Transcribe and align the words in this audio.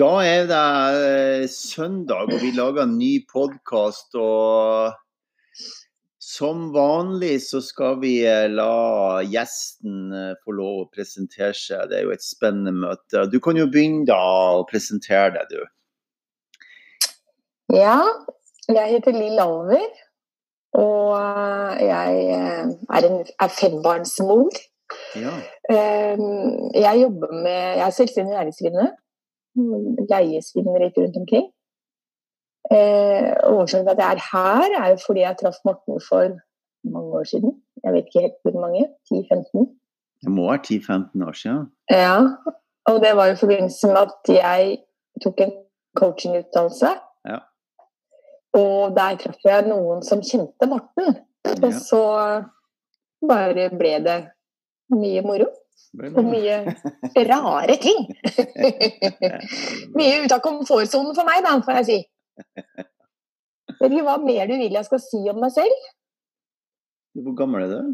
Da 0.00 0.08
er 0.24 0.46
det 0.48 0.66
eh, 0.96 1.48
søndag, 1.52 2.30
og 2.32 2.40
vi 2.40 2.54
lager 2.56 2.86
en 2.86 2.96
ny 2.96 3.18
podkast. 3.28 4.14
Og 4.16 4.94
som 6.24 6.70
vanlig 6.72 7.34
så 7.44 7.60
skal 7.64 7.98
vi 8.00 8.14
eh, 8.24 8.46
la 8.48 9.20
gjesten 9.26 10.14
eh, 10.16 10.38
få 10.40 10.54
lov 10.56 10.78
å 10.84 10.88
presentere 10.94 11.52
seg. 11.58 11.90
Det 11.90 11.98
er 11.98 12.06
jo 12.06 12.14
et 12.14 12.24
spennende 12.24 12.72
møte. 12.78 13.26
Du 13.28 13.36
kan 13.44 13.60
jo 13.60 13.66
begynne 13.68 14.06
da 14.08 14.22
å 14.60 14.64
presentere 14.70 15.34
deg, 15.36 15.52
du. 15.52 17.10
Ja, 17.76 17.98
jeg 18.70 18.94
heter 18.94 19.18
Lill 19.18 19.42
Alver. 19.42 19.90
Og 20.80 21.12
jeg 21.82 22.24
er, 22.38 23.04
en, 23.04 23.20
er 23.26 23.52
fembarnsmor. 23.52 24.64
Ja. 25.18 25.34
Jeg 25.70 26.98
jobber 26.98 27.30
med 27.34 27.76
Jeg 27.78 27.84
er 27.84 27.94
selvstendig 27.94 28.34
næringsdrivende 28.34 28.88
leiesvingene 29.56 30.84
litt 30.84 30.98
rundt 30.98 31.18
omkring. 31.20 31.48
Eh, 32.70 33.30
årsaken 33.50 33.86
til 33.86 33.94
at 33.94 34.02
jeg 34.02 34.16
er 34.16 34.22
her, 34.32 34.68
er 34.82 34.88
jo 34.92 34.98
fordi 35.06 35.20
jeg 35.24 35.38
traff 35.40 35.58
Morten 35.64 36.00
for 36.08 36.36
mange 36.94 37.10
år 37.20 37.24
siden. 37.32 37.52
Jeg 37.84 37.92
vet 37.92 38.08
ikke 38.08 38.24
helt 38.26 38.38
hvor 38.42 38.60
mange. 38.60 38.82
10-15? 39.10 39.66
Det 40.22 40.30
må 40.30 40.50
være 40.50 40.64
10-15 40.66 41.28
år 41.28 41.36
siden. 41.42 41.64
Ja. 41.90 42.18
Og 42.88 43.00
det 43.04 43.12
var 43.16 43.26
i 43.26 43.40
forbindelse 43.42 43.86
med 43.86 43.96
at 43.96 44.34
jeg 44.42 44.78
tok 45.24 45.40
en 45.40 45.52
coachingutdannelse. 45.96 46.90
Ja. 47.30 47.38
Og 48.60 48.96
der 48.96 49.16
traff 49.22 49.44
jeg 49.44 49.68
noen 49.68 50.02
som 50.02 50.22
kjente 50.22 50.68
Morten. 50.70 51.16
Og 51.64 51.72
så 51.74 52.04
bare 53.28 53.70
ble 53.80 53.96
det 54.06 54.20
mye 54.94 55.22
moro. 55.26 55.48
Og 56.00 56.22
mye 56.26 56.58
rare 57.32 57.76
ting. 57.82 58.04
mye 59.96 60.20
ut 60.24 60.34
av 60.36 60.42
komfortsonen 60.44 61.16
for 61.16 61.26
meg, 61.26 61.42
da, 61.46 61.56
får 61.64 61.80
jeg 61.80 61.88
si. 61.88 61.98
Vet 63.80 63.94
ikke 63.94 64.06
hva 64.06 64.18
mer 64.22 64.46
du 64.50 64.54
vil 64.60 64.76
jeg 64.76 64.86
skal 64.86 65.02
si 65.02 65.20
om 65.32 65.40
meg 65.40 65.52
selv? 65.54 65.90
Hvor 67.18 67.34
gammel 67.38 67.64
er 67.64 67.72
du? 67.72 67.92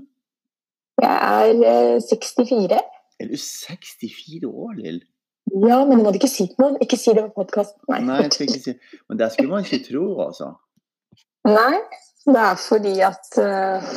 Jeg 1.02 1.58
er 1.70 2.00
64. 2.02 2.76
Eh, 2.76 2.80
er 3.20 3.30
du 3.30 3.36
64 3.40 4.48
år, 4.48 4.72
Lill? 4.80 5.02
Ja, 5.46 5.84
men 5.86 6.00
du 6.00 6.04
måtte 6.04 6.18
ikke 6.18 6.30
si 6.32 6.48
noe. 6.58 6.74
Ikke 6.82 6.98
si 6.98 7.14
det 7.14 7.22
på 7.28 7.42
podkasten. 7.42 7.78
Nei, 7.92 8.00
Nei 8.04 8.22
jeg 8.24 8.32
skal 8.34 8.48
ikke 8.48 8.62
si 8.64 8.74
Men 9.06 9.20
det 9.20 9.30
skulle 9.32 9.52
man 9.52 9.66
ikke 9.66 9.84
tro, 9.86 10.06
altså. 10.26 10.50
Nei, 11.46 11.76
det 12.26 12.42
er 12.42 12.58
fordi 12.58 12.94
at 13.06 13.38
uh, 13.38 13.92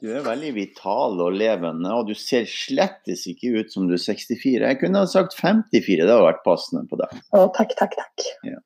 du 0.00 0.10
er 0.12 0.26
veldig 0.26 0.52
vital 0.56 1.20
og 1.24 1.34
levende, 1.38 1.90
og 1.94 2.08
du 2.10 2.14
ser 2.18 2.46
slettes 2.50 3.26
ikke 3.30 3.54
ut 3.58 3.72
som 3.72 3.88
du 3.88 3.96
er 3.96 4.02
64. 4.02 4.60
Jeg 4.62 4.78
kunne 4.80 5.02
ha 5.02 5.10
sagt 5.10 5.36
54, 5.38 6.04
det 6.04 6.10
hadde 6.10 6.22
vært 6.26 6.44
passende 6.46 6.86
på 6.90 7.00
deg. 7.00 7.18
Å, 7.34 7.48
takk, 7.56 7.74
takk, 7.80 7.98
takk. 8.00 8.28
Ja. 8.48 8.60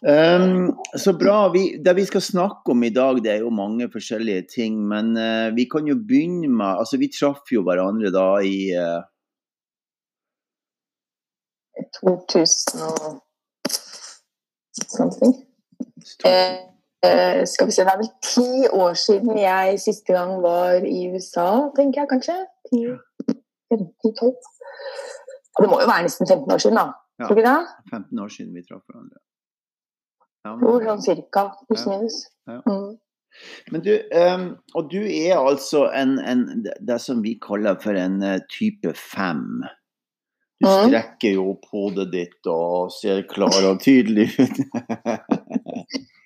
Um, 0.00 0.70
så 0.96 1.12
bra. 1.12 1.50
Vi, 1.52 1.64
det 1.84 1.92
vi 1.98 2.06
skal 2.08 2.24
snakke 2.24 2.72
om 2.72 2.84
i 2.86 2.92
dag, 2.94 3.20
det 3.24 3.34
er 3.34 3.44
jo 3.44 3.52
mange 3.52 3.90
forskjellige 3.92 4.46
ting. 4.54 4.80
Men 4.88 5.12
uh, 5.18 5.52
vi 5.56 5.68
kan 5.70 5.88
jo 5.88 5.98
begynne 5.98 6.48
med 6.48 6.80
Altså, 6.80 7.00
vi 7.00 7.10
traff 7.12 7.52
jo 7.52 7.64
hverandre 7.66 8.12
da 8.14 8.28
i 8.40 8.70
uh, 8.72 9.02
2000 12.00 12.82
og 12.88 13.20
something. 14.88 15.34
Eh, 16.24 16.30
Uh, 16.30 16.79
skal 17.48 17.66
vi 17.66 17.72
se, 17.72 17.84
Det 17.86 17.92
er 17.92 18.00
vel 18.00 18.10
ti 18.22 18.68
år 18.68 18.96
siden 19.00 19.38
jeg 19.40 19.78
siste 19.80 20.12
gang 20.12 20.34
var 20.42 20.84
i 20.84 21.06
USA, 21.08 21.70
tenker 21.76 22.02
jeg 22.02 22.10
kanskje. 22.10 22.36
10-12. 22.74 24.34
Det 25.60 25.68
må 25.68 25.80
jo 25.80 25.88
være 25.88 26.04
nesten 26.06 26.28
15 26.28 26.52
år 26.54 26.62
siden, 26.64 26.76
da. 26.76 26.86
Ja, 27.20 27.26
Tror 27.26 27.34
du 27.34 27.40
ikke 27.40 27.50
det? 27.50 27.66
15 27.90 28.18
år 28.24 28.28
siden 28.36 28.54
vi 28.54 28.62
traff 28.68 28.84
hverandre. 28.88 29.20
Ja, 30.44 30.54
men... 30.56 30.84
sånn 30.88 31.02
cirka. 31.04 31.46
Pluss 31.68 31.86
minus. 31.88 32.20
Ja. 32.48 32.60
Mm. 32.64 32.92
Men 33.70 33.82
du, 33.84 33.92
um, 34.16 34.46
og 34.74 34.88
du 34.90 35.02
er 35.04 35.36
altså 35.38 35.84
en, 35.94 36.16
en, 36.18 36.64
det 36.64 36.96
som 37.02 37.20
vi 37.22 37.36
kaller 37.42 37.76
for 37.82 37.98
en 37.98 38.18
uh, 38.24 38.38
type 38.50 38.94
fem. 38.98 39.44
Du 40.60 40.66
mm. 40.66 40.88
strekker 40.88 41.36
jo 41.36 41.50
opp 41.52 41.68
hodet 41.72 42.08
ditt 42.14 42.50
og 42.50 42.90
ser 42.96 43.22
klar 43.30 43.60
og 43.68 43.84
tydelig 43.84 44.30
ut. 44.40 44.64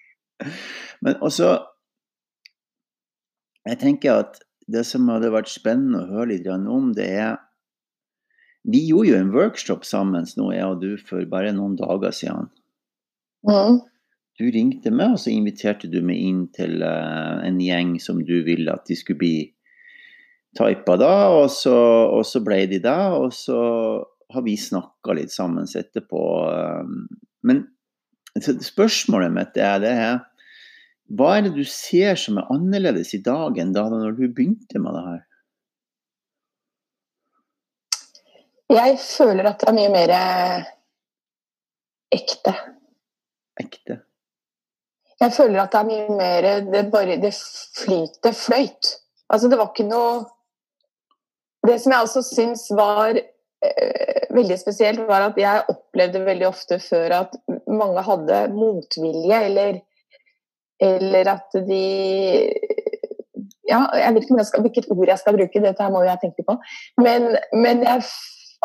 Men 1.04 1.20
også 1.24 1.56
Jeg 3.64 3.80
tenker 3.80 4.20
at 4.20 4.42
det 4.68 4.84
som 4.88 5.08
hadde 5.12 5.32
vært 5.32 5.48
spennende 5.52 6.02
å 6.04 6.10
høre 6.18 6.34
litt 6.34 6.46
om, 6.48 6.92
det 6.96 7.08
er 7.20 7.38
Vi 8.64 8.82
gjorde 8.88 9.10
jo 9.10 9.16
en 9.20 9.32
workshop 9.32 9.84
sammen 9.88 10.28
nå, 10.36 10.50
jeg 10.52 10.68
og 10.68 10.80
du, 10.80 10.94
for 10.96 11.24
bare 11.28 11.52
noen 11.52 11.74
dager 11.76 12.14
siden. 12.16 12.48
Mm. 13.44 13.82
Du 14.40 14.46
ringte 14.50 14.90
meg, 14.90 15.14
og 15.14 15.20
så 15.20 15.30
inviterte 15.30 15.90
du 15.92 16.00
meg 16.02 16.22
inn 16.24 16.46
til 16.56 16.80
uh, 16.80 17.44
en 17.44 17.60
gjeng 17.60 17.98
som 18.00 18.22
du 18.24 18.38
ville 18.46 18.72
at 18.72 18.88
de 18.88 18.96
skulle 18.96 19.20
bli 19.20 19.36
typa 20.56 20.96
da, 20.98 21.12
og 21.34 21.50
så, 21.52 21.76
og 22.08 22.24
så 22.26 22.40
ble 22.44 22.64
de 22.70 22.80
det. 22.82 23.00
Og 23.20 23.30
så 23.36 23.60
har 24.34 24.46
vi 24.46 24.56
snakka 24.58 25.14
litt 25.18 25.34
sammen 25.34 25.68
etterpå. 25.68 26.24
Um, 26.48 27.04
men 27.44 27.66
spørsmålet 28.40 29.34
mitt 29.34 29.60
er 29.60 29.78
det 29.82 29.92
her 29.94 30.16
hva 31.12 31.36
er 31.36 31.46
det 31.46 31.52
du 31.58 31.64
ser 31.68 32.16
som 32.16 32.38
er 32.40 32.48
annerledes 32.52 33.12
i 33.16 33.20
dag 33.24 33.58
enn 33.60 33.74
da 33.76 33.84
når 33.92 34.16
du 34.16 34.24
begynte 34.28 34.80
med 34.80 34.96
det 34.96 35.04
her? 35.08 35.22
Jeg 38.74 38.96
føler 39.02 39.50
at 39.50 39.60
det 39.60 39.68
er 39.68 39.76
mye 39.76 39.92
mer 39.92 40.14
ekte. 42.14 42.54
Ekte? 43.60 43.98
Jeg 45.20 45.32
føler 45.36 45.60
at 45.62 45.74
det 45.74 45.80
er 45.80 45.88
mye 45.88 46.16
mer 46.18 46.46
Det 46.72 46.82
bare 46.92 47.20
det 47.22 47.32
flyter 47.78 48.34
fløyt. 48.34 48.96
Altså, 49.28 49.48
det 49.48 49.58
var 49.60 49.70
ikke 49.70 49.86
noe 49.86 50.24
Det 51.64 51.78
som 51.80 51.94
jeg 51.94 52.06
også 52.08 52.22
syns 52.26 52.66
var 52.76 53.16
eh, 53.16 54.24
veldig 54.34 54.56
spesielt, 54.60 55.04
var 55.08 55.30
at 55.30 55.38
jeg 55.40 55.64
opplevde 55.72 56.20
veldig 56.26 56.48
ofte 56.48 56.76
før 56.82 57.14
at 57.22 57.36
mange 57.68 58.02
hadde 58.04 58.40
motvilje 58.52 59.38
eller 59.46 59.78
eller 60.82 61.28
at 61.36 61.56
de 61.68 61.84
ja, 63.68 63.80
Jeg 63.96 64.14
vet 64.14 64.26
ikke 64.26 64.44
skal, 64.44 64.64
hvilket 64.66 64.90
ord 64.92 65.08
jeg 65.08 65.20
skal 65.20 65.36
bruke, 65.38 65.62
dette 65.62 65.82
her 65.82 65.92
må 65.92 66.02
jeg 66.04 66.20
tenke 66.20 66.44
på. 66.46 66.56
Men, 67.00 67.34
men 67.56 67.82
jeg, 67.86 68.04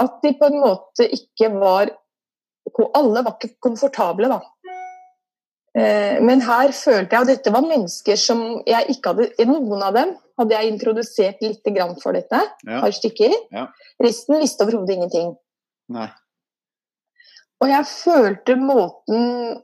at 0.03 0.21
de 0.23 0.33
på 0.39 0.49
en 0.49 0.61
måte 0.63 1.07
ikke 1.07 1.51
var 1.55 1.93
Alle 2.95 3.23
var 3.25 3.35
ikke 3.37 3.57
komfortable, 3.63 4.29
da. 4.29 4.39
Eh, 5.77 6.17
men 6.25 6.41
her 6.41 6.71
følte 6.73 7.15
jeg, 7.15 7.21
og 7.21 7.29
dette 7.29 7.53
var 7.53 7.65
mennesker 7.65 8.17
som 8.19 8.41
jeg 8.67 8.95
ikke 8.95 9.13
hadde 9.13 9.47
Noen 9.49 9.83
av 9.85 9.95
dem 9.97 10.15
hadde 10.39 10.55
jeg 10.55 10.71
introdusert 10.71 11.43
litt 11.43 11.67
for 12.01 12.15
dette. 12.15 12.39
Ja. 12.67 12.79
par 12.81 12.91
stykker. 12.95 13.33
Ja. 13.51 13.67
Resten 14.01 14.39
visste 14.39 14.63
overhodet 14.63 14.95
ingenting. 14.95 15.33
Nei. 15.91 16.07
Og 17.59 17.67
jeg 17.67 17.87
følte 17.89 18.55
måten 18.55 19.59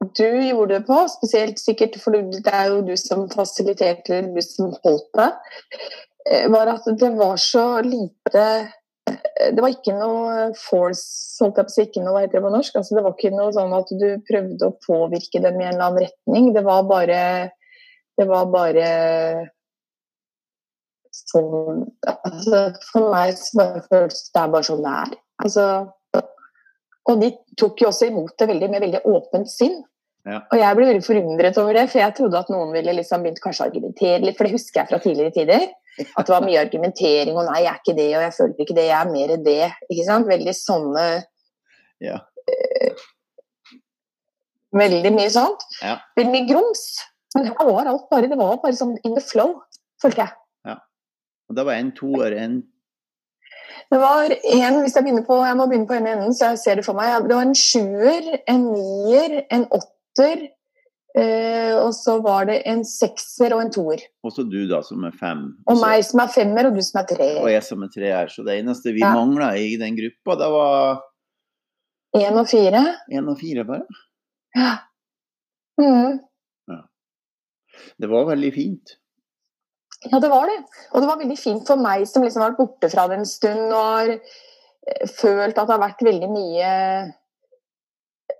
du 0.00 0.48
gjorde 0.48 0.78
det 0.78 0.86
på, 0.88 0.96
spesielt 1.12 1.60
sikkert 1.60 1.98
for 2.00 2.16
det 2.16 2.52
er 2.52 2.70
jo 2.72 2.80
du 2.86 2.94
som 2.96 3.26
fasiliterte, 3.32 4.22
du 4.32 4.40
som 4.44 4.72
holdt 4.84 5.08
det, 5.18 5.30
eh, 6.30 6.46
var 6.52 6.72
at 6.72 6.88
det 7.00 7.10
var 7.18 7.36
så 7.40 7.82
lite 7.84 8.44
eh, 9.10 9.50
Det 9.52 9.60
var 9.60 9.74
ikke 9.74 9.96
noe 9.98 10.50
force, 10.56 11.36
holdt 11.42 11.60
jeg 11.60 11.68
på 11.68 11.72
å 11.72 11.74
si, 11.74 11.86
ikke 11.88 12.04
noe 12.04 12.16
hva 12.16 12.24
det 12.32 12.42
på 12.44 12.52
norsk. 12.52 12.80
Altså, 12.80 12.96
det 12.96 13.04
var 13.04 13.14
ikke 13.16 13.32
noe 13.36 13.52
sånn 13.56 13.76
at 13.76 13.92
du 14.00 14.08
prøvde 14.28 14.68
å 14.68 14.76
påvirke 14.86 15.40
dem 15.44 15.60
i 15.60 15.66
en 15.66 15.74
eller 15.74 15.86
annen 15.86 16.04
retning. 16.06 16.52
Det 16.56 16.64
var 16.64 16.84
bare 16.88 17.22
Det 18.20 18.26
var 18.28 18.50
bare 18.52 18.88
sånn 21.16 21.86
altså, 22.04 22.58
For 22.90 23.12
meg 23.12 23.32
så 23.40 23.70
føles 23.88 24.26
det 24.34 24.42
er 24.42 24.52
bare 24.52 24.68
sånn 24.68 24.84
det 24.84 24.96
er. 25.04 25.16
Altså, 25.44 25.66
og 27.10 27.22
de 27.22 27.30
tok 27.58 27.80
jo 27.82 27.88
også 27.90 28.10
imot 28.10 28.36
det 28.38 28.48
veldig, 28.50 28.68
med 28.70 28.84
veldig 28.84 29.00
åpent 29.08 29.50
sinn. 29.50 29.80
Ja. 30.28 30.42
Og 30.52 30.58
jeg 30.60 30.76
ble 30.76 30.88
veldig 30.90 31.04
forundret 31.04 31.58
over 31.62 31.76
det, 31.76 31.86
for 31.90 32.02
jeg 32.02 32.14
trodde 32.16 32.40
at 32.40 32.50
noen 32.52 32.72
ville 32.74 32.92
liksom 32.98 33.22
begynt 33.24 33.40
kanskje 33.40 33.64
å 33.64 33.68
argumentere 33.70 34.20
litt, 34.24 34.36
for 34.36 34.46
det 34.46 34.56
husker 34.56 34.82
jeg 34.82 34.90
fra 34.90 35.00
tidligere 35.00 35.34
tider. 35.36 35.68
At 36.00 36.26
det 36.28 36.34
var 36.34 36.44
mye 36.44 36.60
argumentering, 36.60 37.36
og 37.36 37.46
'nei, 37.48 37.62
jeg 37.64 37.72
er 37.72 37.80
ikke 37.80 37.96
det', 37.96 38.16
og 38.16 38.22
'jeg 38.22 38.36
føler 38.36 38.64
ikke 38.64 38.76
det', 38.76 38.88
'jeg 38.88 39.00
er 39.00 39.12
mer 39.12 39.28
det'. 39.48 39.72
ikke 39.90 40.04
sant? 40.06 40.28
Veldig 40.28 40.54
sånne 40.54 41.06
ja. 42.00 42.18
øh, 42.52 43.06
Veldig 44.72 45.12
mye 45.12 45.30
sånt. 45.30 45.64
Ja. 45.82 45.96
Veldig 46.16 46.32
mye 46.32 46.48
grums. 46.52 46.84
Men 47.34 47.46
her 47.46 47.64
var 47.66 47.86
alt 47.86 48.06
bare 48.10 48.28
Det 48.28 48.38
var 48.38 48.60
bare 48.62 48.76
sånn 48.76 48.98
in 49.04 49.14
the 49.14 49.24
flow, 49.24 49.60
følte 50.02 50.22
jeg. 50.26 50.32
Ja. 50.66 50.76
Og 51.48 51.56
det 51.56 51.66
var 51.66 51.74
en 51.74 51.92
toer, 51.92 52.36
en 52.36 52.62
det 53.90 53.98
var 53.98 54.30
en, 54.30 54.76
hvis 54.84 54.94
jeg 54.94 55.02
begynner 55.02 55.24
på, 55.26 55.36
jeg 55.42 55.56
må 55.58 55.66
begynne 55.66 55.86
på 55.86 55.96
en 55.98 56.06
enden, 56.06 56.34
så 56.34 56.52
jeg 56.52 56.58
ser 56.58 56.74
det 56.78 56.84
for 56.86 56.94
meg. 56.94 57.26
Det 57.26 57.34
var 57.34 57.42
en 57.42 57.56
sjuer, 57.58 58.28
en 58.46 58.68
nier, 58.70 59.40
en 59.50 59.64
åtter 59.66 59.99
åtter. 60.20 60.48
Eh, 61.18 61.74
og 61.74 61.90
så 61.94 62.20
var 62.22 62.46
det 62.46 62.60
en 62.70 62.84
sekser 62.86 63.50
og 63.56 63.64
en 63.64 63.72
toer. 63.74 64.02
Og 64.22 64.30
så 64.34 64.44
du, 64.46 64.60
da, 64.70 64.78
som 64.86 65.02
er 65.08 65.14
fem. 65.18 65.42
Og 65.66 65.74
så... 65.74 65.82
meg 65.82 66.04
som 66.06 66.22
er 66.22 66.30
femmer, 66.30 66.68
og 66.68 66.76
du 66.78 66.82
som 66.86 67.00
er 67.02 67.08
treer. 67.10 67.40
Og 67.42 67.50
jeg 67.50 67.64
som 67.66 67.82
er 67.82 67.90
treer. 67.94 68.30
Så 68.30 68.44
det 68.46 68.60
eneste 68.60 68.94
vi 68.94 69.02
ja. 69.02 69.10
mangla 69.16 69.50
i 69.58 69.74
den 69.80 69.98
gruppa, 69.98 70.38
det 70.38 70.50
var 70.54 71.06
Én 72.18 72.34
og 72.34 72.48
fire. 72.50 72.80
Én 73.14 73.28
og 73.30 73.36
fire, 73.38 73.62
bare. 73.62 74.00
Ja. 74.58 74.72
Mm. 75.78 76.18
Det 78.02 78.08
var 78.10 78.26
veldig 78.26 78.50
fint. 78.50 78.96
Ja, 80.10 80.18
det 80.18 80.30
var 80.32 80.48
det. 80.50 80.56
Og 80.90 81.02
det 81.02 81.06
var 81.06 81.20
veldig 81.20 81.36
fint 81.38 81.68
for 81.68 81.78
meg 81.78 82.02
som 82.08 82.24
liksom 82.24 82.42
har 82.42 82.50
vært 82.50 82.58
borte 82.58 82.90
fra 82.90 83.04
det 83.06 83.20
en 83.20 83.28
stund 83.28 83.62
og 83.68 83.84
har 83.84 84.10
eh, 84.16 85.06
følt 85.06 85.54
at 85.54 85.68
det 85.68 85.74
har 85.76 85.82
vært 85.84 86.02
veldig 86.02 86.30
mye 86.32 86.70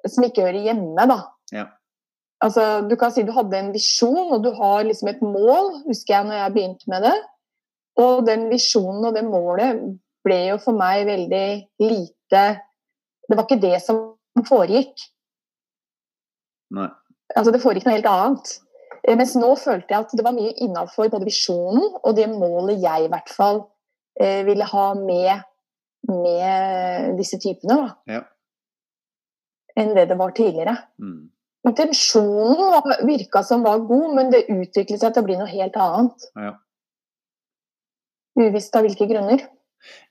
som 0.09 0.25
ikke 0.27 0.47
hører 0.47 0.65
hjemme, 0.71 1.07
da. 1.11 1.19
Ja. 1.55 1.67
Altså, 2.41 2.81
du 2.89 2.95
kan 2.97 3.13
si 3.13 3.25
du 3.27 3.35
hadde 3.37 3.59
en 3.59 3.73
visjon, 3.75 4.33
og 4.33 4.45
du 4.45 4.53
har 4.57 4.87
liksom 4.87 5.11
et 5.13 5.21
mål, 5.25 5.83
husker 5.89 6.15
jeg 6.15 6.29
når 6.29 6.39
jeg 6.39 6.55
begynte 6.55 6.93
med 6.93 7.05
det. 7.05 7.17
Og 8.01 8.25
den 8.27 8.47
visjonen 8.53 9.11
og 9.11 9.17
det 9.17 9.27
målet 9.27 9.83
ble 10.25 10.39
jo 10.53 10.57
for 10.63 10.77
meg 10.77 11.07
veldig 11.09 11.47
lite 11.83 12.43
Det 13.31 13.37
var 13.37 13.45
ikke 13.47 13.63
det 13.63 13.77
som 13.85 14.01
foregikk. 14.47 15.05
Nei. 16.75 16.89
Altså, 17.37 17.53
det 17.55 17.61
foregikk 17.63 17.87
noe 17.87 17.95
helt 17.95 18.09
annet. 18.11 18.53
Eh, 19.05 19.17
Mens 19.19 19.37
nå 19.39 19.53
følte 19.61 19.95
jeg 19.95 20.07
at 20.07 20.15
det 20.17 20.25
var 20.27 20.35
mye 20.35 20.55
innafor 20.65 21.11
både 21.13 21.29
visjonen 21.29 21.85
og 22.01 22.17
det 22.19 22.27
målet 22.33 22.83
jeg 22.83 23.07
i 23.07 23.11
hvert 23.13 23.31
fall 23.31 23.63
eh, 24.21 24.43
ville 24.49 24.67
ha 24.67 24.87
med, 24.99 25.45
med 26.11 27.21
disse 27.21 27.39
typene, 27.43 27.77
da. 27.77 28.17
Ja. 28.19 28.25
Enn 29.79 29.95
det 29.95 30.09
det 30.11 30.19
var 30.19 30.35
tidligere. 30.35 30.75
Mm. 30.99 31.31
Intensjonen 31.69 32.93
virka 33.05 33.43
som 33.45 33.65
var 33.67 33.83
god, 33.85 34.15
men 34.17 34.31
det 34.33 34.47
utviklet 34.49 35.03
seg 35.03 35.13
til 35.13 35.23
å 35.23 35.27
bli 35.27 35.37
noe 35.37 35.51
helt 35.51 35.77
annet. 35.77 36.29
Ja. 36.41 36.55
Uvisst 38.41 38.77
av 38.79 38.87
hvilke 38.87 39.09
grunner. 39.11 39.43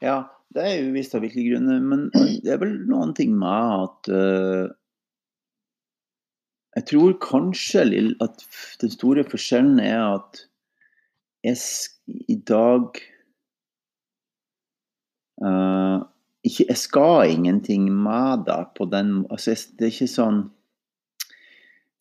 Ja, 0.04 0.20
det 0.54 0.66
er 0.66 0.84
uvisst 0.90 1.16
av 1.18 1.24
hvilke 1.24 1.46
grunner, 1.46 1.80
men 1.82 2.10
det 2.14 2.54
er 2.54 2.62
vel 2.62 2.76
noen 2.90 3.16
ting 3.18 3.34
med 3.38 3.86
at 3.86 4.12
uh, 4.14 4.68
Jeg 6.78 6.86
tror 6.92 7.18
kanskje 7.22 7.86
at 8.22 8.46
den 8.82 8.94
store 8.94 9.26
forskjellen 9.26 9.82
er 9.82 10.02
at 10.06 10.44
jeg 11.46 11.58
i 12.30 12.38
dag 12.50 12.98
uh, 15.42 16.06
ikke, 16.44 16.66
Jeg 16.68 16.78
skal 16.78 17.30
ingenting 17.30 17.90
med 17.94 18.46
deg 18.50 18.74
på 18.78 18.90
den 18.92 19.26
altså 19.30 19.54
jeg, 19.54 19.66
Det 19.78 19.88
er 19.88 19.94
ikke 19.94 20.14
sånn 20.14 20.42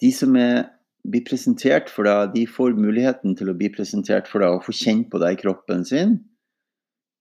De 0.02 0.10
som 0.14 0.34
er, 0.38 0.68
blir 1.08 1.24
presentert 1.26 1.90
for 1.92 2.08
deg, 2.08 2.34
de 2.34 2.46
får 2.50 2.76
muligheten 2.78 3.36
til 3.38 3.50
å 3.50 3.56
bli 3.58 3.70
presentert 3.74 4.28
for 4.30 4.44
deg 4.44 4.56
og 4.56 4.66
få 4.66 4.74
kjenne 4.76 5.08
på 5.10 5.20
deg 5.22 5.36
i 5.36 5.40
kroppen 5.40 5.86
sin. 5.88 6.18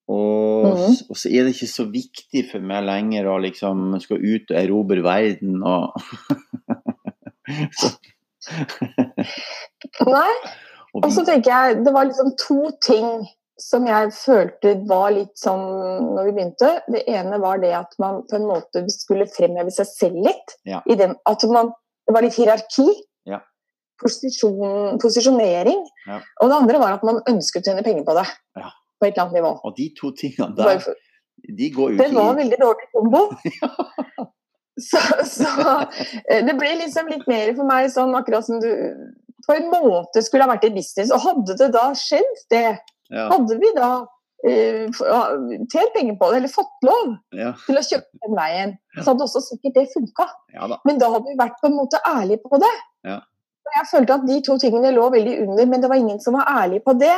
Og, 0.07 0.68
mm. 0.71 0.94
og 1.12 1.18
så 1.19 1.27
er 1.27 1.44
det 1.44 1.56
ikke 1.56 1.68
så 1.68 1.83
viktig 1.91 2.45
for 2.51 2.63
meg 2.63 2.85
lenger 2.88 3.27
å 3.27 3.41
liksom 3.44 3.97
skal 4.00 4.24
ut 4.24 4.51
og 4.53 4.59
erobre 4.62 5.03
verden 5.03 5.59
og 5.68 5.91
Nei, 10.07 10.33
og 10.95 11.03
og 11.03 11.12
så 11.12 11.25
tenker 11.27 11.51
jeg 11.51 11.83
det 11.83 11.91
var 11.95 12.07
liksom 12.07 12.29
to 12.39 12.71
ting 12.83 13.27
som 13.59 13.88
jeg 13.89 14.12
følte 14.13 14.75
var 14.88 15.12
litt 15.15 15.33
sånn 15.39 15.63
når 16.13 16.27
vi 16.27 16.33
begynte. 16.35 16.69
Det 16.94 17.01
ene 17.09 17.39
var 17.41 17.62
det 17.62 17.74
at 17.75 17.95
man 18.01 18.21
på 18.29 18.38
en 18.38 18.45
måte 18.47 18.83
skulle 18.94 19.27
fremheve 19.31 19.74
seg 19.74 19.89
selv 19.89 20.27
litt. 20.29 20.56
Ja. 20.69 20.83
I 20.85 20.97
den, 21.00 21.15
at 21.27 21.45
man, 21.50 21.74
det 22.07 22.15
var 22.15 22.24
litt 22.24 22.38
hierarki. 22.39 22.88
Ja. 23.27 23.42
Posisjon, 24.01 24.98
posisjonering. 25.04 25.83
Ja. 26.07 26.21
Og 26.42 26.51
det 26.51 26.59
andre 26.62 26.81
var 26.81 26.98
at 26.98 27.06
man 27.07 27.19
ønsket 27.27 27.65
å 27.65 27.71
tjene 27.71 27.86
penger 27.86 28.07
på 28.07 28.15
det. 28.18 28.25
Ja. 28.59 28.71
På 28.98 29.07
et 29.07 29.13
eller 29.13 29.27
annet 29.27 29.38
nivå. 29.42 29.51
og 29.68 29.75
de 29.77 29.92
to 29.98 30.09
tingene 30.18 30.56
der, 30.57 30.81
de 31.57 31.69
går 31.75 31.92
jo 31.92 31.98
Det 32.00 32.07
var 32.15 32.31
en 32.31 32.39
veldig 32.42 32.59
dårlig 32.63 32.89
kombo. 32.95 33.24
Så, 34.77 35.00
så 35.25 35.48
eh, 36.30 36.44
det 36.45 36.54
ble 36.54 36.75
liksom 36.77 37.07
litt 37.09 37.24
mer 37.25 37.48
for 37.57 37.65
meg 37.65 37.88
sånn 37.89 38.12
akkurat 38.13 38.45
som 38.45 38.60
du 38.62 38.68
på 39.48 39.56
en 39.56 39.71
måte 39.71 40.21
skulle 40.21 40.45
ha 40.45 40.51
vært 40.51 40.68
i 40.68 40.75
business. 40.75 41.10
Og 41.10 41.24
hadde 41.24 41.56
det 41.57 41.71
da 41.74 41.88
skjedd 41.98 42.44
det, 42.53 42.77
hadde 43.10 43.57
vi 43.57 43.71
da 43.74 43.89
tjent 44.45 45.94
penger 45.95 46.18
på 46.19 46.30
det, 46.30 46.38
eller 46.38 46.51
fått 46.51 46.86
lov 46.86 47.16
ja, 47.36 47.54
til 47.66 47.80
å 47.80 47.86
kjøpe 47.86 48.22
den 48.25 48.36
veien, 48.38 48.75
så 49.00 49.10
hadde 49.10 49.25
også 49.25 49.42
sikkert 49.45 49.80
det 49.80 49.88
funka. 49.94 50.28
ja. 50.54 50.69
Men 50.86 51.01
da 51.01 51.10
hadde 51.16 51.31
vi 51.31 51.39
vært 51.39 51.57
på 51.62 51.72
en 51.72 51.80
måte 51.80 52.01
ærlige 52.06 52.44
på 52.45 52.62
det. 52.62 52.75
Ja. 53.07 53.18
Og 53.68 53.74
jeg 53.75 53.89
følte 53.92 54.16
at 54.16 54.28
de 54.28 54.38
to 54.45 54.57
tingene 54.62 54.94
lå 54.95 55.10
veldig 55.12 55.39
under, 55.44 55.66
men 55.68 55.84
det 55.84 55.89
var 55.92 56.00
ingen 56.00 56.22
som 56.24 56.38
var 56.38 56.48
ærlig 56.63 56.84
på 56.86 56.95
det. 57.00 57.18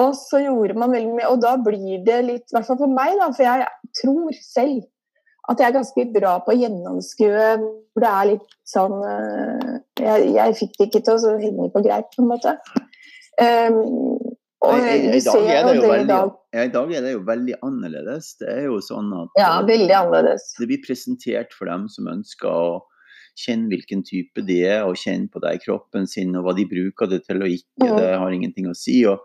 Og 0.00 0.16
så 0.16 0.40
gjorde 0.42 0.76
man 0.78 0.92
veldig 0.92 1.14
mye, 1.18 1.28
og 1.28 1.40
da 1.44 1.54
blir 1.60 2.02
det 2.04 2.18
litt, 2.26 2.48
i 2.48 2.56
hvert 2.56 2.68
fall 2.68 2.80
for 2.80 2.92
meg, 2.92 3.14
da, 3.20 3.28
for 3.32 3.44
jeg 3.44 3.68
tror 4.00 4.38
selv 4.40 4.82
at 5.50 5.58
jeg 5.58 5.68
er 5.68 5.74
ganske 5.74 6.04
bra 6.14 6.36
på 6.44 6.52
å 6.52 6.58
gjennomskue 6.58 7.46
hvor 7.58 8.04
det 8.04 8.10
er 8.10 8.28
litt 8.28 8.52
sånn 8.68 9.00
eh, 9.02 9.72
Jeg, 9.98 10.28
jeg 10.36 10.54
fikk 10.60 10.76
det 10.76 10.86
ikke 10.86 11.00
til 11.08 11.18
å 11.18 11.32
henge 11.42 11.66
på 11.74 11.82
greip, 11.82 12.12
på 12.14 12.22
en 12.22 12.30
måte. 12.30 12.54
Um, 13.42 14.20
I, 14.62 14.76
i, 14.78 15.16
i, 15.16 15.20
dag 15.24 15.48
er 15.50 15.64
det 15.66 15.74
jo 15.74 15.88
veldig, 15.90 16.18
I 16.54 16.68
dag 16.70 16.92
er 16.94 17.02
det 17.02 17.12
jo 17.16 17.22
veldig 17.26 17.56
annerledes. 17.66 18.36
Det 18.38 18.48
er 18.52 18.64
jo 18.68 18.78
sånn 18.84 19.10
at 19.18 19.40
Ja, 19.40 19.56
eh, 19.58 19.66
veldig 19.66 19.96
annerledes. 19.98 20.52
det 20.60 20.68
blir 20.70 20.82
presentert 20.84 21.56
for 21.56 21.66
dem 21.70 21.88
som 21.90 22.06
ønsker 22.12 22.46
å 22.46 22.80
kjenne 23.42 23.72
hvilken 23.72 24.04
type 24.06 24.44
de 24.46 24.60
er, 24.68 24.84
og 24.86 25.00
kjenne 25.00 25.30
på 25.32 25.40
det 25.42 25.56
i 25.56 25.62
kroppen 25.64 26.06
sin, 26.06 26.36
og 26.36 26.46
hva 26.46 26.54
de 26.54 26.68
bruker 26.68 27.10
det 27.10 27.24
til 27.26 27.42
og 27.42 27.48
ikke. 27.48 27.88
Mm. 27.88 27.96
Det 27.98 28.10
har 28.22 28.38
ingenting 28.38 28.70
å 28.70 28.76
si. 28.76 29.00
og 29.08 29.24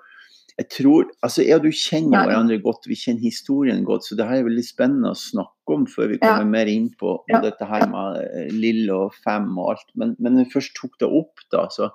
jeg 0.57 0.69
tror, 0.73 1.05
altså 1.21 1.43
og 1.53 1.67
du 1.67 1.69
kjenner 1.69 2.15
Nei. 2.15 2.23
hverandre 2.31 2.57
godt, 2.63 2.87
vi 2.89 2.95
kjenner 2.97 3.21
historien 3.21 3.83
godt, 3.85 4.07
så 4.07 4.15
det 4.17 4.25
her 4.25 4.39
er 4.39 4.47
veldig 4.47 4.65
spennende 4.65 5.11
å 5.13 5.19
snakke 5.19 5.75
om 5.75 5.85
før 5.85 6.07
vi 6.09 6.17
Ja. 6.17 6.39
kommer 6.39 6.49
mer 6.49 6.65
inn 6.65 6.89
på, 6.97 7.19
Ja. 7.29 7.41
dette 7.41 7.61
her 7.61 7.85
med 7.85 8.17
Lille 8.51 8.87
Lill 8.87 8.89
og 8.89 9.13
Fem 9.23 9.55
og 9.57 9.75
alt. 9.75 9.91
Men, 9.95 10.15
men 10.19 10.33
når 10.33 10.49
først 10.51 10.73
tok 10.73 10.97
det 10.97 11.09
opp, 11.11 11.35
da, 11.51 11.67
så 11.69 11.91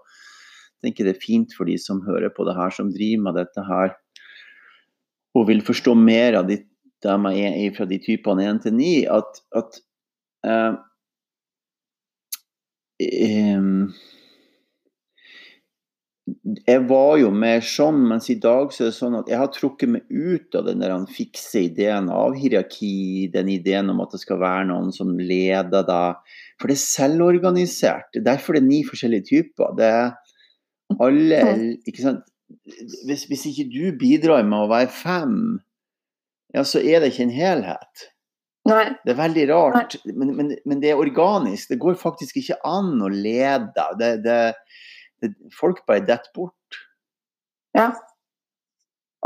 tenker 0.82 1.06
det 1.06 1.16
er 1.16 1.24
fint 1.24 1.54
for 1.56 1.68
de 1.68 1.78
som 1.80 2.02
hører 2.06 2.32
på 2.34 2.46
det 2.48 2.56
her, 2.58 2.74
som 2.74 2.92
driver 2.92 3.26
med 3.28 3.38
dette 3.40 3.66
her, 3.66 3.96
og 5.38 5.48
vil 5.48 5.62
forstå 5.64 5.94
mer 5.98 6.38
av 6.42 6.48
de, 6.50 6.60
dem 7.04 7.28
jeg 7.32 7.52
er 7.66 7.76
fra 7.76 7.88
de 7.88 7.98
typene 8.02 8.48
1 8.50 8.64
til 8.66 8.76
9, 8.78 8.90
at, 9.18 9.44
at 9.58 9.78
eh, 10.46 10.80
em, 13.02 13.70
jeg 16.66 16.82
var 16.86 17.16
jo 17.18 17.30
mer 17.34 17.62
sånn, 17.66 17.98
mens 18.12 18.28
i 18.30 18.36
dag 18.40 18.70
så 18.72 18.84
er 18.84 18.90
det 18.90 18.96
sånn 18.96 19.16
at 19.18 19.30
jeg 19.30 19.40
har 19.40 19.50
trukket 19.52 19.90
meg 19.90 20.04
ut 20.10 20.54
av 20.58 20.68
den 20.68 20.82
der 20.82 20.94
fikse 21.10 21.64
ideen 21.66 22.08
av 22.12 22.36
hierarki, 22.38 23.28
den 23.32 23.50
ideen 23.50 23.90
om 23.90 24.02
at 24.04 24.14
det 24.14 24.22
skal 24.22 24.40
være 24.42 24.68
noen 24.70 24.92
som 24.94 25.16
leder 25.18 25.86
deg. 25.88 26.36
For 26.60 26.70
det 26.70 26.76
er 26.78 26.84
selvorganisert. 26.84 28.12
Det 28.12 28.22
er 28.22 28.28
derfor 28.30 28.54
det 28.54 28.62
er 28.62 28.68
ni 28.68 28.82
forskjellige 28.86 29.28
typer. 29.32 29.74
Det 29.78 29.88
er 29.88 30.12
alle 31.00 31.42
ikke 31.88 32.04
sant? 32.04 32.24
Hvis, 33.08 33.24
hvis 33.30 33.46
ikke 33.48 33.68
du 33.72 33.98
bidrar 33.98 34.44
med 34.44 34.66
å 34.66 34.70
være 34.70 34.90
fem, 34.92 35.36
ja, 36.52 36.64
så 36.68 36.82
er 36.82 37.00
det 37.00 37.12
ikke 37.12 37.26
en 37.26 37.36
helhet. 37.36 38.08
Nei. 38.68 38.84
Det 39.02 39.14
er 39.14 39.18
veldig 39.18 39.44
rart, 39.50 39.96
men, 40.06 40.34
men, 40.36 40.52
men 40.68 40.82
det 40.82 40.92
er 40.92 41.00
organisk. 41.00 41.72
Det 41.72 41.80
går 41.82 41.96
faktisk 41.98 42.38
ikke 42.38 42.60
an 42.68 42.94
å 43.02 43.08
lede. 43.10 43.86
Det, 43.98 44.12
det, 44.22 44.38
det, 45.22 45.32
folk 45.56 45.82
bare 45.88 46.04
detter 46.06 46.30
bort. 46.36 46.78
Ja. 47.74 47.90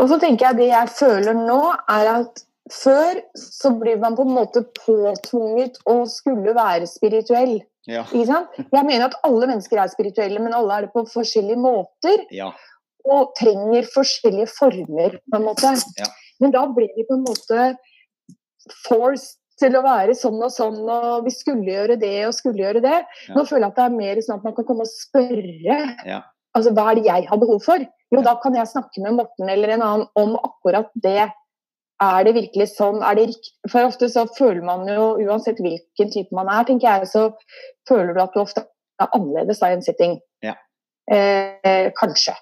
Og 0.00 0.08
så 0.12 0.20
tenker 0.22 0.50
jeg 0.50 0.60
det 0.60 0.70
jeg 0.70 0.92
føler 0.96 1.36
nå, 1.36 1.60
er 1.92 2.12
at 2.14 2.44
før 2.72 3.20
så 3.38 3.72
blir 3.78 4.00
man 4.02 4.16
på 4.16 4.24
en 4.26 4.34
måte 4.36 4.64
påtvunget 4.76 5.78
å 5.88 5.98
skulle 6.10 6.56
være 6.56 6.88
spirituell. 6.90 7.58
Ja. 7.86 8.02
Ikke 8.10 8.26
sant? 8.26 8.56
Jeg 8.72 8.84
mener 8.86 9.06
at 9.06 9.18
alle 9.26 9.46
mennesker 9.46 9.78
er 9.78 9.90
spirituelle, 9.92 10.40
men 10.42 10.54
alle 10.56 10.74
er 10.78 10.86
det 10.86 10.92
på 10.94 11.04
forskjellige 11.12 11.60
måter. 11.62 12.26
ja. 12.34 12.52
Og 13.06 13.36
trenger 13.38 13.84
forskjellige 13.94 14.48
former, 14.50 15.12
på 15.30 15.38
en 15.38 15.44
måte. 15.46 15.70
Ja. 16.00 16.08
Men 16.42 16.50
da 16.50 16.64
blir 16.66 16.88
vi 16.96 17.04
på 17.06 17.14
en 17.14 17.22
måte 17.22 17.76
forced 18.86 19.36
til 19.60 19.76
å 19.78 19.82
være 19.84 20.12
sånn 20.18 20.40
og 20.42 20.50
sånn, 20.52 20.80
og 20.90 21.22
vi 21.24 21.32
skulle 21.32 21.64
gjøre 21.70 21.96
det 22.00 22.26
og 22.26 22.34
skulle 22.36 22.60
gjøre 22.64 22.82
det. 22.84 22.98
Nå 23.32 23.44
føler 23.48 23.68
jeg 23.68 23.72
at 23.72 23.78
det 23.78 23.84
er 23.86 23.94
mer 23.94 24.20
sånn 24.26 24.40
at 24.40 24.44
man 24.48 24.56
kan 24.58 24.66
komme 24.68 24.84
og 24.84 24.90
spørre 24.90 25.78
Ja. 26.04 26.18
altså 26.56 26.74
hva 26.76 26.90
er 26.90 26.98
det 26.98 27.06
jeg 27.06 27.28
har 27.30 27.40
behov 27.40 27.62
for? 27.64 27.86
Jo, 28.12 28.20
da 28.26 28.34
kan 28.42 28.54
jeg 28.58 28.68
snakke 28.68 29.02
med 29.06 29.16
Morten 29.16 29.48
eller 29.48 29.68
en 29.76 29.82
annen 29.86 30.06
om 30.18 30.36
akkurat 30.42 30.90
det. 30.94 31.30
Er 32.02 32.26
det 32.26 32.34
virkelig 32.36 32.66
sånn? 32.74 32.98
Er 33.00 33.16
det 33.16 33.28
riktig? 33.30 33.52
For 33.72 33.88
ofte 33.88 34.08
så 34.12 34.26
føler 34.36 34.60
man 34.64 34.84
jo, 34.90 35.14
uansett 35.24 35.60
hvilken 35.64 36.10
type 36.12 36.36
man 36.36 36.50
er, 36.52 36.66
tenker 36.68 36.90
jeg, 36.90 37.08
så 37.08 37.30
føler 37.88 38.12
du 38.12 38.20
at 38.20 38.34
du 38.34 38.42
ofte 38.42 38.66
er 39.00 39.12
annerledes 39.16 39.62
da 39.62 39.70
i 39.70 39.76
en 39.78 39.84
setting. 39.84 40.18
Ja. 40.44 40.56
Eh, 41.08 41.88
kanskje. 41.96 42.34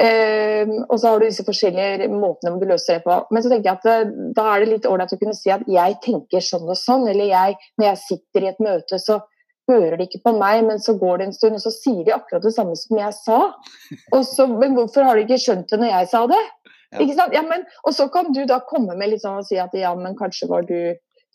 Eh, 0.00 0.70
og 0.86 0.94
så 1.00 1.10
har 1.10 1.20
du 1.20 1.26
disse 1.26 1.44
forskjellige 1.44 2.08
måtene 2.12 2.60
du 2.60 2.64
løser 2.68 2.98
det 2.98 3.04
på. 3.04 3.16
Men 3.34 3.44
så 3.44 3.50
tenker 3.52 3.68
jeg 3.68 3.80
at 3.80 3.90
eh, 3.90 4.14
da 4.36 4.46
er 4.52 4.62
det 4.62 4.70
litt 4.70 4.88
ålreit 4.88 5.12
å 5.12 5.20
kunne 5.20 5.36
si 5.36 5.52
at 5.52 5.66
jeg 5.68 5.98
tenker 6.04 6.44
sånn 6.44 6.68
og 6.68 6.78
sånn, 6.78 7.08
eller 7.10 7.28
jeg, 7.28 7.58
når 7.80 7.90
jeg 7.90 8.02
sitter 8.06 8.46
i 8.46 8.50
et 8.52 8.64
møte, 8.64 9.00
så 9.02 9.20
hører 9.70 9.98
de 9.98 10.08
ikke 10.08 10.22
på 10.24 10.34
meg, 10.38 10.64
men 10.66 10.80
så 10.82 10.96
går 10.98 11.20
det 11.20 11.28
en 11.28 11.36
stund, 11.36 11.58
og 11.58 11.62
så 11.62 11.72
sier 11.74 12.00
de 12.06 12.14
akkurat 12.14 12.46
det 12.46 12.54
samme 12.56 12.76
som 12.78 12.98
jeg 12.98 13.16
sa. 13.20 13.40
Og 14.16 14.24
så, 14.26 14.48
men 14.50 14.74
hvorfor 14.74 15.06
har 15.06 15.18
de 15.18 15.26
ikke 15.26 15.42
skjønt 15.44 15.70
det 15.70 15.78
når 15.78 15.92
jeg 15.92 16.08
sa 16.10 16.24
det? 16.30 16.40
Ja. 16.90 17.04
Ikke 17.04 17.14
sant? 17.14 17.34
Ja, 17.36 17.44
men, 17.46 17.64
og 17.86 17.94
så 17.94 18.08
kan 18.10 18.32
du 18.34 18.42
da 18.50 18.58
komme 18.66 18.96
med 18.98 19.12
litt 19.12 19.22
sånn 19.22 19.40
og 19.40 19.46
si 19.46 19.58
at 19.62 19.74
ja, 19.78 19.92
men 19.98 20.16
kanskje 20.18 20.48
var 20.50 20.66
du 20.66 20.76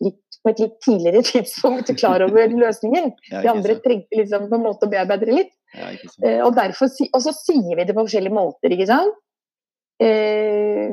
litt, 0.03 0.39
på 0.43 0.51
et 0.51 0.63
litt 0.63 0.79
tidligere 0.83 1.23
tidspunkt 1.31 1.91
klar 1.99 2.25
over 2.25 2.55
løsningen. 2.55 3.13
Ja, 3.31 3.43
De 3.45 3.51
andre 3.53 3.77
trengte 3.83 4.19
liksom 4.19 4.49
på 4.51 4.59
en 4.59 4.65
måte 4.65 4.87
å 4.89 4.91
bearbeide 4.91 5.29
det 5.29 5.37
litt. 5.43 5.53
Ja. 5.75 5.91
Eh, 6.23 6.41
og, 6.43 6.55
derfor, 6.57 6.91
og 6.91 7.21
så 7.23 7.35
sier 7.35 7.71
vi 7.75 7.83
det 7.83 7.95
på 7.95 8.03
forskjellige 8.03 8.35
måter, 8.35 8.75
ikke 8.75 8.89
sant. 8.91 9.15
Eh, 10.03 10.91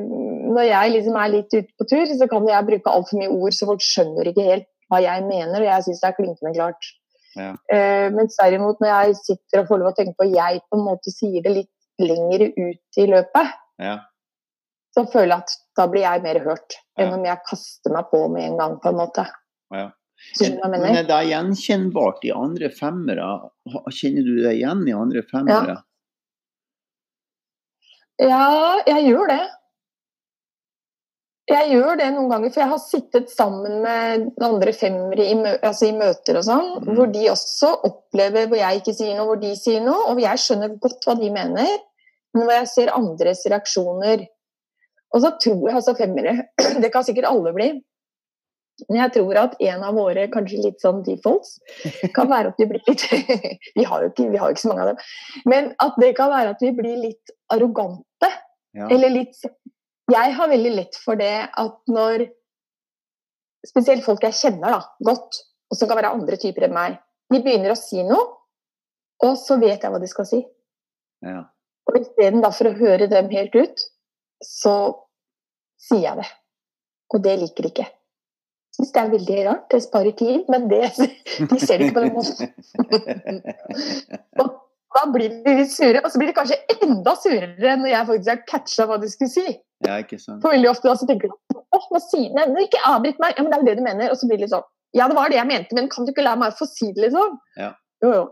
når 0.53 0.67
jeg 0.69 0.91
liksom 0.93 1.17
er 1.19 1.31
litt 1.33 1.51
ute 1.51 1.71
på 1.79 1.87
tur, 1.89 2.05
så 2.07 2.27
kan 2.31 2.47
jeg 2.47 2.67
bruke 2.69 2.91
altfor 2.91 3.19
mye 3.19 3.31
ord, 3.31 3.55
så 3.55 3.67
folk 3.67 3.83
skjønner 3.83 4.31
ikke 4.31 4.47
helt 4.47 4.69
hva 4.91 4.99
jeg 5.03 5.25
mener, 5.25 5.57
og 5.59 5.67
jeg 5.67 5.85
syns 5.87 6.01
det 6.03 6.09
er 6.09 6.17
klinkende 6.19 6.53
klart. 6.55 6.89
Ja. 7.33 7.51
Eh, 7.73 8.07
mens 8.13 8.37
derimot 8.37 8.81
når 8.83 8.91
jeg 8.91 9.19
sitter 9.23 9.63
og 9.63 9.69
får 9.71 9.81
lov 9.81 9.91
å 9.91 9.95
tenke 9.97 10.15
på 10.19 10.27
jeg 10.29 10.61
på 10.69 10.77
en 10.77 10.85
måte 10.85 11.11
sier 11.11 11.43
det 11.43 11.55
litt 11.55 11.71
lengre 11.99 12.51
ut 12.55 13.01
i 13.01 13.07
løpet, 13.09 13.59
Ja. 13.81 13.99
Så 14.93 15.05
føler 15.09 15.33
jeg 15.35 15.45
at 15.45 15.55
da 15.79 15.87
blir 15.89 16.05
jeg 16.05 16.23
mer 16.23 16.39
hørt 16.45 16.77
enn 16.99 17.09
Ja. 17.09 17.15
om 17.17 17.25
jeg 17.25 17.45
kaster 17.49 17.93
meg 17.93 18.09
på 18.11 18.27
med 18.29 18.51
en 18.51 18.57
gang, 18.61 18.79
på 18.81 18.91
en 18.93 18.99
måte. 19.01 19.25
Ja. 19.73 19.89
Men 20.39 20.85
er 20.87 21.03
det 21.03 21.23
gjenkjennbart 21.27 22.23
i 22.23 22.31
andre 22.31 22.69
femmere? 22.71 23.49
Kjenner 23.91 24.23
du 24.23 24.37
deg 24.43 24.55
igjen 24.55 24.85
i 24.87 24.93
andre 24.95 25.23
femmere? 25.27 25.81
Ja, 28.21 28.79
jeg 28.87 29.09
gjør 29.09 29.27
det. 29.33 29.41
Jeg 31.51 31.73
gjør 31.73 31.97
det 31.99 32.05
noen 32.15 32.29
ganger, 32.31 32.51
for 32.53 32.63
jeg 32.63 32.71
har 32.71 32.79
sittet 32.79 33.31
sammen 33.33 33.81
med 33.83 34.29
andre 34.45 34.71
femmere 34.71 35.25
i, 35.27 35.33
mø 35.35 35.51
altså 35.59 35.89
i 35.89 35.95
møter 35.97 36.39
og 36.39 36.45
sånn, 36.47 36.69
mm. 36.85 36.93
hvor 36.95 37.09
de 37.11 37.25
også 37.33 37.71
opplever 37.89 38.47
hvor 38.47 38.61
jeg 38.61 38.79
ikke 38.79 38.93
sier 38.95 39.17
noe, 39.17 39.27
hvor 39.27 39.41
de 39.41 39.51
sier 39.59 39.83
noe, 39.83 40.05
og 40.13 40.21
jeg 40.23 40.39
skjønner 40.39 40.77
godt 40.85 41.03
hva 41.03 41.17
de 41.19 41.33
mener, 41.33 41.73
men 42.33 42.47
når 42.47 42.55
jeg 42.61 42.69
ser 42.71 42.93
andres 42.95 43.43
reaksjoner. 43.51 44.23
Og 45.13 45.21
så 45.21 45.33
tror 45.41 45.67
jeg 45.69 45.77
altså 45.77 45.95
femmere, 45.97 46.35
det 46.83 46.91
kan 46.93 47.05
sikkert 47.05 47.29
alle 47.29 47.53
bli, 47.55 47.71
men 48.87 48.97
jeg 48.97 49.13
tror 49.19 49.37
at 49.37 49.59
en 49.61 49.83
av 49.85 49.93
våre 49.97 50.25
kanskje 50.33 50.63
litt 50.63 50.81
sånn 50.81 51.03
defaults 51.05 51.59
kan 52.15 52.29
være 52.31 52.51
at 52.51 52.61
vi 52.61 52.65
blir 52.71 52.81
litt 52.87 53.03
vi, 53.77 53.85
har 53.85 54.05
jo 54.05 54.09
ikke, 54.09 54.29
vi 54.33 54.39
har 54.41 54.49
jo 54.49 54.55
ikke 54.55 54.63
så 54.63 54.71
mange 54.71 54.85
av 54.85 54.89
dem. 54.91 55.03
Men 55.49 55.69
at 55.83 55.99
det 56.01 56.13
kan 56.17 56.31
være 56.33 56.55
at 56.55 56.63
vi 56.63 56.71
blir 56.75 56.97
litt 57.03 57.33
arrogante. 57.53 58.31
Ja. 58.73 58.89
Eller 58.89 59.13
litt 59.13 59.37
Jeg 60.09 60.33
har 60.35 60.49
veldig 60.49 60.71
lett 60.73 60.97
for 60.97 61.19
det 61.19 61.35
at 61.45 61.75
når 61.93 62.25
Spesielt 63.63 64.03
folk 64.03 64.25
jeg 64.25 64.35
kjenner 64.35 64.73
da, 64.73 64.79
godt, 65.07 65.37
og 65.71 65.77
som 65.79 65.87
kan 65.87 65.95
være 65.95 66.09
andre 66.17 66.35
typer 66.35 66.65
enn 66.65 66.73
meg, 66.75 66.97
de 67.31 67.39
begynner 67.39 67.71
å 67.71 67.77
si 67.79 68.01
noe, 68.03 68.25
og 69.23 69.37
så 69.39 69.55
vet 69.61 69.85
jeg 69.85 69.93
hva 69.93 70.01
de 70.03 70.09
skal 70.11 70.27
si. 70.27 70.41
Ja. 71.23 71.45
Og 71.87 71.99
isteden 72.01 72.43
for 72.43 72.67
å 72.67 72.73
høre 72.75 73.07
dem 73.07 73.31
helt 73.31 73.55
ut, 73.55 73.85
så 74.43 74.73
sier 75.83 76.03
jeg 76.07 76.19
det. 76.21 76.29
Og 77.13 77.21
det 77.25 77.35
liker 77.41 77.67
de 77.67 77.71
ikke. 77.73 77.85
Syns 78.73 78.91
det 78.95 79.01
er 79.03 79.11
veldig 79.13 79.39
rart. 79.45 79.65
Det 79.69 79.79
sparer 79.85 80.15
tid, 80.17 80.47
men 80.49 80.67
det, 80.71 80.81
de 81.51 81.59
ser 81.61 81.77
det 81.77 81.89
ikke 81.89 81.97
på 81.99 82.05
den 82.05 82.15
måten. 82.17 83.43
Og 84.41 84.47
da 84.93 85.03
blir 85.09 85.31
de 85.45 85.53
litt 85.57 85.71
sure, 85.73 86.01
og 86.05 86.11
så 86.13 86.19
blir 86.21 86.29
de 86.29 86.35
kanskje 86.37 86.57
enda 86.85 87.15
surere 87.17 87.71
når 87.81 87.89
jeg 87.89 88.07
faktisk 88.09 88.29
har 88.29 88.41
catcha 88.49 88.85
hva 88.85 88.97
de 89.01 89.07
skulle 89.09 89.31
si. 89.33 89.45
ja, 89.87 89.95
ikke 90.03 90.19
sant. 90.21 90.37
For 90.43 90.53
veldig 90.53 90.69
ofte 90.69 90.85
da 90.85 90.93
så 90.99 91.07
tenker 91.09 91.31
de 91.31 91.57
åh, 91.57 91.87
hva 91.89 92.01
sier 92.03 92.27
de? 92.29 92.35
Nei, 92.53 92.65
Ikke 92.67 92.81
avbryt 92.85 93.17
meg! 93.23 93.33
Ja, 93.33 93.41
men 93.41 93.49
det 93.49 93.57
er 93.57 93.63
jo 93.63 93.69
det 93.71 93.75
du 93.79 93.83
mener. 93.87 94.11
Og 94.13 94.19
så 94.19 94.29
blir 94.29 94.37
det 94.37 94.45
litt 94.45 94.53
sånn 94.53 94.67
Ja, 94.93 95.07
det 95.09 95.17
var 95.17 95.33
det 95.33 95.39
jeg 95.39 95.49
mente, 95.49 95.73
men 95.73 95.89
kan 95.89 96.05
du 96.05 96.11
ikke 96.13 96.25
la 96.27 96.35
meg 96.37 96.53
få 96.59 96.67
si 96.69 96.91
det, 96.93 97.07
liksom? 97.07 97.39
Ja. 97.57 97.71
Jo, 98.05 98.11
jo. 98.19 98.23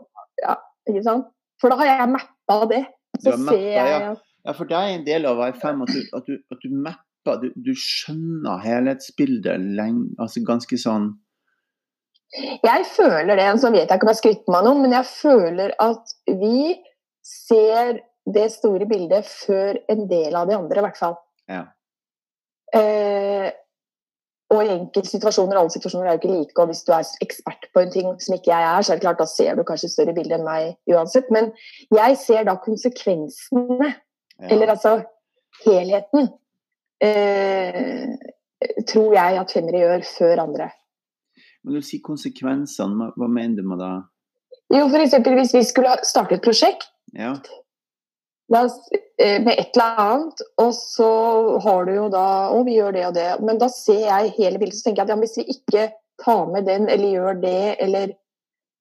Ja, 0.44 0.54
ikke 0.92 1.02
sant? 1.08 1.32
For 1.62 1.74
da 1.74 1.80
har 1.82 1.90
jeg 1.90 2.12
mappa 2.14 2.60
det. 2.70 2.84
Du 3.18 3.26
Så 3.26 3.34
mappa, 3.42 3.58
ser 3.58 3.66
jeg 3.74 3.96
ja. 3.96 4.12
Ja, 4.46 4.54
for 4.58 4.70
det 4.70 4.78
er 4.78 4.94
en 5.00 5.08
del 5.10 5.26
av 5.30 5.38
å 5.38 5.42
være 5.42 5.58
fem 5.66 5.82
at 5.82 5.90
du, 5.98 6.00
at 6.18 6.30
du, 6.30 6.38
at 6.54 6.62
du 6.62 6.78
mapper, 6.78 7.08
du, 7.26 7.50
du 7.56 7.74
skjønner 7.78 8.62
helhetsbildet 8.64 9.62
lenge, 9.78 10.10
altså 10.22 10.42
ganske 10.48 10.80
sånn 10.82 11.12
Jeg 12.64 12.86
føler 12.96 13.36
det, 13.38 13.50
så 13.62 13.70
vet 13.74 13.86
jeg 13.86 14.00
ikke 14.00 14.08
om 14.08 14.14
jeg 14.14 14.22
skryter 14.22 14.56
meg 14.56 14.66
noe, 14.68 14.80
men 14.80 14.96
jeg 14.96 15.10
føler 15.10 15.76
at 15.84 16.16
vi 16.28 16.78
ser 17.26 18.00
det 18.32 18.48
store 18.54 18.88
bildet 18.90 19.28
før 19.28 19.80
en 19.92 20.06
del 20.10 20.38
av 20.38 20.50
de 20.50 20.56
andre, 20.56 20.80
i 20.80 20.86
hvert 20.86 21.00
fall. 21.00 21.18
Ja. 21.52 21.66
Eh, 22.78 23.50
og 24.52 24.66
i 24.66 24.72
enkeltsituasjoner, 24.74 25.56
alle 25.58 25.72
situasjoner 25.72 26.10
er 26.10 26.18
jo 26.18 26.22
ikke 26.22 26.34
like, 26.34 26.56
og 26.60 26.72
hvis 26.72 26.84
du 26.88 26.92
er 26.96 27.08
ekspert 27.24 27.70
på 27.72 27.84
en 27.84 27.94
ting 27.94 28.10
som 28.20 28.36
ikke 28.36 28.52
jeg 28.52 28.68
er, 28.68 28.84
så 28.84 28.94
er 28.94 29.00
det 29.00 29.06
klart 29.06 29.22
da 29.22 29.28
ser 29.30 29.56
du 29.56 29.64
kanskje 29.68 29.92
større 29.94 30.16
bilde 30.16 30.36
enn 30.36 30.48
meg 30.48 30.74
uansett. 30.92 31.30
Men 31.32 31.52
jeg 31.96 32.18
ser 32.20 32.48
da 32.50 32.58
konsekvensene, 32.60 33.94
ja. 33.94 34.50
eller 34.52 34.74
altså 34.76 34.98
helheten, 35.64 36.32
eh, 37.02 38.14
tror 38.88 39.16
jeg 39.18 39.40
at 39.42 39.54
femmere 39.54 39.82
gjør 39.84 40.06
før 40.18 40.44
andre. 40.46 40.70
Men 41.62 41.78
du 41.78 41.86
sier 41.86 42.02
konsekvensene, 42.06 43.12
hva, 43.18 43.28
mener 43.30 43.62
du 43.62 43.68
med 43.70 43.82
det? 43.82 43.92
Jo, 44.72 44.86
eksempel 45.04 45.36
hvis 45.38 45.54
vi 45.54 45.66
skulle 45.68 45.98
starte 46.08 46.38
et 46.38 46.46
prosjekt 46.46 46.88
Ja. 47.14 47.34
da, 48.52 48.62
eh, 49.20 49.42
med 49.44 49.60
et 49.60 49.76
eller 49.76 50.00
annet, 50.00 50.42
og 50.58 50.72
så 50.74 51.10
har 51.64 51.86
du 51.86 51.94
jo 51.96 52.08
da 52.10 52.52
Å, 52.52 52.64
vi 52.66 52.78
gjør 52.78 52.94
det 52.96 53.06
og 53.08 53.14
det. 53.14 53.30
Men 53.42 53.60
da 53.60 53.68
ser 53.68 54.08
jeg 54.08 54.34
hele 54.38 54.60
bildet, 54.60 54.80
så 54.80 54.88
tenker 54.88 55.04
jeg 55.04 55.10
at 55.10 55.14
ja, 55.16 55.20
hvis 55.20 55.38
vi 55.38 55.46
ikke 55.58 55.92
tar 56.24 56.48
med 56.54 56.66
den, 56.66 56.90
eller 56.90 57.16
gjør 57.18 57.42
det, 57.42 57.76
eller 57.80 58.18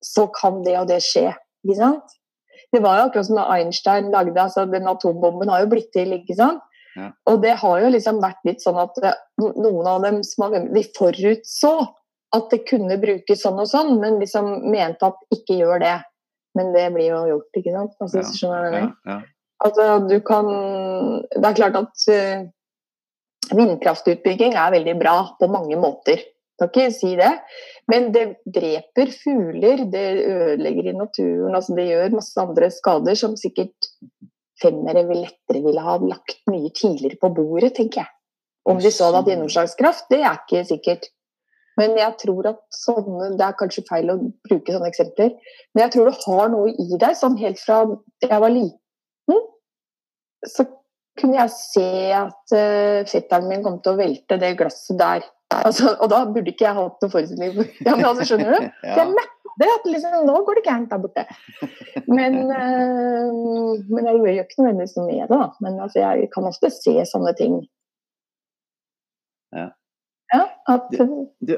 Så 0.03 0.31
kan 0.33 0.63
det 0.65 0.79
og 0.79 0.87
det 0.89 1.03
skje. 1.05 1.35
Ikke 1.61 1.77
sant? 1.77 2.15
Det 2.73 2.81
var 2.81 2.97
jo 2.97 3.09
akkurat 3.11 3.27
som 3.27 3.37
da 3.37 3.43
Einstein 3.53 4.11
lagde 4.11 4.41
altså 4.41 4.65
Den 4.65 4.89
atombomben 4.89 5.51
har 5.53 5.61
jo 5.61 5.69
blitt 5.75 5.91
til, 5.93 6.15
ikke 6.17 6.37
sant? 6.39 6.63
Ja. 6.97 7.13
Og 7.31 7.41
det 7.43 7.55
har 7.63 7.81
jo 7.85 7.89
liksom 7.95 8.19
vært 8.23 8.41
litt 8.49 8.63
sånn 8.65 8.79
at 8.83 8.97
eh, 9.05 9.19
noen 9.39 9.87
av 9.87 10.03
dem 10.03 10.23
som 10.27 10.47
har 10.49 10.67
De 10.75 10.83
forutså 10.97 11.73
at 12.35 12.51
det 12.53 12.65
kunne 12.69 12.97
brukes 13.03 13.43
sånn 13.43 13.59
og 13.59 13.67
sånn, 13.71 13.97
men 14.03 14.19
liksom 14.23 14.49
mente 14.71 15.07
at 15.07 15.19
ikke 15.35 15.57
gjør 15.59 15.81
det. 15.83 15.97
Men 16.59 16.73
det 16.75 16.89
blir 16.95 17.09
jo 17.13 17.21
gjort, 17.31 17.59
ikke 17.59 17.75
sant? 17.75 17.95
Altså, 18.03 18.23
Ja, 18.23 18.33
skjønner 18.35 18.65
jeg 18.65 18.73
Ja, 18.73 18.81
mener? 18.81 18.97
ja. 19.07 19.21
Altså, 19.61 19.87
du 20.09 20.17
kan 20.25 20.47
Det 21.31 21.45
er 21.47 21.55
klart 21.59 21.77
at 21.77 22.05
uh, 22.11 22.45
vindkraftutbygging 23.55 24.55
er 24.59 24.75
veldig 24.75 24.95
bra 25.01 25.17
på 25.41 25.49
mange 25.51 25.79
måter. 25.81 26.23
Kan 26.61 26.69
ikke 26.69 26.91
si 26.93 27.15
det. 27.17 27.31
Men 27.89 28.11
det 28.13 28.25
dreper 28.45 29.11
fugler, 29.17 29.87
det 29.91 30.07
ødelegger 30.29 30.91
i 30.91 30.97
naturen. 30.99 31.55
Altså, 31.57 31.75
det 31.79 31.87
gjør 31.89 32.17
masse 32.19 32.37
andre 32.43 32.69
skader 32.75 33.17
som 33.19 33.37
sikkert 33.41 33.89
femmere 34.63 35.05
vil 35.09 35.23
lettere 35.25 35.63
ville 35.65 35.85
ha 35.85 35.97
lagt 36.03 36.43
mye 36.51 36.73
tidligere 36.77 37.21
på 37.21 37.33
bordet, 37.37 37.75
tenker 37.79 38.05
jeg. 38.05 38.13
Om 38.69 38.81
de 38.83 38.93
så 38.93 39.09
hadde 39.09 39.23
hatt 39.23 39.33
gjennomslagskraft, 39.33 40.11
det 40.13 40.21
er 40.21 40.37
ikke 40.37 40.65
sikkert. 40.69 41.09
Men 41.81 41.97
jeg 41.97 42.13
tror 42.21 42.51
at 42.51 42.61
sånne, 42.75 43.31
Det 43.39 43.47
er 43.47 43.57
kanskje 43.57 43.87
feil 43.89 44.11
å 44.13 44.19
bruke 44.45 44.75
sånne 44.75 44.91
eksempler, 44.91 45.33
men 45.73 45.85
jeg 45.85 45.95
tror 45.95 46.11
du 46.11 46.19
har 46.27 46.53
noe 46.53 46.75
i 46.75 46.89
deg. 46.93 47.17
Sånn 47.17 47.39
helt 47.41 47.61
fra 47.63 47.83
jeg 48.27 48.43
var 48.45 48.53
liten, 48.53 49.41
så 50.47 50.67
kunne 51.21 51.37
jeg 51.37 51.53
se 51.53 51.89
at 52.17 52.55
uh, 52.55 53.01
fetteren 53.09 53.49
min 53.49 53.65
kom 53.65 53.81
til 53.85 53.95
å 53.95 54.01
velte 54.01 54.39
det 54.41 54.55
glasset 54.61 54.99
der. 55.01 55.25
Altså, 55.51 55.97
og 55.99 56.11
da 56.13 56.23
burde 56.31 56.53
ikke 56.53 56.69
jeg 56.69 56.77
hatt 56.77 57.03
noe 57.03 57.13
forestilling. 57.13 57.57
Ja, 57.83 57.97
men 57.97 58.07
altså, 58.07 58.29
skjønner 58.29 58.55
du? 58.55 58.69
Ja. 58.87 59.09
Det, 59.61 59.69
at 59.71 59.89
liksom, 59.89 60.15
nå 60.29 60.37
går 60.47 60.59
det 60.59 60.67
gærent 60.67 60.93
der 60.93 61.03
borte. 61.03 61.27
Men, 62.07 62.39
eh, 62.61 63.35
men 63.91 64.09
jeg 64.09 64.23
gjør 64.23 64.41
ikke 64.45 64.63
nødvendigvis 64.63 64.97
noe 64.99 65.11
med 65.11 65.21
det. 65.21 65.29
Da. 65.35 65.51
Men 65.65 65.83
altså, 65.85 66.01
jeg 66.03 66.31
kan 66.35 66.49
ofte 66.51 66.73
se 66.75 66.97
sånne 67.11 67.35
ting. 67.41 67.61
Ja. 69.57 69.71
Ja, 70.31 70.45
at, 70.71 70.87
Du, 70.95 71.27
du, 71.43 71.57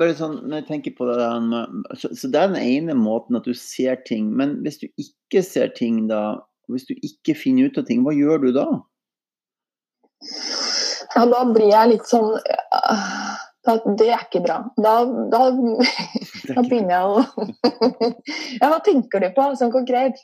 bare 0.00 0.14
sånn, 0.16 0.38
når 0.48 0.62
jeg 0.62 0.66
tenker 0.70 0.94
på 0.96 1.04
det 1.10 1.18
der 1.20 1.98
så, 2.00 2.08
så 2.16 2.30
det 2.32 2.40
er 2.40 2.54
den 2.54 2.62
ene 2.62 2.96
måten 2.96 3.36
at 3.36 3.44
du 3.44 3.52
ser 3.58 4.00
ting. 4.08 4.30
Men 4.32 4.62
hvis 4.64 4.80
du 4.80 4.88
ikke 4.96 5.44
ser 5.44 5.74
ting, 5.76 6.06
da 6.10 6.40
Hvis 6.72 6.86
du 6.88 6.94
ikke 7.04 7.34
finner 7.36 7.68
ut 7.68 7.76
av 7.76 7.84
ting, 7.84 8.00
hva 8.06 8.14
gjør 8.16 8.38
du 8.40 8.52
da? 8.56 8.64
ja, 11.14 11.24
da 11.28 11.42
blir 11.52 11.68
jeg 11.68 11.90
litt 11.90 12.06
sånn 12.08 12.30
øh, 12.32 13.02
da, 13.66 13.76
Det 13.98 14.10
er 14.10 14.22
ikke 14.26 14.42
bra. 14.44 14.60
Da, 14.76 14.94
da, 15.32 15.40
da 16.50 16.64
begynner 16.64 16.94
jeg 16.94 17.04
å 17.08 17.24
Ja, 18.60 18.70
hva 18.70 18.78
tenker 18.84 19.24
du 19.24 19.30
på 19.36 19.48
sånn 19.58 19.72
konkret? 19.74 20.20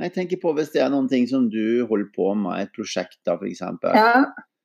Jeg 0.00 0.14
tenker 0.14 0.40
på 0.40 0.54
hvis 0.56 0.72
det 0.72 0.80
er 0.80 0.92
noen 0.92 1.10
ting 1.10 1.26
som 1.28 1.50
du 1.52 1.84
holder 1.90 2.08
på 2.14 2.30
med, 2.38 2.62
et 2.64 2.72
prosjekt 2.76 3.18
da, 3.28 3.36
f.eks. 3.36 3.60
Ja, 3.92 4.14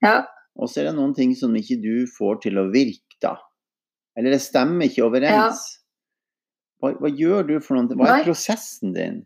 ja. 0.06 0.18
Og 0.56 0.72
så 0.72 0.82
er 0.82 0.90
det 0.90 0.96
noen 0.96 1.12
ting 1.18 1.34
som 1.36 1.56
ikke 1.60 1.76
du 1.84 2.06
får 2.08 2.46
til 2.46 2.62
å 2.62 2.70
virke, 2.72 3.18
da. 3.24 3.36
Eller 4.16 4.32
det 4.38 4.44
stemmer 4.46 4.88
ikke 4.88 5.04
overens. 5.10 5.66
Hva, 6.80 6.94
hva 7.02 7.12
gjør 7.12 7.50
du 7.50 7.56
for 7.64 7.76
noe? 7.76 7.98
Hva 7.98 8.08
er 8.08 8.22
Nei. 8.22 8.28
prosessen 8.28 8.96
din? 8.96 9.24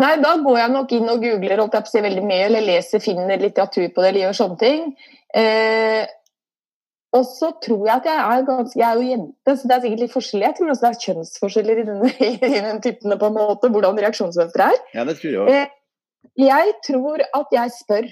Nei, 0.00 0.14
da 0.22 0.32
går 0.40 0.56
jeg 0.56 0.72
nok 0.72 0.92
inn 0.96 1.12
og 1.12 1.22
googler 1.22 1.60
holdt 1.60 1.76
jeg 1.76 1.84
på 1.84 1.90
å 1.90 1.92
si 1.92 2.02
veldig 2.04 2.22
mye, 2.24 2.44
eller 2.46 2.64
leser, 2.64 3.02
finner 3.04 3.42
litteratur 3.42 3.90
på 3.92 4.02
det, 4.02 4.08
eller 4.10 4.22
gjør 4.24 4.38
sånne 4.38 4.60
ting. 4.62 4.86
Eh, 5.36 6.02
og 7.16 7.26
så 7.26 7.50
tror 7.64 7.82
jeg 7.88 7.96
at 7.96 8.06
jeg 8.06 8.18
er 8.22 8.44
ganske 8.46 8.78
Jeg 8.78 8.86
er 8.86 8.98
jo 9.00 9.08
jente, 9.08 9.56
så 9.56 9.68
det 9.68 9.74
er 9.74 9.82
sikkert 9.84 10.02
litt 10.04 10.12
forskjellig. 10.14 10.46
Jeg 10.46 10.56
tror 10.58 10.70
også 10.70 10.84
det 10.84 10.90
er 10.90 11.00
kjønnsforskjeller 11.04 11.80
i 11.82 11.86
denne, 11.88 12.10
i 12.30 12.62
den 12.68 12.80
typen 12.84 13.16
på 13.18 13.30
en 13.30 13.36
måte, 13.36 13.70
hvordan 13.74 13.98
reaksjonsmønsteret 14.04 14.76
er. 14.76 14.84
Ja, 14.94 15.06
det 15.08 15.16
tror 15.18 15.34
jeg 15.34 15.42
òg. 15.42 15.50
Eh, 15.50 15.76
jeg 16.38 16.74
tror 16.86 17.24
at 17.40 17.56
jeg 17.56 17.74
spør. 17.74 18.08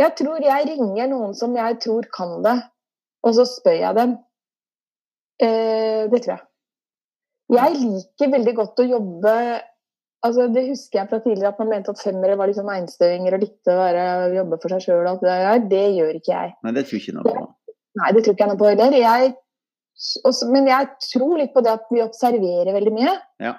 Jeg 0.00 0.16
tror 0.18 0.42
jeg 0.42 0.68
ringer 0.72 1.10
noen 1.12 1.36
som 1.36 1.54
jeg 1.54 1.78
tror 1.84 2.08
kan 2.14 2.38
det, 2.42 2.58
Og 3.22 3.34
så 3.36 3.44
spør 3.46 3.78
jeg 3.78 3.98
dem. 4.00 4.18
Eh, 5.44 6.08
det 6.10 6.22
tror 6.24 6.34
jeg. 6.34 6.46
Jeg 7.50 7.76
liker 7.76 8.30
veldig 8.34 8.54
godt 8.56 8.80
å 8.82 8.86
jobbe 8.86 9.34
altså 10.26 10.46
Det 10.52 10.66
husker 10.68 11.00
jeg 11.00 11.08
fra 11.10 11.18
tidligere, 11.24 11.52
at 11.54 11.60
man 11.62 11.70
mente 11.72 11.92
at 11.94 12.02
femmere 12.02 12.36
var 12.36 12.50
liksom 12.50 12.68
einstøinger 12.68 13.36
og 13.36 13.40
likte 13.44 13.72
å 13.72 13.86
jobbe 14.34 14.58
for 14.60 14.74
seg 14.74 14.84
sjøl. 14.84 15.08
Det, 15.22 15.36
det 15.70 15.84
gjør 15.96 16.18
ikke 16.18 16.34
jeg. 16.34 16.52
Nei, 16.66 16.74
det 16.76 16.84
tror 16.88 17.00
ikke 17.00 17.14
noe 17.16 17.24
på. 17.24 17.44
Nei, 18.00 18.12
det 18.14 18.24
tror 18.24 18.36
ikke 18.36 18.46
jeg 18.46 18.52
noe 18.52 18.60
på 18.60 18.70
heller. 18.70 18.96
Jeg, 18.96 19.32
også, 20.24 20.48
men 20.52 20.68
jeg 20.70 20.88
tror 21.06 21.34
litt 21.40 21.52
på 21.54 21.62
det 21.64 21.74
at 21.74 21.90
vi 21.92 22.04
observerer 22.04 22.72
veldig 22.76 22.94
mye. 22.96 23.16
Ja. 23.42 23.56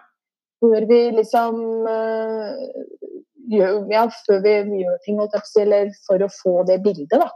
Før 0.61 0.87
vi 0.89 0.99
liksom 1.17 1.59
uh, 1.87 2.55
gjør, 3.51 3.77
ja, 3.93 4.05
før 4.27 4.41
vi 4.45 4.55
gjør 4.81 4.97
ting, 5.05 5.21
eller 5.63 5.93
for 6.07 6.21
å 6.21 6.31
få 6.33 6.55
det 6.69 6.81
bildet, 6.85 7.17
da. 7.17 7.29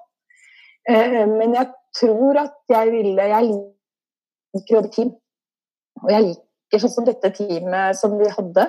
Uh, 0.85 1.23
men 1.33 1.55
jeg 1.57 1.71
tror 1.97 2.37
at 2.43 2.57
jeg 2.69 2.91
ville 2.93 3.23
Jeg 3.31 3.45
liker 3.49 4.77
å 4.77 4.89
team. 4.93 5.13
Og 6.03 6.11
jeg 6.11 6.27
liker 6.27 6.81
sånn 6.83 6.93
som 6.93 7.07
dette 7.07 7.31
teamet 7.37 7.97
som 7.97 8.17
vi 8.19 8.29
hadde. 8.31 8.67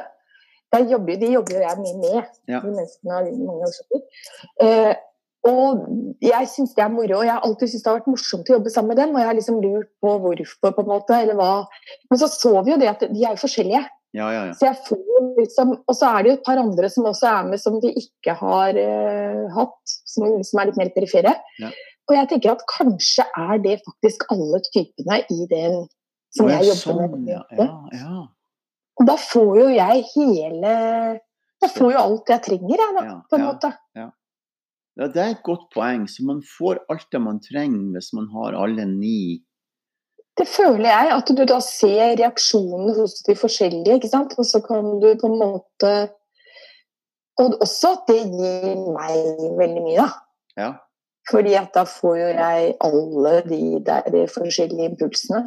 Jobber, 0.76 1.16
de 1.16 1.28
jobber 1.32 1.54
jo 1.54 1.60
jeg 1.62 1.78
mye 1.80 1.98
med, 2.02 2.32
ja. 2.50 2.58
de 2.60 2.68
menneskene 2.68 3.14
har 3.14 3.28
mange 3.32 3.68
årsaker. 3.68 4.02
Uh, 4.60 4.92
og 5.46 5.82
jeg 6.24 6.48
syns 6.50 6.74
det 6.76 6.82
er 6.84 6.92
moro. 6.92 7.20
og 7.20 7.26
Jeg 7.26 7.34
har 7.34 7.44
alltid 7.46 7.70
syntes 7.70 7.84
det 7.84 7.90
har 7.90 7.98
vært 8.00 8.10
morsomt 8.10 8.48
å 8.50 8.56
jobbe 8.56 8.72
sammen 8.72 8.92
med 8.92 9.00
dem. 9.02 9.12
Og 9.14 9.20
jeg 9.20 9.28
har 9.28 9.36
liksom 9.38 9.60
lurt 9.62 9.90
på 10.02 10.14
hvorfor, 10.22 10.72
på 10.76 10.84
en 10.84 10.90
måte, 10.90 11.18
eller 11.22 11.38
hva. 11.38 11.50
Men 12.10 12.20
så 12.22 12.30
så 12.32 12.54
vi 12.66 12.74
jo 12.74 12.80
det 12.80 12.90
at 12.92 13.04
de 13.06 13.22
er 13.22 13.36
jo 13.36 13.42
forskjellige. 13.44 13.82
Ja, 14.16 14.30
ja, 14.32 14.44
ja. 14.48 14.54
Så 14.56 14.68
jeg 14.68 14.78
får 14.86 15.26
liksom, 15.36 15.74
Og 15.82 15.96
så 15.98 16.08
er 16.08 16.22
det 16.22 16.30
jo 16.30 16.36
et 16.38 16.46
par 16.46 16.60
andre 16.62 16.88
som 16.92 17.08
også 17.10 17.28
er 17.28 17.50
med, 17.50 17.60
som 17.60 17.76
vi 17.82 17.92
ikke 18.00 18.36
har 18.38 18.78
uh, 18.78 19.42
hatt. 19.58 19.96
Som, 20.08 20.38
som, 20.46 20.62
er 20.62 20.70
litt 20.70 20.80
mer 20.80 20.94
perifere. 20.96 21.36
Og 22.06 22.14
jeg 22.14 22.30
tenker 22.30 22.54
at 22.54 22.64
kanskje 22.70 23.26
er 23.34 23.60
det 23.62 23.80
faktisk 23.84 24.28
alle 24.32 24.62
typene 24.70 25.20
i 25.34 25.46
den 25.50 25.84
som 26.36 26.50
jeg 26.50 26.68
jobber 26.68 26.82
sånn, 26.82 27.22
med. 27.24 27.56
Og 28.96 29.08
da 29.08 29.16
får 29.20 29.50
jo 29.60 29.66
jeg 29.74 30.04
hele 30.14 30.76
Jeg 31.64 31.72
får 31.72 31.92
jo 31.92 32.00
alt 32.00 32.30
jeg 32.30 32.44
trenger, 32.44 32.80
jeg, 32.80 32.94
da, 32.96 33.18
på 33.28 33.38
en 33.38 33.44
måte. 33.46 33.70
Ja. 33.96 34.10
Ja, 34.96 35.08
Det 35.12 35.22
er 35.22 35.34
et 35.34 35.44
godt 35.44 35.68
poeng. 35.74 36.06
Så 36.08 36.24
man 36.24 36.42
får 36.58 36.80
alt 36.92 37.08
det 37.12 37.20
man 37.20 37.40
trenger 37.44 37.92
hvis 37.96 38.12
man 38.16 38.30
har 38.32 38.56
alle 38.62 38.86
ni. 38.88 39.42
Det 40.36 40.46
føler 40.48 40.88
jeg, 40.88 41.12
at 41.16 41.30
du 41.32 41.44
da 41.48 41.58
ser 41.64 42.16
reaksjonene 42.20 42.94
hos 42.98 43.22
de 43.24 43.36
forskjellige. 43.36 43.94
ikke 43.96 44.12
sant? 44.12 44.34
Og 44.38 44.44
så 44.44 44.60
kan 44.64 44.98
du 45.00 45.08
på 45.20 45.32
en 45.32 45.38
måte 45.40 45.92
Og 47.36 47.52
også 47.60 47.90
at 47.92 48.06
det 48.08 48.22
gir 48.32 48.78
meg 48.96 49.16
veldig 49.58 49.80
mye, 49.84 49.96
da. 50.00 50.06
Ja. 50.56 50.68
Fordi 51.28 51.52
at 51.58 51.74
da 51.74 51.82
får 51.84 52.14
jo 52.16 52.28
jeg 52.30 52.70
alle 52.86 53.32
de 53.44 53.58
der 53.84 54.06
de 54.14 54.22
forskjellige 54.32 54.88
impulsene. 54.94 55.42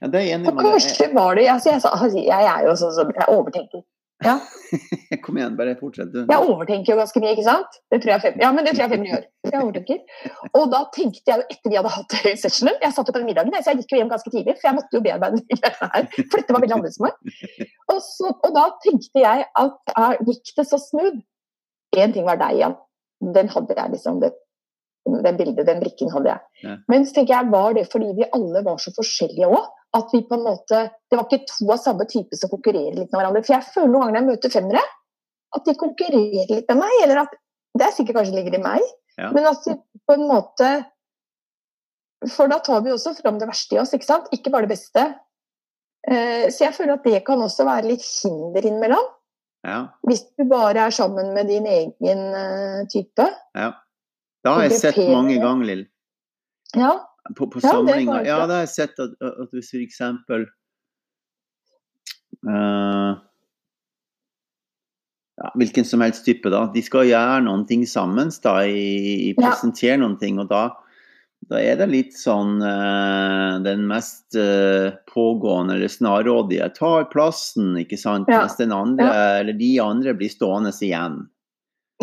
Ja, 0.00 0.06
det 0.06 0.20
er 0.20 0.34
enig 0.34 0.46
med. 0.46 0.64
Og 0.64 0.72
kanskje 0.72 1.08
var 1.12 1.34
det 1.34 1.48
altså 1.52 1.70
jeg, 1.70 1.82
altså, 1.84 2.18
jeg, 2.18 2.46
er 2.54 2.64
jo 2.64 2.76
sånn 2.80 2.94
som 2.96 3.12
jeg 3.16 3.28
overtenker. 3.28 3.82
Ja. 4.24 4.36
Kom 5.24 5.36
igjen, 5.38 5.56
bare 5.58 5.74
fortsett. 5.78 6.12
Du. 6.12 6.20
Jeg 6.24 6.48
overtenker 6.48 6.92
jo 6.92 6.98
ganske 7.00 7.22
mye, 7.22 7.32
ikke 7.34 7.46
sant? 7.46 7.78
Det 7.92 8.00
tror 8.02 8.12
jeg 8.14 8.22
fem, 8.24 8.38
ja, 8.42 8.50
men 8.54 8.66
det 8.66 8.74
tror 8.74 8.84
jeg 8.84 8.92
Femini 8.94 9.12
gjør. 9.12 9.24
Jeg 9.48 9.58
overtenker. 9.58 10.28
Og 10.58 10.68
da 10.72 10.82
tenkte 10.96 11.32
jeg 11.32 11.42
jo 11.42 11.46
etter 11.56 11.72
vi 11.72 11.78
hadde 11.80 11.92
hatt 11.96 12.16
sessionen 12.44 12.78
Jeg 12.84 12.96
satt 12.96 13.10
jo 13.10 13.14
på 13.14 13.20
den 13.20 13.28
middagen, 13.28 13.56
så 13.58 13.74
jeg 13.74 13.82
gikk 13.82 13.96
jo 13.96 14.00
hjem 14.00 14.12
ganske 14.12 14.32
tidlig, 14.32 14.56
for 14.60 14.70
jeg 14.70 14.78
måtte 14.78 14.98
jo 14.98 15.02
bearbeide 15.04 15.42
det 15.50 15.72
her. 15.80 16.06
For 16.22 16.38
dette 16.38 16.56
var 16.56 16.64
veldig 16.64 16.78
annerledes 16.78 17.00
for 17.00 17.08
meg. 17.10 17.66
Og, 17.92 17.98
så, 18.06 18.32
og 18.32 18.56
da 18.56 18.68
tenkte 18.86 19.26
jeg 19.26 19.48
at 19.64 19.94
gikk 20.30 20.54
det 20.60 20.68
så 20.70 20.80
smooth? 20.80 21.20
Én 21.98 22.14
ting 22.14 22.24
var 22.24 22.40
deg, 22.40 22.56
Jan. 22.62 22.78
Den 23.36 23.50
hadde 23.52 23.76
jeg 23.76 23.92
liksom. 23.92 24.22
Det, 24.22 24.32
den 25.04 25.38
bildet, 25.38 25.66
den 25.66 25.80
brikken 25.82 26.10
hadde 26.12 26.30
jeg. 26.30 26.44
Ja. 26.62 26.74
Men 26.92 27.06
så 27.06 27.16
tenker 27.16 27.34
jeg, 27.34 27.52
var 27.52 27.74
det 27.76 27.88
fordi 27.92 28.12
vi 28.18 28.28
alle 28.36 28.62
var 28.66 28.82
så 28.82 28.94
forskjellige 28.96 29.50
òg? 29.50 29.70
at 29.96 30.12
vi 30.12 30.22
på 30.28 30.34
en 30.38 30.44
måte 30.46 30.78
Det 31.10 31.18
var 31.18 31.26
ikke 31.28 31.48
to 31.48 31.68
av 31.72 31.80
samme 31.82 32.06
type 32.08 32.36
som 32.38 32.50
konkurrerer 32.52 32.96
litt 32.96 33.10
med 33.10 33.18
hverandre. 33.18 33.44
For 33.44 33.56
jeg 33.56 33.68
føler 33.74 33.90
noen 33.92 34.06
ganger 34.06 34.14
når 34.14 34.22
jeg 34.22 34.30
møter 34.30 34.54
femmere, 34.54 34.84
at 35.52 35.68
de 35.68 35.74
konkurrerer 35.82 36.54
litt 36.54 36.72
med 36.72 36.80
meg. 36.80 36.94
Eller 37.04 37.22
at 37.24 37.36
Det 37.72 37.86
er 37.86 37.94
sikkert 37.96 38.18
kanskje 38.20 38.36
ligger 38.36 38.56
i 38.58 38.62
meg, 38.62 38.88
ja. 39.16 39.30
men 39.32 39.48
at 39.48 39.64
de 39.64 39.78
på 40.08 40.16
en 40.16 40.26
måte 40.28 40.70
For 42.28 42.50
da 42.52 42.58
tar 42.62 42.82
vi 42.84 42.92
også 42.92 43.14
fram 43.18 43.38
det 43.40 43.48
verste 43.48 43.76
i 43.76 43.80
oss, 43.82 43.94
ikke 43.96 44.06
sant? 44.06 44.28
Ikke 44.36 44.52
bare 44.54 44.68
det 44.68 44.76
beste. 44.76 45.06
Eh, 46.06 46.46
så 46.54 46.68
jeg 46.68 46.76
føler 46.76 46.94
at 46.94 47.06
det 47.08 47.24
kan 47.26 47.40
også 47.42 47.66
være 47.66 47.88
litt 47.90 48.04
hinder 48.04 48.68
innimellom. 48.68 49.08
Ja. 49.66 49.78
Hvis 50.06 50.22
du 50.38 50.44
bare 50.50 50.86
er 50.86 50.94
sammen 50.94 51.32
med 51.34 51.50
din 51.50 51.66
egen 51.66 52.22
uh, 52.34 52.82
type. 52.90 53.26
Ja. 53.58 53.72
Det 54.42 54.50
har 54.50 54.66
jeg 54.66 54.78
sett 54.80 54.98
mange 54.98 55.38
ganger, 55.38 55.68
Lill. 55.68 55.82
Ja, 56.74 56.96
på, 57.36 57.46
på 57.46 57.60
Ja, 57.62 57.68
det 57.68 57.70
samlinger. 57.70 58.24
Ja, 58.26 58.38
da 58.46 58.58
har 58.58 58.64
jeg 58.66 58.74
sett 58.74 58.98
at, 59.02 59.14
at 59.22 59.52
hvis 59.54 59.70
for 59.70 59.82
eksempel 59.82 60.46
uh, 62.48 63.18
ja, 65.38 65.50
Hvilken 65.58 65.86
som 65.86 66.02
helst 66.02 66.24
type, 66.26 66.50
da. 66.50 66.64
De 66.74 66.82
skal 66.84 67.08
gjøre 67.10 67.42
noen 67.46 67.66
ting 67.68 67.84
sammen, 67.88 68.32
da, 68.42 68.56
i, 68.66 69.30
i 69.30 69.34
Ja. 69.38 69.54
noen 70.00 70.18
ting. 70.18 70.40
Og 70.42 70.48
da, 70.50 70.64
da 71.50 71.60
er 71.62 71.78
det 71.78 71.88
litt 71.92 72.16
sånn 72.18 72.58
uh, 72.62 73.62
Den 73.62 73.86
mest 73.86 74.34
uh, 74.34 74.90
pågående 75.12 75.78
eller 75.78 75.92
snarrådige 75.92 76.68
tar 76.74 77.06
plassen, 77.14 77.76
ikke 77.78 77.98
sant. 78.00 78.26
Ja. 78.28 78.42
Mens 78.42 78.58
den 78.58 78.74
andre, 78.74 79.08
eller 79.40 79.54
de 79.54 79.78
andre 79.80 80.14
blir 80.18 80.32
stående 80.32 80.74
igjen. 80.82 81.28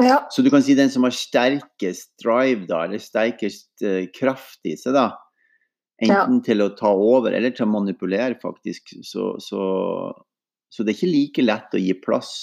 Ja, 0.06 0.20
Så 0.32 0.44
du 0.46 0.50
kan 0.54 0.64
si 0.64 0.76
den 0.78 0.92
som 0.94 1.06
har 1.08 1.16
sterkest 1.16 2.12
drive, 2.24 2.68
da, 2.70 2.84
eller 2.86 3.02
sterkest 3.02 3.84
uh, 3.84 4.06
kraft 4.16 4.64
i 4.70 4.76
seg, 4.80 4.96
da. 4.98 5.12
Enten 6.00 6.40
til 6.46 6.64
å 6.64 6.72
ta 6.80 6.94
over 6.96 7.34
eller 7.36 7.52
til 7.52 7.66
å 7.66 7.74
manipulere, 7.74 8.38
faktisk. 8.40 8.94
Så, 9.04 9.34
så, 9.44 9.62
så 10.72 10.86
det 10.86 10.94
er 10.94 10.98
ikke 10.98 11.12
like 11.12 11.44
lett 11.44 11.76
å 11.76 11.82
gi 11.82 11.96
plass. 12.00 12.34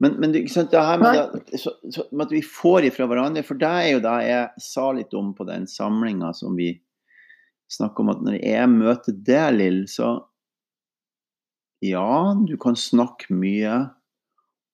Men, 0.00 0.14
men 0.22 0.32
det 0.32 0.46
her 0.72 1.00
med, 1.02 1.18
det, 1.50 1.58
så, 1.58 1.74
så, 1.90 2.06
med 2.12 2.28
at 2.28 2.32
vi 2.32 2.42
får 2.46 2.86
ifra 2.88 3.08
hverandre, 3.10 3.42
for 3.44 3.58
det 3.58 3.68
er 3.68 3.88
jo 3.90 4.02
det 4.04 4.16
jeg 4.28 4.62
sa 4.62 4.86
litt 4.94 5.16
om 5.18 5.32
på 5.34 5.46
den 5.48 5.66
samlinga 5.68 6.30
som 6.38 6.54
vi 6.58 6.70
snakker 7.68 8.04
om, 8.04 8.12
at 8.14 8.22
når 8.24 8.38
jeg 8.38 8.72
møter 8.72 9.16
deg, 9.26 9.58
Lill, 9.58 9.84
så 9.90 10.14
Ja, 11.84 12.34
du 12.46 12.56
kan 12.58 12.78
snakke 12.78 13.34
mye. 13.34 13.74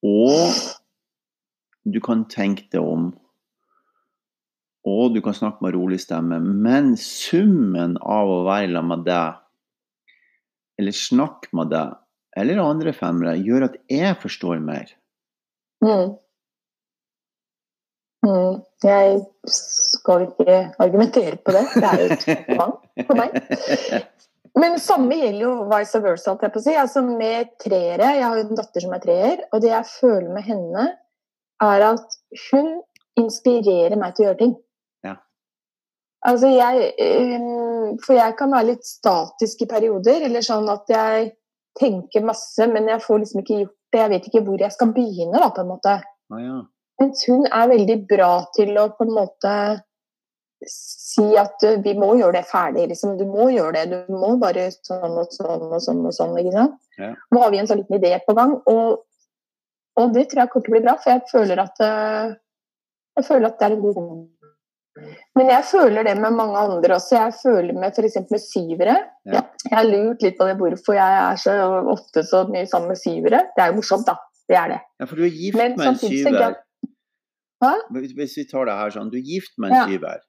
Og 0.05 0.61
du 1.85 2.01
kan 2.05 2.25
tenke 2.31 2.67
deg 2.73 2.83
om. 2.83 3.13
Og 4.85 5.15
du 5.15 5.21
kan 5.25 5.37
snakke 5.37 5.65
med 5.65 5.77
rolig 5.77 6.01
stemme. 6.03 6.41
Men 6.41 6.95
summen 7.01 7.97
av 8.01 8.29
å 8.29 8.43
være 8.49 8.73
sammen 8.73 8.99
med 8.99 9.07
deg, 9.09 9.41
eller 10.81 10.97
snakke 10.99 11.53
med 11.57 11.73
deg, 11.73 11.95
eller 12.37 12.65
andre 12.65 12.93
femmere, 12.97 13.37
gjør 13.39 13.69
at 13.71 13.79
jeg 13.93 14.19
forstår 14.21 14.61
mer. 14.65 14.91
Mm. 15.85 16.17
Mm. 18.25 18.61
Jeg 18.85 19.21
skal 19.53 20.27
ikke 20.27 20.59
argumentere 20.83 21.39
på 21.41 21.55
det. 21.55 21.65
Det 21.77 21.89
er 21.89 22.03
jo 22.03 22.09
et 22.11 22.27
kompliment 22.27 23.07
for 23.09 23.21
meg. 23.21 24.11
Men 24.55 24.77
samme 24.79 25.17
gjelder 25.19 25.43
jo 25.43 25.53
vice 25.71 26.01
versa, 26.03 26.37
jeg 26.41 26.53
på 26.55 26.61
å 26.61 26.65
si. 26.65 26.75
Altså 26.79 27.03
med 27.07 27.55
treere, 27.63 28.13
jeg 28.19 28.27
har 28.27 28.37
jo 28.39 28.45
en 28.45 28.61
datter 28.61 28.85
som 28.85 28.93
er 28.95 29.03
treer, 29.03 29.43
og 29.51 29.65
det 29.65 29.73
jeg 29.73 29.91
føler 29.97 30.29
med 30.37 30.47
henne, 30.47 30.85
er 31.63 31.87
at 31.93 32.19
hun 32.51 32.75
inspirerer 33.21 33.97
meg 34.01 34.15
til 34.15 34.25
å 34.25 34.29
gjøre 34.29 34.41
ting. 34.41 34.55
Ja. 35.07 35.15
Altså 36.27 36.51
jeg 36.51 36.91
For 38.03 38.17
jeg 38.17 38.35
kan 38.39 38.55
være 38.55 38.73
litt 38.73 38.87
statisk 38.89 39.63
i 39.63 39.71
perioder, 39.71 40.27
eller 40.27 40.45
sånn 40.45 40.67
at 40.73 40.91
jeg 40.91 41.33
tenker 41.79 42.27
masse, 42.27 42.67
men 42.71 42.89
jeg 42.91 43.03
får 43.03 43.23
liksom 43.23 43.43
ikke 43.43 43.59
gjort 43.63 43.75
det. 43.95 44.01
Jeg 44.01 44.13
vet 44.13 44.29
ikke 44.29 44.45
hvor 44.47 44.63
jeg 44.63 44.75
skal 44.75 44.95
begynne, 44.95 45.41
da, 45.41 45.51
på 45.55 45.63
en 45.63 45.71
måte. 45.71 45.97
Ah, 46.33 46.41
ja. 46.43 46.61
Mens 47.03 47.25
hun 47.29 47.47
er 47.51 47.71
veldig 47.71 47.97
bra 48.11 48.33
til 48.55 48.77
å 48.79 48.89
på 48.95 49.07
en 49.07 49.15
måte 49.15 49.55
si 50.71 51.25
at 51.39 51.63
uh, 51.67 51.81
vi 51.85 51.95
må 51.99 52.15
gjøre 52.19 52.39
det 52.39 52.47
ferdig. 52.49 52.87
Liksom. 52.93 53.17
Du 53.19 53.27
må 53.29 53.49
gjøre 53.53 53.75
det. 53.77 54.05
Du 54.09 54.15
må 54.17 54.35
bare 54.41 54.69
sånn 54.75 55.19
og 55.21 55.35
sånn 55.35 55.67
og 55.69 55.81
sånn. 55.83 56.05
og 56.07 56.15
sånn, 56.17 56.37
ikke 56.41 56.55
sant? 56.55 56.79
Ja. 56.99 57.11
Nå 57.35 57.43
har 57.43 57.53
vi 57.53 57.61
en 57.61 57.71
sånn 57.71 57.83
liten 57.83 57.99
idé 57.99 58.15
på 58.27 58.37
gang, 58.39 58.57
og, 58.71 59.05
og 60.01 60.15
det 60.15 60.29
tror 60.31 60.43
jeg 60.45 60.51
kommer 60.53 60.65
til 60.67 60.73
å 60.73 60.77
bli 60.77 60.85
bra. 60.87 60.95
For 61.03 61.11
jeg 61.15 61.23
føler 61.31 61.61
at, 61.63 61.83
uh, 61.85 62.35
jeg 63.19 63.27
føler 63.29 63.47
at 63.51 63.59
det 63.61 63.67
er 63.69 63.77
en 63.77 63.85
god. 63.85 64.01
Men 65.35 65.49
jeg 65.51 65.65
føler 65.67 66.07
det 66.07 66.15
med 66.23 66.37
mange 66.39 66.59
andre 66.59 66.95
også. 66.97 67.17
Jeg 67.19 67.35
føler 67.41 67.75
med 67.75 67.97
f.eks. 67.97 68.19
med 68.31 68.43
syvere. 68.43 68.95
Ja. 69.27 69.41
Jeg 69.65 69.75
har 69.75 69.89
lurt 69.89 70.23
litt 70.23 70.37
på 70.39 70.47
det 70.47 70.55
hvorfor 70.61 70.95
jeg 70.95 71.17
er 71.23 71.41
så 71.43 71.55
ofte 71.95 72.23
så 72.27 72.45
mye 72.51 72.67
sammen 72.71 72.93
med 72.93 73.01
syvere. 73.01 73.41
Det 73.57 73.65
er 73.65 73.73
jo 73.73 73.81
morsomt, 73.81 74.07
da. 74.07 74.15
Det 74.51 74.57
er 74.61 74.69
det. 74.75 74.79
ja, 75.01 75.07
for 75.09 75.17
du 75.17 75.25
er 75.25 75.33
gift 75.33 75.57
Men 75.57 75.75
med 75.81 75.87
en 75.89 75.97
syver. 75.99 76.55
Hva? 77.65 77.73
Hvis 77.97 78.37
vi 78.37 78.45
tar 78.51 78.69
det 78.69 78.77
her 78.77 78.93
sånn, 78.93 79.11
du 79.11 79.17
er 79.17 79.25
gift 79.25 79.55
med 79.59 79.73
en 79.73 79.77
Ja. 79.79 79.85
syver. 79.89 80.21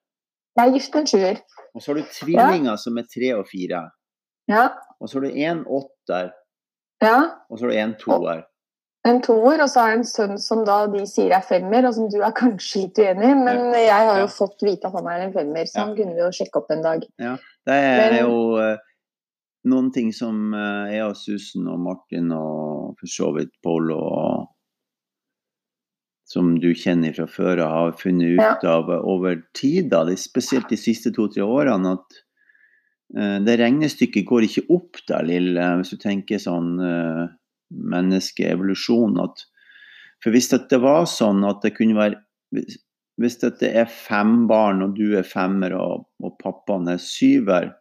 Jeg 0.56 0.70
er 0.70 0.74
gift 0.78 0.94
med 0.96 1.02
en 1.02 1.08
sjuer. 1.12 1.42
Og 1.76 1.82
så 1.84 1.92
har 1.92 2.00
du 2.00 2.06
tvillinger 2.16 2.78
som 2.80 2.98
er 2.98 3.08
tre 3.12 3.32
og 3.36 3.46
fire. 3.50 3.82
Ja. 4.48 4.70
Og 5.02 5.10
så 5.10 5.20
har 5.20 5.26
du 5.28 5.36
en 5.36 5.66
åtter, 5.68 6.32
Ja. 7.04 7.18
og 7.52 7.60
så 7.60 7.66
har 7.66 7.72
du 7.74 7.78
en 7.78 7.96
toer. 8.00 8.46
En 9.06 9.20
toer, 9.22 9.62
og 9.62 9.70
så 9.70 9.82
har 9.84 9.92
jeg 9.94 10.00
en 10.00 10.08
sønn 10.10 10.38
som 10.42 10.64
da 10.66 10.80
de 10.90 11.04
sier 11.10 11.34
er 11.38 11.44
femmer, 11.46 11.86
og 11.86 11.94
som 11.98 12.08
du 12.10 12.18
er 12.26 12.34
kanskje 12.36 12.86
litt 12.88 12.98
uenig 13.04 13.28
i, 13.30 13.36
men 13.38 13.60
jeg 13.78 13.92
har 13.94 14.18
jo 14.22 14.26
Ja. 14.26 14.34
fått 14.34 14.64
vite 14.66 14.90
at 14.90 14.96
han 14.98 15.08
er 15.12 15.28
en 15.28 15.34
femmer, 15.36 15.66
så 15.70 15.76
Ja. 15.78 15.86
han 15.86 15.96
kunne 15.96 16.16
vi 16.16 16.22
jo 16.24 16.32
sjekke 16.34 16.58
opp 16.62 16.72
en 16.72 16.82
dag. 16.82 17.06
Det 17.20 17.38
er 17.68 18.12
Men- 18.12 18.26
jo 18.26 18.58
uh, 18.58 18.78
noen 19.66 19.92
ting 19.94 20.12
som 20.12 20.54
uh, 20.54 20.90
jeg 20.90 21.04
og 21.04 21.16
Susan 21.16 21.68
og 21.68 21.80
Martin 21.80 22.32
og 22.32 22.96
for 23.00 23.08
så 23.08 23.32
vidt 23.36 23.52
Pål 23.64 23.92
og 23.94 24.48
som 26.28 26.56
du 26.60 26.74
kjenner 26.74 27.14
fra 27.16 27.28
før 27.28 27.62
og 27.62 27.70
har 27.70 27.92
funnet 27.92 28.40
ut 28.40 28.64
av 28.66 28.90
over 28.90 29.44
tid, 29.54 29.90
da, 29.92 30.04
spesielt 30.16 30.68
de 30.70 30.76
siste 30.76 31.14
to-tre 31.14 31.44
årene, 31.46 31.94
at 31.94 32.22
uh, 33.16 33.40
det 33.46 33.60
regnestykket 33.60 34.26
går 34.26 34.42
ikke 34.50 34.66
opp 34.74 34.98
der, 35.08 35.22
lille, 35.24 35.62
hvis 35.78 35.92
du 35.92 35.98
tenker 35.98 36.38
sånn 36.42 36.80
menneskeevolusjon. 37.72 39.18
At, 39.24 39.46
for 40.24 40.36
hvis 40.36 40.52
det, 40.52 40.66
det 40.72 40.82
var 40.84 41.08
sånn 41.10 41.46
at 41.48 41.64
det 41.66 41.76
kunne 41.78 41.98
være 41.98 42.22
Hvis, 43.16 43.40
det 43.40 43.70
er 43.72 43.88
fem 43.88 44.46
barn, 44.48 44.84
og 44.84 44.96
du 44.98 45.16
er 45.16 45.24
femmer 45.28 45.74
og, 45.76 46.06
og 46.24 46.36
pappaen 46.42 46.90
er 46.92 47.00
syver 47.02 47.72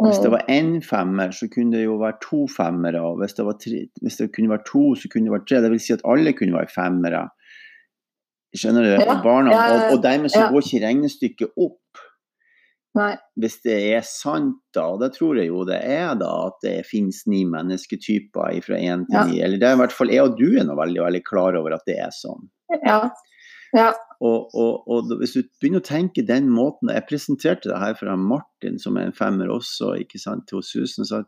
Hvis 0.00 0.20
det 0.24 0.30
var 0.32 0.48
én 0.52 0.78
femmer, 0.84 1.32
så 1.32 1.48
kunne 1.52 1.76
det 1.76 1.86
jo 1.86 1.96
være 2.00 2.18
to 2.20 2.42
femmere. 2.52 3.00
Og 3.00 3.20
hvis 3.20 3.36
det, 3.36 3.46
var 3.46 3.56
tre, 3.60 3.86
hvis 4.02 4.18
det 4.20 4.32
kunne 4.34 4.52
være 4.52 4.66
to, 4.68 4.82
så 4.94 5.08
kunne 5.12 5.28
det 5.28 5.32
være 5.32 5.48
tre. 5.48 5.62
Det 5.64 5.70
vil 5.72 5.80
si 5.80 5.94
at 5.94 6.04
alle 6.04 6.34
kunne 6.36 6.56
være 6.56 6.72
femmere. 6.74 7.22
Skjønner 8.56 8.84
du? 8.84 8.90
Ja, 8.92 9.16
Barna, 9.24 9.56
og, 9.56 9.96
og 9.96 10.02
dermed 10.04 10.32
så 10.32 10.50
går 10.52 10.64
ikke 10.64 10.82
regnestykket 10.84 11.56
opp 11.56 12.02
Nei. 12.96 13.12
hvis 13.36 13.58
det 13.66 13.76
er 13.94 14.02
sant, 14.08 14.56
da, 14.74 14.86
og 14.94 15.00
det 15.02 15.12
tror 15.18 15.36
jeg 15.36 15.50
jo 15.50 15.64
det 15.68 15.78
er, 15.84 16.14
da, 16.16 16.30
at 16.48 16.58
det 16.64 16.86
finnes 16.88 17.22
ni 17.28 17.44
mennesketyper 17.44 18.60
fra 18.64 18.78
én 18.80 19.04
til 19.06 19.14
Ja. 19.18 19.24
ni. 19.28 19.40
Eller 19.44 19.58
det 19.60 19.68
er 19.68 19.76
i 19.76 19.80
hvert 19.82 19.92
fall 19.92 20.08
jeg 20.12 20.22
og 20.24 20.36
du 20.38 20.58
er 20.58 20.64
nå 20.64 20.76
veldig, 20.78 21.02
veldig 21.04 21.22
klar 21.28 21.56
over 21.60 21.74
at 21.76 21.84
det 21.86 21.98
er 22.00 22.10
sånn. 22.14 22.48
Ja. 22.86 23.10
Ja. 23.74 23.90
Og, 24.24 24.48
og, 24.56 24.86
og 24.88 25.10
hvis 25.20 25.34
du 25.36 25.42
begynner 25.60 25.82
å 25.82 25.84
tenke 25.84 26.22
den 26.24 26.46
måten 26.48 26.88
Jeg 26.88 27.04
presenterte 27.10 27.68
det 27.68 27.76
her 27.82 27.94
for 27.98 28.08
Martin, 28.16 28.78
som 28.80 28.96
er 28.96 29.10
en 29.10 29.12
femmer 29.12 29.50
også, 29.52 29.92
ikke 30.00 30.18
sant, 30.22 30.46
til 30.48 30.62
Susan. 30.64 31.04
sa 31.04 31.18
at, 31.24 31.26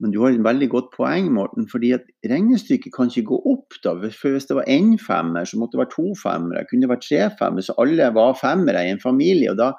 men 0.00 0.12
du 0.14 0.20
har 0.22 0.30
et 0.32 0.40
veldig 0.44 0.68
godt 0.72 0.92
poeng, 0.94 1.26
Morten, 1.34 1.66
fordi 1.68 1.90
at 1.92 2.06
regnestykket 2.24 2.92
kan 2.94 3.10
ikke 3.10 3.26
gå 3.32 3.40
opp. 3.52 3.74
da, 3.84 3.92
for 4.14 4.30
Hvis 4.36 4.46
det 4.48 4.56
var 4.56 4.64
én 4.70 4.94
femmer, 4.96 5.44
så 5.44 5.58
måtte 5.60 5.76
det 5.76 5.82
være 5.82 5.96
to 5.96 6.14
femmere. 6.22 6.62
Kunne 6.70 6.86
det 6.86 6.92
vært 6.94 7.04
tre 7.08 7.26
femmere, 7.40 7.66
så 7.66 7.74
alle 7.82 8.06
var 8.14 8.38
femmere 8.40 8.86
i 8.86 8.92
en 8.94 9.02
familie. 9.02 9.50
og 9.50 9.58
da 9.58 9.72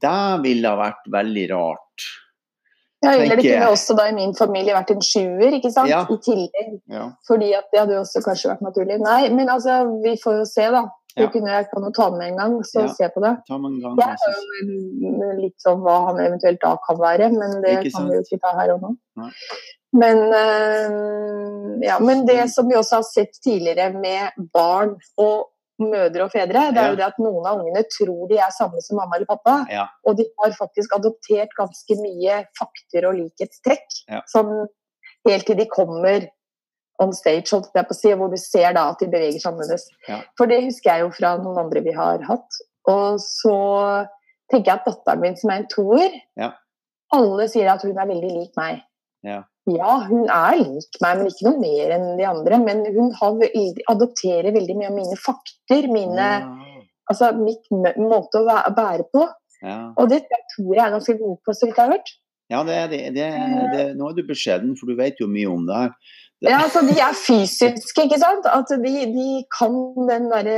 det 0.00 0.42
ville 0.44 0.68
ha 0.68 0.78
vært 0.78 1.08
veldig 1.12 1.46
rart. 1.52 2.08
ja 3.04 3.12
eller 3.16 3.36
det 3.36 3.44
kunne 3.44 3.68
også 3.74 3.96
da 3.98 4.08
i 4.08 4.14
min 4.14 4.34
familie 4.38 4.74
vært 4.76 4.90
en 4.94 5.02
sjuer, 5.02 5.52
ikke 5.58 5.72
sant? 5.74 5.90
Ja. 5.90 6.04
I 6.08 6.18
tillegg. 6.22 6.80
Ja. 6.88 7.10
Fordi 7.28 7.52
at 7.58 7.66
det 7.72 7.80
hadde 7.82 7.96
jo 7.96 8.02
også 8.04 8.22
kanskje 8.24 8.52
vært 8.52 8.62
naturlig. 8.62 9.00
Nei, 9.02 9.28
men 9.34 9.50
altså, 9.50 9.82
vi 10.04 10.16
får 10.22 10.38
jo 10.40 10.44
se, 10.48 10.68
da. 10.70 10.84
Det 11.12 11.26
Ja. 11.26 11.28
kunne 11.28 11.50
jeg 11.52 11.66
kan 11.68 11.82
jo 11.84 11.90
ta 11.92 12.10
med 12.10 12.22
en 12.30 12.36
gang, 12.38 12.52
så 12.64 12.86
se 12.88 13.08
på 13.12 13.20
det. 13.20 13.34
Ta 13.48 13.54
en 13.58 13.80
gang, 13.82 13.98
Jeg 13.98 14.16
er 14.16 15.34
jo 15.34 15.42
litt 15.42 15.58
sånn 15.60 15.82
hva 15.84 16.06
han 16.06 16.20
eventuelt 16.24 16.60
da 16.62 16.76
kan 16.86 16.96
være, 16.96 17.28
men 17.36 17.60
det 17.60 17.92
kan 17.92 18.08
vi 18.08 18.16
jo 18.16 18.22
ikke 18.22 18.40
ta 18.40 18.54
her 18.56 18.72
og 18.72 18.80
nå. 18.80 18.96
Nei. 19.20 19.30
Men, 19.92 20.16
øh, 20.32 21.82
ja, 21.84 21.98
men 22.00 22.24
det 22.24 22.50
som 22.50 22.68
vi 22.68 22.74
også 22.78 23.02
har 23.02 23.02
sett 23.02 23.36
tidligere 23.44 23.92
med 23.92 24.30
barn 24.54 24.94
og 25.20 25.50
mødre 25.80 26.26
og 26.26 26.30
fedre, 26.34 26.68
det 26.74 26.82
er 26.82 26.92
jo 26.92 26.98
det 27.00 27.06
at 27.06 27.18
noen 27.22 27.46
av 27.48 27.58
ungene 27.62 27.82
tror 27.90 28.28
de 28.30 28.36
er 28.38 28.52
samme 28.54 28.80
som 28.84 28.98
mamma 29.00 29.16
eller 29.16 29.26
pappa. 29.30 29.54
Ja. 29.72 29.86
Og 30.06 30.18
de 30.18 30.26
har 30.42 30.52
faktisk 30.58 30.94
adoptert 30.98 31.54
ganske 31.58 31.96
mye 32.02 32.42
fakter 32.58 33.08
og 33.08 33.16
likhetstrekk. 33.18 33.88
Ja. 34.10 34.20
Sånn 34.30 34.52
helt 35.28 35.46
til 35.46 35.58
de 35.58 35.66
kommer 35.70 36.28
on 37.02 37.12
stage, 37.16 37.48
holdt 37.50 37.72
jeg 37.74 37.88
på 37.88 37.94
å 37.96 37.98
si, 37.98 38.12
hvor 38.18 38.30
du 38.30 38.36
ser 38.38 38.74
da 38.76 38.88
at 38.92 39.00
de 39.02 39.08
beveger 39.10 39.40
seg 39.40 39.52
annerledes. 39.52 39.88
Ja. 40.06 40.20
For 40.38 40.50
det 40.50 40.60
husker 40.68 40.92
jeg 40.92 41.06
jo 41.06 41.12
fra 41.16 41.34
noen 41.40 41.58
andre 41.64 41.82
vi 41.82 41.94
har 41.96 42.22
hatt. 42.28 42.60
Og 42.90 43.18
så 43.22 43.56
tenker 44.52 44.68
jeg 44.74 44.80
at 44.82 44.86
datteren 44.90 45.22
min 45.24 45.38
som 45.40 45.50
er 45.50 45.62
en 45.62 45.70
toer, 45.72 46.14
Ja. 46.38 46.52
alle 47.14 47.48
sier 47.48 47.72
at 47.72 47.82
hun 47.82 47.98
er 47.98 48.06
veldig 48.06 48.30
lik 48.36 48.56
meg. 48.60 48.82
Ja. 49.26 49.42
Ja, 49.70 49.92
hun 50.08 50.26
er 50.26 50.56
lik 50.58 50.96
meg, 51.02 51.20
men 51.20 51.28
ikke 51.30 51.46
noe 51.46 51.60
mer 51.62 51.92
enn 51.94 52.08
de 52.18 52.24
andre. 52.26 52.58
Men 52.58 52.82
hun 52.96 53.12
har 53.20 53.36
veldig, 53.38 53.84
adopterer 53.92 54.50
veldig 54.54 54.78
mye 54.78 54.90
av 54.90 54.96
mine 54.96 55.18
fakter, 55.20 55.86
mine, 55.92 56.26
Ja. 56.42 56.80
altså 57.10 57.30
mitt 57.38 57.70
måte 57.70 58.42
å 58.42 58.74
bære 58.74 59.06
på. 59.14 59.28
Ja. 59.62 59.92
Og 59.96 60.10
det 60.10 60.24
tror 60.26 60.74
jeg 60.74 60.82
er 60.82 60.96
ganske 60.96 61.14
god 61.20 61.38
på, 61.46 61.54
så 61.54 61.68
vidt 61.68 61.78
jeg 61.78 61.84
har 61.86 61.94
hørt. 61.94 62.10
Ja, 62.50 62.64
det 62.66 62.90
det. 62.90 63.14
det, 63.14 63.84
nå 63.96 64.10
er 64.10 64.18
du 64.18 64.26
beskjeden, 64.26 64.74
for 64.76 64.90
du 64.90 64.98
vet 64.98 65.22
jo 65.22 65.30
mye 65.30 65.48
om 65.48 65.64
det 65.68 65.78
her. 65.78 65.94
Ja, 66.42 66.58
altså 66.64 66.82
De 66.82 66.96
er 66.98 67.14
fysiske, 67.14 68.02
ikke 68.02 68.18
sant? 68.18 68.46
At 68.50 68.66
de, 68.82 68.92
de 69.14 69.26
kan 69.54 69.76
den 70.08 70.26
derre 70.26 70.56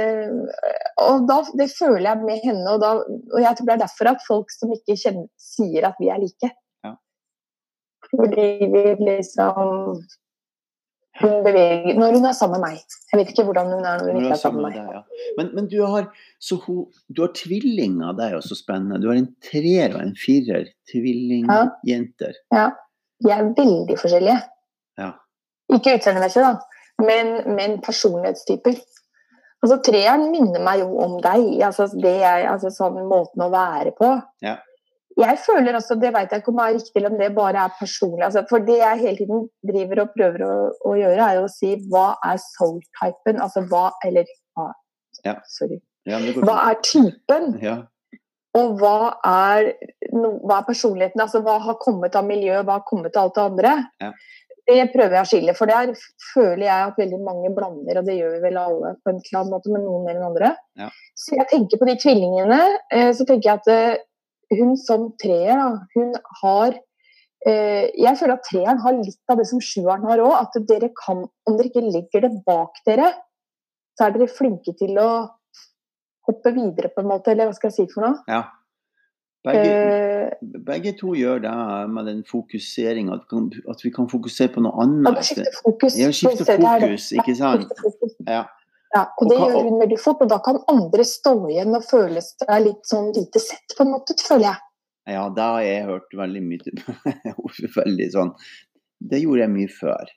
Og 1.04 1.26
da, 1.28 1.42
det 1.60 1.68
føler 1.76 2.06
jeg 2.08 2.22
med 2.24 2.40
henne. 2.40 2.64
Og, 2.72 2.80
da, 2.80 2.94
og 3.04 3.40
jeg 3.42 3.58
tror 3.58 3.68
det 3.68 3.74
er 3.74 3.82
derfor 3.84 4.14
at 4.14 4.24
folk 4.26 4.54
som 4.54 4.72
ikke 4.72 4.96
kjenner, 4.96 5.28
sier 5.36 5.90
at 5.90 6.00
vi 6.00 6.08
er 6.08 6.22
like. 6.22 6.54
Ja. 8.14 8.20
Fordi 8.22 8.68
vi 8.72 8.82
liksom 9.04 10.04
Hun 11.20 11.34
beveger 11.44 11.94
Når 11.94 12.16
hun 12.16 12.24
er 12.26 12.32
sammen 12.34 12.60
med 12.60 12.72
meg. 12.72 12.94
Jeg 13.12 13.20
vet 13.20 13.28
ikke 13.30 13.44
hvordan 13.46 13.68
hun 13.70 13.84
er 13.84 14.00
når 14.00 14.08
hun 14.08 14.16
Når 14.16 14.24
ikke 14.24 14.34
er 14.34 14.40
sammen 14.40 14.62
med 14.62 14.72
meg. 14.72 14.80
deg, 14.80 14.94
ja. 14.96 15.28
Men, 15.38 15.50
men 15.54 15.68
du 15.70 15.76
har 15.86 16.08
så 16.42 16.58
ho, 16.64 16.76
du 17.06 17.22
har 17.22 17.30
tvillinger, 17.38 18.16
det 18.18 18.24
er 18.26 18.34
jo 18.34 18.40
så 18.42 18.58
spennende. 18.58 18.98
Du 19.02 19.06
har 19.12 19.20
en 19.20 19.30
treer 19.46 19.94
og 19.94 20.02
en 20.02 20.16
firer. 20.18 20.72
Tvillingjenter. 20.90 22.40
De 22.50 23.30
er 23.30 23.46
veldig 23.56 23.98
forskjellige. 24.00 24.40
Ja. 24.98 25.12
Ikke 25.74 25.94
utseendemessig, 25.96 26.42
da, 26.42 26.56
men, 27.06 27.54
men 27.54 27.78
personlighetstyper. 27.82 28.76
Altså, 29.64 29.78
treeren 29.86 30.26
minner 30.34 30.60
meg 30.66 30.82
jo 30.82 30.90
om 31.00 31.14
deg. 31.24 31.46
Altså, 31.64 31.86
det 31.94 32.18
er, 32.20 32.42
altså, 32.50 32.74
sånn 32.74 32.98
måten 33.08 33.46
å 33.46 33.52
være 33.54 33.94
på. 33.96 34.10
Ja. 34.44 34.58
Jeg 35.20 35.38
føler 35.44 35.76
også, 35.78 35.94
det 36.02 36.10
vet 36.14 36.32
jeg 36.32 36.42
ikke 36.42 36.50
om 36.50 36.56
det 36.58 36.64
er 36.66 36.76
riktig 36.78 36.98
eller 37.00 37.12
om 37.12 37.18
det 37.20 37.30
bare 37.36 37.64
er 37.68 37.74
personlig. 37.78 38.24
Altså, 38.26 38.42
for 38.50 38.64
det 38.66 38.78
jeg 38.80 38.98
hele 39.04 39.16
tiden 39.20 39.44
driver 39.70 40.02
og 40.02 40.12
prøver 40.16 40.42
å, 40.46 40.52
å 40.90 40.94
gjøre, 40.98 41.28
er 41.30 41.42
å 41.42 41.50
si 41.52 41.74
hva 41.92 42.06
er 42.26 42.40
soul-typen? 42.42 43.38
Altså 43.42 43.62
hva 43.70 43.90
Eller 44.06 44.26
hva, 44.56 44.72
Ja. 45.24 45.36
sorry. 45.46 45.78
Ja, 46.04 46.18
Hva 46.18 46.56
er 46.70 46.80
typen? 46.84 47.54
Ja. 47.62 47.76
Og 48.58 48.74
hva 48.78 49.14
er, 49.26 49.70
no, 50.12 50.34
hva 50.44 50.60
er 50.60 50.66
personligheten? 50.68 51.22
Altså 51.22 51.40
hva 51.46 51.56
har 51.62 51.78
kommet 51.82 52.14
av 52.18 52.26
miljø, 52.26 52.60
hva 52.62 52.80
har 52.80 52.84
kommet 52.86 53.16
av 53.16 53.28
alt 53.30 53.38
det 53.38 53.44
andre? 53.44 53.72
Ja. 54.02 54.10
Det 54.64 54.84
prøver 54.94 55.18
jeg 55.18 55.24
å 55.26 55.28
skille, 55.28 55.54
for 55.58 55.68
der 55.68 55.90
føler 56.32 56.62
jeg 56.64 56.84
at 56.88 56.96
veldig 57.00 57.18
mange 57.20 57.50
blander, 57.52 57.98
og 58.00 58.06
det 58.08 58.14
gjør 58.16 58.30
vi 58.36 58.44
vel 58.46 58.56
alle 58.56 58.94
på 59.04 59.12
en 59.12 59.18
klar 59.26 59.44
måte, 59.50 59.68
men 59.72 59.82
noen 59.84 60.06
mer 60.06 60.16
enn 60.16 60.28
andre. 60.30 60.54
Ja. 60.80 60.86
Så 61.20 61.36
jeg 61.36 61.50
tenker 61.50 61.80
på 61.82 61.88
de 61.90 61.96
tvillingene, 62.00 62.60
eh, 62.94 63.10
så 63.12 63.26
tenker 63.28 63.50
jeg 63.50 63.60
at 63.60 63.68
eh, 63.74 63.98
hun 64.58 64.74
som 64.80 65.10
treer, 65.20 65.60
da, 65.60 65.68
hun 65.94 66.14
har 66.42 66.74
eh, 67.46 67.92
Jeg 68.00 68.18
føler 68.20 68.34
at 68.36 68.48
treeren 68.48 68.82
har 68.82 68.96
litt 68.98 69.32
av 69.32 69.40
det 69.40 69.46
som 69.50 69.62
sjueren 69.62 70.06
har 70.08 70.22
òg, 70.24 70.34
at 70.40 70.58
dere 70.68 70.90
kan, 70.98 71.24
om 71.46 71.56
dere 71.58 71.70
ikke 71.70 71.86
legger 71.86 72.26
det 72.26 72.34
bak 72.46 72.82
dere, 72.88 73.12
så 73.94 74.08
er 74.08 74.16
dere 74.16 74.30
flinke 74.32 74.74
til 74.78 74.98
å 74.98 75.10
hoppe 76.24 76.54
videre, 76.56 76.90
på 76.90 77.04
en 77.04 77.10
måte, 77.10 77.32
eller 77.32 77.50
hva 77.50 77.56
skal 77.56 77.70
jeg 77.70 77.82
si 77.82 77.94
for 77.94 78.08
noe? 78.08 78.20
ja. 78.30 78.44
Begge, 79.44 79.72
uh, 80.40 80.60
begge 80.64 80.94
to 80.96 81.10
gjør 81.12 81.42
det 81.44 81.54
med 81.92 82.06
den 82.08 82.22
fokuseringa, 82.24 83.18
at, 83.18 83.34
at 83.68 83.82
vi 83.84 83.90
kan 83.92 84.06
fokusere 84.08 84.54
på 84.54 84.62
noe 84.64 84.72
annet. 84.80 85.18
Skifte 85.20 85.52
fokus. 85.58 85.98
Ja, 86.00 86.08
skifte 86.16 86.46
fokus, 86.48 87.10
ikke 87.12 87.34
sant? 87.36 87.74
Ja. 88.24 88.46
Ja, 88.94 89.08
og 89.18 89.30
det 89.30 89.36
gjør 89.40 89.56
hun 89.66 89.80
veldig 89.80 89.96
fort, 89.98 90.20
og 90.22 90.30
da 90.30 90.38
kan 90.44 90.60
andre 90.70 91.04
stå 91.08 91.34
igjen 91.50 91.74
og 91.74 91.86
føle 91.86 92.20
seg 92.22 92.52
litt 92.62 92.84
sånn 92.86 93.08
lite 93.16 93.42
sett, 93.42 93.74
på 93.74 93.82
en 93.82 93.90
måte, 93.96 94.14
føler 94.22 94.52
jeg. 94.52 94.60
Ja, 95.10 95.24
det 95.34 95.46
har 95.46 95.64
jeg 95.64 95.88
hørt 95.88 96.14
veldig 96.16 96.42
mye 96.46 96.74
veldig 97.74 98.06
sånn 98.14 98.30
Det 99.04 99.18
gjorde 99.20 99.42
jeg 99.42 99.52
mye 99.52 99.72
før. 99.72 100.12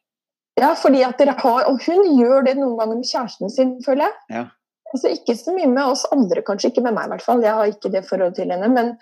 Ja, 0.57 0.69
fordi 0.79 1.01
at 1.05 1.19
dere 1.19 1.35
har, 1.41 1.65
og 1.69 1.81
hun 1.85 2.13
gjør 2.17 2.45
det 2.47 2.55
noen 2.57 2.77
ganger 2.79 3.01
med 3.01 3.09
kjæresten 3.09 3.51
sin, 3.51 3.75
føler 3.85 4.07
jeg. 4.07 4.15
Ja. 4.37 4.45
Altså 4.93 5.11
Ikke 5.11 5.35
så 5.35 5.53
mye 5.53 5.67
med 5.69 5.83
oss 5.83 6.05
andre, 6.15 6.41
kanskje 6.45 6.71
ikke 6.71 6.85
med 6.85 6.95
meg 6.95 7.09
i 7.09 7.15
hvert 7.15 7.25
fall, 7.25 7.43
jeg 7.43 7.57
har 7.57 7.73
ikke 7.73 7.91
det 7.93 8.05
forholdet 8.07 8.39
til 8.39 8.53
henne. 8.53 8.69
Men 8.73 8.93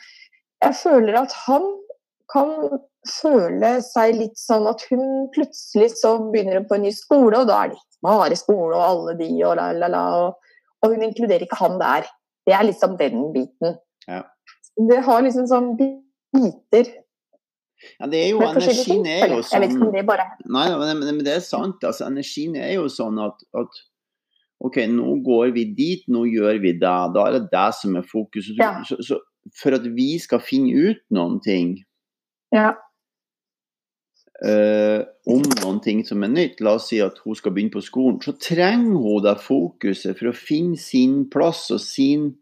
jeg 0.63 0.79
føler 0.79 1.19
at 1.21 1.35
han 1.45 1.67
kan 2.31 2.51
føle 3.05 3.71
seg 3.85 4.17
litt 4.17 4.39
sånn 4.39 4.65
at 4.69 4.83
hun 4.89 5.27
plutselig 5.35 5.91
så 5.99 6.15
begynner 6.31 6.59
hun 6.59 6.67
på 6.69 6.77
en 6.77 6.85
ny 6.87 6.93
skole, 6.95 7.37
og 7.37 7.49
da 7.49 7.61
er 7.65 7.73
det 7.73 7.81
bare 8.05 8.37
skole 8.39 8.75
og 8.77 8.83
alle 8.85 9.15
de 9.19 9.29
og 9.45 9.55
la, 9.59 9.71
la, 9.77 9.89
la. 9.91 10.03
Og, 10.21 10.53
og 10.83 10.93
hun 10.93 11.05
inkluderer 11.07 11.45
ikke 11.45 11.59
han 11.61 11.79
der. 11.81 12.07
Det 12.45 12.53
er 12.53 12.67
liksom 12.67 12.97
den 12.99 13.31
biten. 13.33 13.79
Ja. 14.09 14.21
Det 14.75 15.01
har 15.05 15.25
liksom 15.25 15.47
sånn 15.49 15.73
biter 15.79 16.89
Ja, 17.99 18.07
det 18.11 18.19
er 18.19 18.29
jo. 18.33 18.41
Energien 18.43 19.05
er 19.07 19.31
jo 19.31 19.41
sånn 19.41 19.63
jeg. 19.63 19.63
Vet 19.63 19.69
ikke 19.69 19.79
sånn 19.79 19.87
om 19.87 19.95
det 19.95 20.03
bare 20.07 20.25
Nei, 20.51 20.65
men, 20.81 21.03
men 21.05 21.23
det 21.25 21.37
er 21.37 21.43
sant. 21.45 21.83
altså 21.83 22.09
Energien 22.09 22.57
er 22.59 22.73
jo 22.75 22.89
sånn 22.91 23.17
at, 23.23 23.45
at 23.57 23.81
OK, 24.65 24.81
nå 24.91 25.17
går 25.25 25.53
vi 25.55 25.65
dit, 25.77 26.03
nå 26.11 26.25
gjør 26.29 26.59
vi 26.63 26.75
det. 26.75 26.81
Da 27.15 27.25
er 27.27 27.37
det 27.37 27.49
det 27.51 27.69
som 27.79 27.97
er 27.99 28.05
fokus. 28.07 28.51
Ja. 28.59 28.77
så, 28.87 28.99
så 29.03 29.19
for 29.61 29.75
at 29.77 29.85
vi 29.95 30.15
skal 30.21 30.41
finne 30.41 30.89
ut 30.89 31.01
noen 31.13 31.37
ting, 31.45 31.75
Ja. 32.53 32.75
eh, 34.45 35.01
om 35.31 35.41
noen 35.61 35.77
ting 35.81 36.01
som 36.05 36.23
er 36.23 36.27
nytt, 36.33 36.59
la 36.61 36.73
oss 36.75 36.89
si 36.91 36.99
at 37.01 37.17
hun 37.23 37.35
skal 37.39 37.53
begynne 37.55 37.71
på 37.71 37.81
skolen, 37.83 38.17
så 38.21 38.33
trenger 38.41 38.97
hun 38.99 39.23
det 39.23 39.37
fokuset 39.41 40.17
for 40.19 40.27
å 40.31 40.35
finne 40.35 40.75
sin 40.77 41.29
plass 41.31 41.69
og 41.71 41.79
sin, 41.79 42.35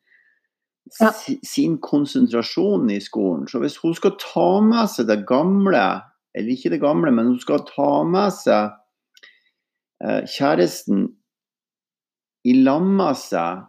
Ja. 1.00 1.12
si- 1.12 1.40
sin 1.46 1.78
konsentrasjon 1.78 2.90
i 2.92 3.00
skolen. 3.00 3.48
Så 3.48 3.60
hvis 3.62 3.78
hun 3.78 3.94
skal 3.94 4.18
ta 4.20 4.60
med 4.62 4.90
seg 4.90 5.08
det 5.08 5.26
gamle, 5.26 6.02
eller 6.36 6.50
ikke 6.52 6.70
det 6.72 6.82
gamle, 6.82 7.12
men 7.12 7.26
hun 7.28 7.40
skal 7.40 7.60
ta 7.60 8.04
med 8.04 8.32
seg 8.34 8.72
eh, 10.04 10.22
kjæresten 10.26 11.16
i 12.46 12.54
lag 12.64 12.82
med 12.82 13.16
seg 13.16 13.64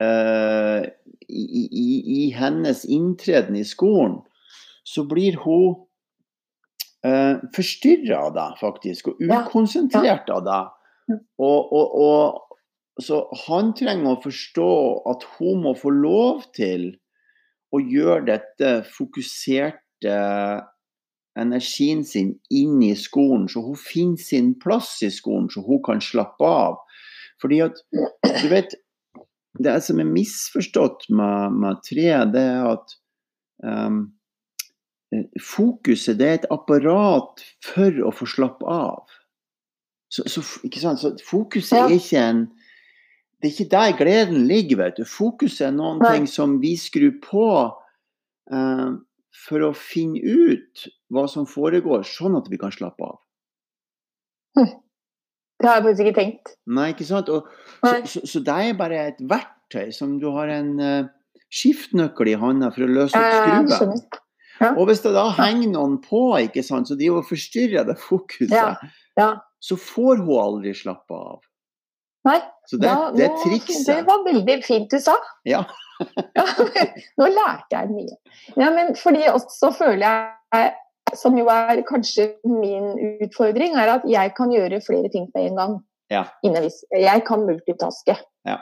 eh, 0.00 0.82
i, 1.28 1.68
i, 1.72 2.26
i 2.26 2.30
hennes 2.36 2.84
inntreden 2.84 3.56
i 3.56 3.64
skolen, 3.64 4.18
så 4.86 5.04
blir 5.08 5.38
hun 5.42 5.74
eh, 7.06 7.42
forstyrra 7.56 8.26
av 8.28 8.34
deg, 8.36 8.58
faktisk, 8.60 9.12
og 9.12 9.24
ukonsentrert 9.26 10.30
av. 10.32 10.50
Mm. 11.10 11.20
Og, 11.42 11.72
og, 11.74 11.96
og, 12.06 13.02
så 13.02 13.24
han 13.46 13.74
trenger 13.76 14.14
å 14.14 14.22
forstå 14.22 14.70
at 15.12 15.26
hun 15.36 15.66
må 15.66 15.74
få 15.76 15.92
lov 15.92 16.46
til 16.56 16.94
å 17.74 17.82
gjøre 17.82 18.24
dette 18.30 18.72
fokuserte 18.88 20.16
energien 21.36 22.04
sin 22.08 22.32
inn 22.48 22.80
i 22.86 22.94
skolen, 22.96 23.44
så 23.52 23.60
hun 23.66 23.76
finner 23.76 24.22
sin 24.22 24.54
plass 24.62 24.94
i 25.04 25.10
skolen, 25.12 25.50
så 25.52 25.60
hun 25.66 25.82
kan 25.84 26.00
slappe 26.00 26.48
av. 26.48 26.78
Fordi 27.42 27.60
at, 27.66 27.82
du 27.92 28.48
vet, 28.48 28.72
det 29.60 29.76
som 29.84 30.00
er 30.00 30.08
misforstått 30.08 31.08
med, 31.12 31.58
med 31.60 31.82
tre, 31.84 32.08
det 32.32 32.44
er 32.54 32.70
at 32.70 32.96
um, 33.64 34.06
fokuset 35.40 36.18
det 36.18 36.26
er 36.26 36.38
et 36.40 36.46
apparat 36.50 37.42
for 37.64 38.00
å 38.06 38.12
få 38.14 38.26
slappe 38.28 38.66
av. 38.66 39.04
Så, 40.12 40.24
så, 40.30 40.42
så 40.42 41.12
fokuset 41.26 41.76
Ja. 41.78 41.86
er 41.86 41.96
ikke 41.96 42.22
en 42.22 42.46
Det 43.42 43.50
er 43.50 43.52
ikke 43.52 43.70
der 43.70 43.96
gleden 43.98 44.46
ligger, 44.48 44.76
vet 44.80 44.96
du. 44.96 45.04
Fokuset 45.04 45.66
er 45.68 45.74
noen 45.76 45.98
Nei. 46.00 46.14
ting 46.14 46.26
som 46.26 46.54
vi 46.62 46.72
skrur 46.80 47.18
på 47.20 47.44
eh, 48.50 48.94
for 49.36 49.66
å 49.66 49.74
finne 49.76 50.22
ut 50.24 50.86
hva 51.12 51.26
som 51.28 51.44
foregår, 51.46 52.02
sånn 52.08 52.38
at 52.38 52.48
vi 52.48 52.56
kan 52.56 52.72
slappe 52.72 53.04
av. 53.04 53.18
Det 54.56 55.68
har 55.68 55.78
jeg 55.78 55.84
faktisk 55.84 56.06
ikke 56.06 56.16
tenkt. 56.16 56.54
Nei, 56.66 56.88
ikke 56.94 57.04
sant? 57.08 57.28
Og, 57.28 57.46
så, 57.76 57.92
Nei. 57.92 58.00
så, 58.08 58.24
så 58.24 58.40
det 58.48 58.56
er 58.64 58.78
bare 58.80 59.02
et 59.12 59.20
verktøy 59.20 59.92
som 59.92 60.16
du 60.20 60.30
har 60.32 60.48
en 60.52 60.72
uh, 60.80 61.08
skiftnøkkel 61.52 62.32
i 62.32 62.38
hånda 62.40 62.72
for 62.74 62.86
å 62.86 62.90
løse 62.90 63.20
opp 63.20 63.68
Jeg 63.68 64.22
Og 64.76 64.86
hvis 64.88 65.02
det 65.04 65.12
da 65.14 65.26
henger 65.36 65.68
noen 65.72 65.98
på, 66.04 66.20
ikke 66.40 66.62
sant, 66.64 66.88
så 66.88 66.96
de 66.96 67.08
jo 67.10 67.22
forstyrrer 67.22 67.84
det 67.88 67.98
fokuset, 68.00 68.52
Ja, 68.56 68.76
ja. 69.18 69.28
så 69.60 69.76
får 69.80 70.22
hun 70.24 70.38
aldri 70.40 70.72
slappe 70.76 71.12
av. 71.16 71.40
Nei, 72.26 72.40
Så 72.66 72.78
det, 72.80 72.88
da- 72.90 73.10
det 73.14 73.28
Det 73.86 74.06
var 74.06 74.24
veldig 74.24 74.56
fint 74.64 74.90
du 74.90 74.98
sa. 74.98 75.14
Ja. 75.46 75.64
Ja, 76.36 76.44
nå 77.18 77.28
lærte 77.30 77.70
jeg 77.78 77.88
mye. 77.92 78.16
Ja, 78.56 78.70
men 78.74 78.94
fordi 78.98 79.28
også 79.30 79.70
føler 79.76 80.32
jeg, 80.52 80.72
som 81.14 81.36
jo 81.38 81.46
er 81.48 81.82
kanskje 81.86 82.32
min 82.44 82.88
utfordring, 83.22 83.76
er 83.78 83.92
at 83.94 84.02
jeg 84.10 84.34
kan 84.36 84.50
gjøre 84.50 84.80
flere 84.84 85.08
ting 85.12 85.28
på 85.32 85.44
en 85.46 85.56
gang. 85.56 85.76
Ja. 86.10 86.24
Jeg 86.42 87.24
kan 87.26 87.46
multitaske. 87.46 88.16
Ja. 88.46 88.58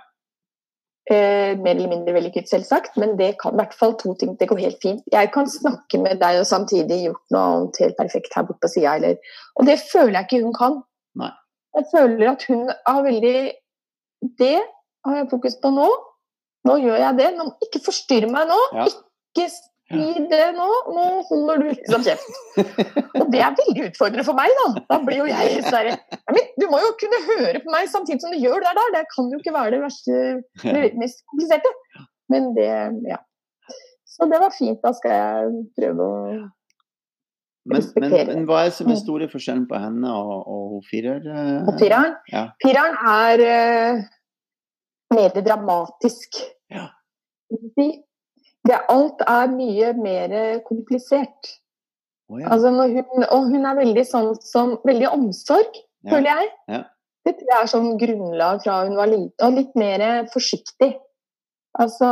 Eh, 1.13 1.53
mer 1.61 1.75
eller 1.75 1.91
mindre 1.91 2.15
vellykket, 2.17 2.47
selvsagt, 2.49 2.95
men 2.97 3.11
det 3.19 3.35
kan 3.43 3.53
i 3.53 3.61
hvert 3.61 3.75
fall 3.77 3.93
to 4.01 4.15
ting. 4.17 4.39
Det 4.41 4.47
går 4.49 4.63
helt 4.63 4.79
fint. 4.81 5.03
Jeg 5.13 5.29
kan 5.35 5.51
snakke 5.53 6.01
med 6.01 6.23
deg 6.23 6.39
og 6.41 6.47
samtidig 6.49 7.03
gjort 7.03 7.35
noe 7.35 7.43
annet 7.51 7.81
helt 7.83 7.99
perfekt 7.99 8.33
her 8.33 8.47
borte 8.49 8.65
på 8.65 8.71
sida, 8.73 8.95
eller 8.97 9.19
Og 9.61 9.69
det 9.69 9.77
føler 9.85 10.17
jeg 10.17 10.29
ikke 10.29 10.47
hun 10.47 10.57
kan. 10.57 10.79
Nei. 11.21 11.29
Jeg 11.77 11.91
føler 11.91 12.31
at 12.31 12.47
hun 12.49 12.71
har 12.71 13.03
veldig 13.05 13.53
Det 14.39 14.57
har 15.05 15.17
jeg 15.19 15.31
fokus 15.31 15.59
på 15.61 15.75
nå. 15.75 15.91
Nå 16.65 16.79
gjør 16.81 16.97
jeg 16.97 17.19
det. 17.19 17.29
Nå, 17.37 17.51
ikke 17.67 17.83
forstyrr 17.85 18.31
meg 18.33 18.49
nå. 18.49 18.61
Ja. 18.73 18.87
Ikke 18.89 19.51
si 19.91 20.25
det 20.31 20.47
nå. 20.57 20.69
Nå 20.97 21.05
holder 21.29 21.61
du 21.61 21.69
liksom 21.71 22.05
kjeft. 22.07 22.41
Og 23.21 23.29
det 23.33 23.43
er 23.45 23.57
veldig 23.59 23.87
utfordrende 23.91 24.25
for 24.27 24.39
meg, 24.39 24.53
da. 24.61 24.85
Da 24.91 24.99
blir 25.05 25.23
jo 25.23 25.29
jeg 25.29 25.61
Sverre 25.67 25.95
derre 25.95 26.41
«Ja, 26.41 26.45
Du 26.61 26.67
må 26.73 26.81
jo 26.83 26.91
kunne 27.01 27.21
høre 27.29 27.61
på 27.65 27.75
meg 27.75 27.91
samtidig 27.93 28.25
som 28.25 28.35
du 28.35 28.41
gjør 28.41 28.65
det 28.65 28.75
der. 28.81 28.91
Det 28.97 29.05
kan 29.13 29.31
jo 29.33 29.41
ikke 29.43 29.55
være 29.55 29.77
det 29.77 29.85
verste 29.85 30.19
det 30.65 30.91
mest 31.01 31.25
kompliserte. 31.31 31.73
Men 32.33 32.53
det 32.57 32.69
Ja. 33.11 33.21
Så 34.15 34.29
det 34.31 34.39
var 34.39 34.53
fint. 34.55 34.79
Da 34.85 34.93
skal 34.95 35.17
jeg 35.19 35.65
prøve 35.79 36.05
å 36.05 36.19
Men, 37.65 37.81
men, 37.97 38.13
men 38.29 38.43
hva 38.45 38.67
er 38.67 38.75
som 38.77 38.91
er 38.93 38.99
store 39.01 39.27
forskjellen 39.33 39.65
på 39.71 39.79
henne 39.81 40.11
og, 40.13 40.33
og 40.53 40.75
hun 40.85 41.07
eh? 41.09 41.63
Og 41.65 41.79
fireren? 41.81 42.19
Ja. 42.29 42.43
Fireren 42.61 42.99
er 43.09 43.43
uh, 43.49 44.03
mer 45.17 45.39
dramatisk. 45.39 46.43
Ja. 46.73 46.91
Det, 48.65 48.79
alt 48.89 49.21
er 49.29 49.51
mye 49.53 49.93
mer 49.99 50.33
komplisert. 50.65 51.51
Oh, 52.33 52.39
ja. 52.41 52.49
Altså 52.55 52.71
hun, 52.73 53.25
og 53.29 53.51
hun 53.53 53.67
er 53.69 53.77
veldig 53.77 54.05
sånn 54.09 54.31
som 54.41 54.79
Veldig 54.89 55.11
omsorg, 55.13 55.77
Ja. 56.05 56.11
føler 56.15 56.31
jeg. 56.31 56.51
Ja. 56.73 56.83
Det 57.25 57.35
tror 57.39 57.51
jeg 57.51 57.63
er 57.63 57.69
sånn 57.73 57.91
grunnlag 58.01 58.63
fra 58.65 58.79
hun 58.85 58.97
var 58.97 59.09
liten. 59.09 59.33
Og 59.45 59.53
litt 59.59 59.75
mer 59.77 60.27
forsiktig. 60.33 60.95
Altså 61.81 62.09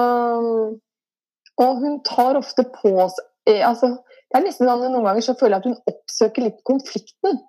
Og 1.61 1.77
hun 1.83 2.01
tar 2.05 2.37
ofte 2.41 2.65
på 2.75 2.93
seg 3.13 3.25
eh, 3.47 3.61
altså, 3.69 3.93
Det 4.33 4.39
er 4.41 4.47
nesten 4.47 4.67
sånn 4.69 4.81
noen 4.89 5.05
ganger 5.05 5.25
så 5.27 5.35
føler 5.39 5.59
jeg 5.59 5.61
at 5.61 5.69
hun 5.69 5.93
oppsøker 5.93 6.47
litt 6.49 6.63
konflikten. 6.69 7.41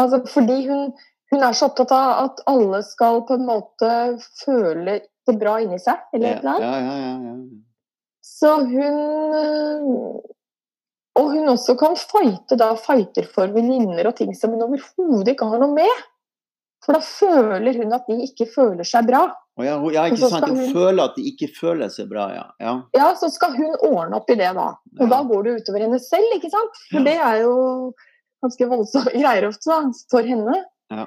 Altså 0.00 0.22
fordi 0.28 0.58
hun, 0.68 0.92
hun 1.32 1.42
er 1.44 1.56
så 1.56 1.68
opptatt 1.70 1.92
av 1.96 2.24
at 2.26 2.42
alle 2.52 2.82
skal 2.84 3.22
på 3.28 3.38
en 3.38 3.46
måte 3.48 3.90
føle 4.44 5.00
det 5.28 5.36
bra 5.40 5.58
inni 5.64 5.80
seg. 5.80 6.00
Eller 6.12 6.36
et 6.36 6.44
eller 6.44 6.52
annet. 6.52 6.66
ja, 6.68 6.78
ja, 6.80 6.96
ja, 7.00 7.12
ja. 7.32 7.36
Så 8.22 8.54
hun 8.68 9.34
øh, 9.34 10.20
Og 11.18 11.26
hun 11.34 11.48
også 11.52 11.74
kan 11.76 11.96
fighte 11.98 12.56
da 12.56 12.70
fighter 12.80 13.26
for 13.28 13.50
venninner 13.52 14.06
og 14.08 14.14
ting 14.16 14.30
som 14.38 14.54
hun 14.54 14.62
overhodet 14.64 15.34
ikke 15.34 15.48
har 15.50 15.60
noe 15.60 15.74
med. 15.76 15.98
For 16.82 16.96
da 16.96 17.02
føler 17.04 17.76
hun 17.82 17.92
at 17.94 18.06
de 18.08 18.16
ikke 18.24 18.46
føler 18.54 18.86
seg 18.88 19.06
bra. 19.10 19.26
Oh, 19.60 19.64
ja, 19.66 19.74
ja, 19.92 20.06
ikke 20.08 20.22
sant. 20.30 20.46
Hun 20.48 20.56
hun- 20.62 20.72
føler 20.72 21.04
at 21.04 21.18
de 21.18 21.26
ikke 21.28 21.50
føler 21.52 21.90
seg 21.92 22.08
bra, 22.10 22.24
ja. 22.32 22.46
ja. 22.64 22.72
Ja, 22.96 23.10
så 23.20 23.28
skal 23.30 23.52
hun 23.58 23.76
ordne 23.90 24.16
opp 24.16 24.30
i 24.32 24.38
det 24.40 24.48
da. 24.56 24.70
Og 24.96 25.04
Ja. 25.04 25.10
da 25.12 25.20
går 25.28 25.44
det 25.44 25.52
utover 25.60 25.84
henne 25.84 26.00
selv, 26.00 26.32
ikke 26.38 26.50
sant? 26.50 26.80
For 26.90 27.04
det 27.04 27.18
er 27.20 27.42
jo 27.42 27.92
ganske 28.42 28.68
voldsomme 28.72 29.12
greier 29.20 29.46
ofte 29.50 29.68
da, 29.68 29.78
for 30.10 30.22
henne. 30.32 30.56
Ja. 30.90 31.06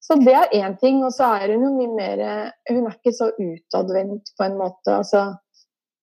Så 0.00 0.16
det 0.24 0.34
er 0.40 0.48
én 0.56 0.74
ting, 0.80 1.04
og 1.04 1.12
så 1.12 1.28
er 1.36 1.52
hun 1.52 1.62
jo 1.68 1.70
mye 1.76 1.94
mer 2.00 2.24
Hun 2.70 2.86
er 2.88 2.96
ikke 2.96 3.12
så 3.12 3.28
utadvendt 3.36 4.32
på 4.40 4.44
en 4.48 4.56
måte. 4.58 4.88
Altså, 5.04 5.36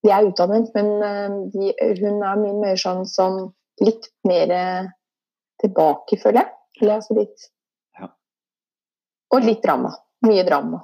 de 0.02 0.12
er 0.12 0.28
utdannet, 0.30 0.72
men 0.76 0.92
eh, 1.06 1.36
de, 1.54 1.74
hun 2.02 2.24
er 2.26 2.40
mye 2.42 2.56
mer 2.60 2.80
sånn 2.80 3.04
som 3.10 3.44
litt 3.82 4.10
mer 4.28 4.52
tilbake, 5.62 6.18
føler 6.22 6.44
jeg. 6.44 6.54
Eller 6.82 6.98
altså 7.00 7.18
litt 7.18 7.50
Ja. 8.00 8.10
Og 9.36 9.46
litt 9.46 9.62
drama. 9.64 9.94
Mye 10.26 10.44
drama. 10.48 10.82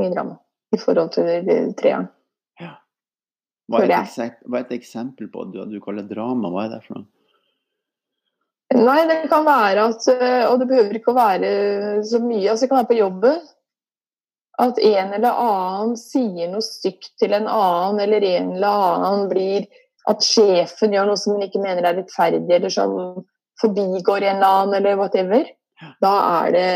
Mye 0.00 0.12
drama 0.12 0.36
i 0.74 0.78
forhold 0.80 1.14
til 1.14 1.50
treeren. 1.78 2.08
Ja. 2.60 2.76
Hva 3.70 3.82
er, 3.84 3.94
et 3.96 4.40
hva 4.46 4.60
er 4.60 4.66
et 4.66 4.74
eksempel 4.76 5.30
på 5.32 5.46
det 5.52 5.68
du 5.72 5.78
kaller 5.82 6.06
drama? 6.06 6.50
Hva 6.52 6.66
er 6.66 6.74
det 6.76 6.82
for 6.86 7.00
noe? 7.00 7.10
Nei, 8.76 8.98
det 9.06 9.28
kan 9.30 9.44
være 9.46 9.84
at 9.92 10.08
øh, 10.10 10.44
Og 10.50 10.56
det 10.58 10.66
behøver 10.66 10.96
ikke 10.98 11.12
å 11.12 11.16
være 11.16 11.50
så 12.04 12.18
mye. 12.18 12.48
Altså, 12.50 12.64
det 12.64 12.70
kan 12.72 12.80
være 12.80 12.90
på 12.90 12.98
jobben. 12.98 13.44
At 14.62 14.78
en 14.80 15.12
eller 15.12 15.36
annen 15.36 15.96
sier 16.00 16.48
noe 16.48 16.64
stygt 16.64 17.12
til 17.20 17.34
en 17.36 17.48
annen, 17.50 18.00
eller 18.00 18.24
en 18.24 18.54
eller 18.56 18.86
annen 18.86 19.28
blir 19.32 19.66
At 20.06 20.22
sjefen 20.22 20.92
gjør 20.94 21.08
noe 21.08 21.18
som 21.18 21.34
hun 21.34 21.42
ikke 21.42 21.58
mener 21.58 21.82
er 21.82 21.96
rettferdig, 21.98 22.46
eller 22.46 22.70
som 22.70 22.92
forbigår 23.60 24.22
en 24.22 24.36
eller 24.36 24.60
annen, 24.60 24.76
eller 24.78 25.00
whatever. 25.00 25.48
Da 26.00 26.12
er 26.44 26.52
det 26.54 26.68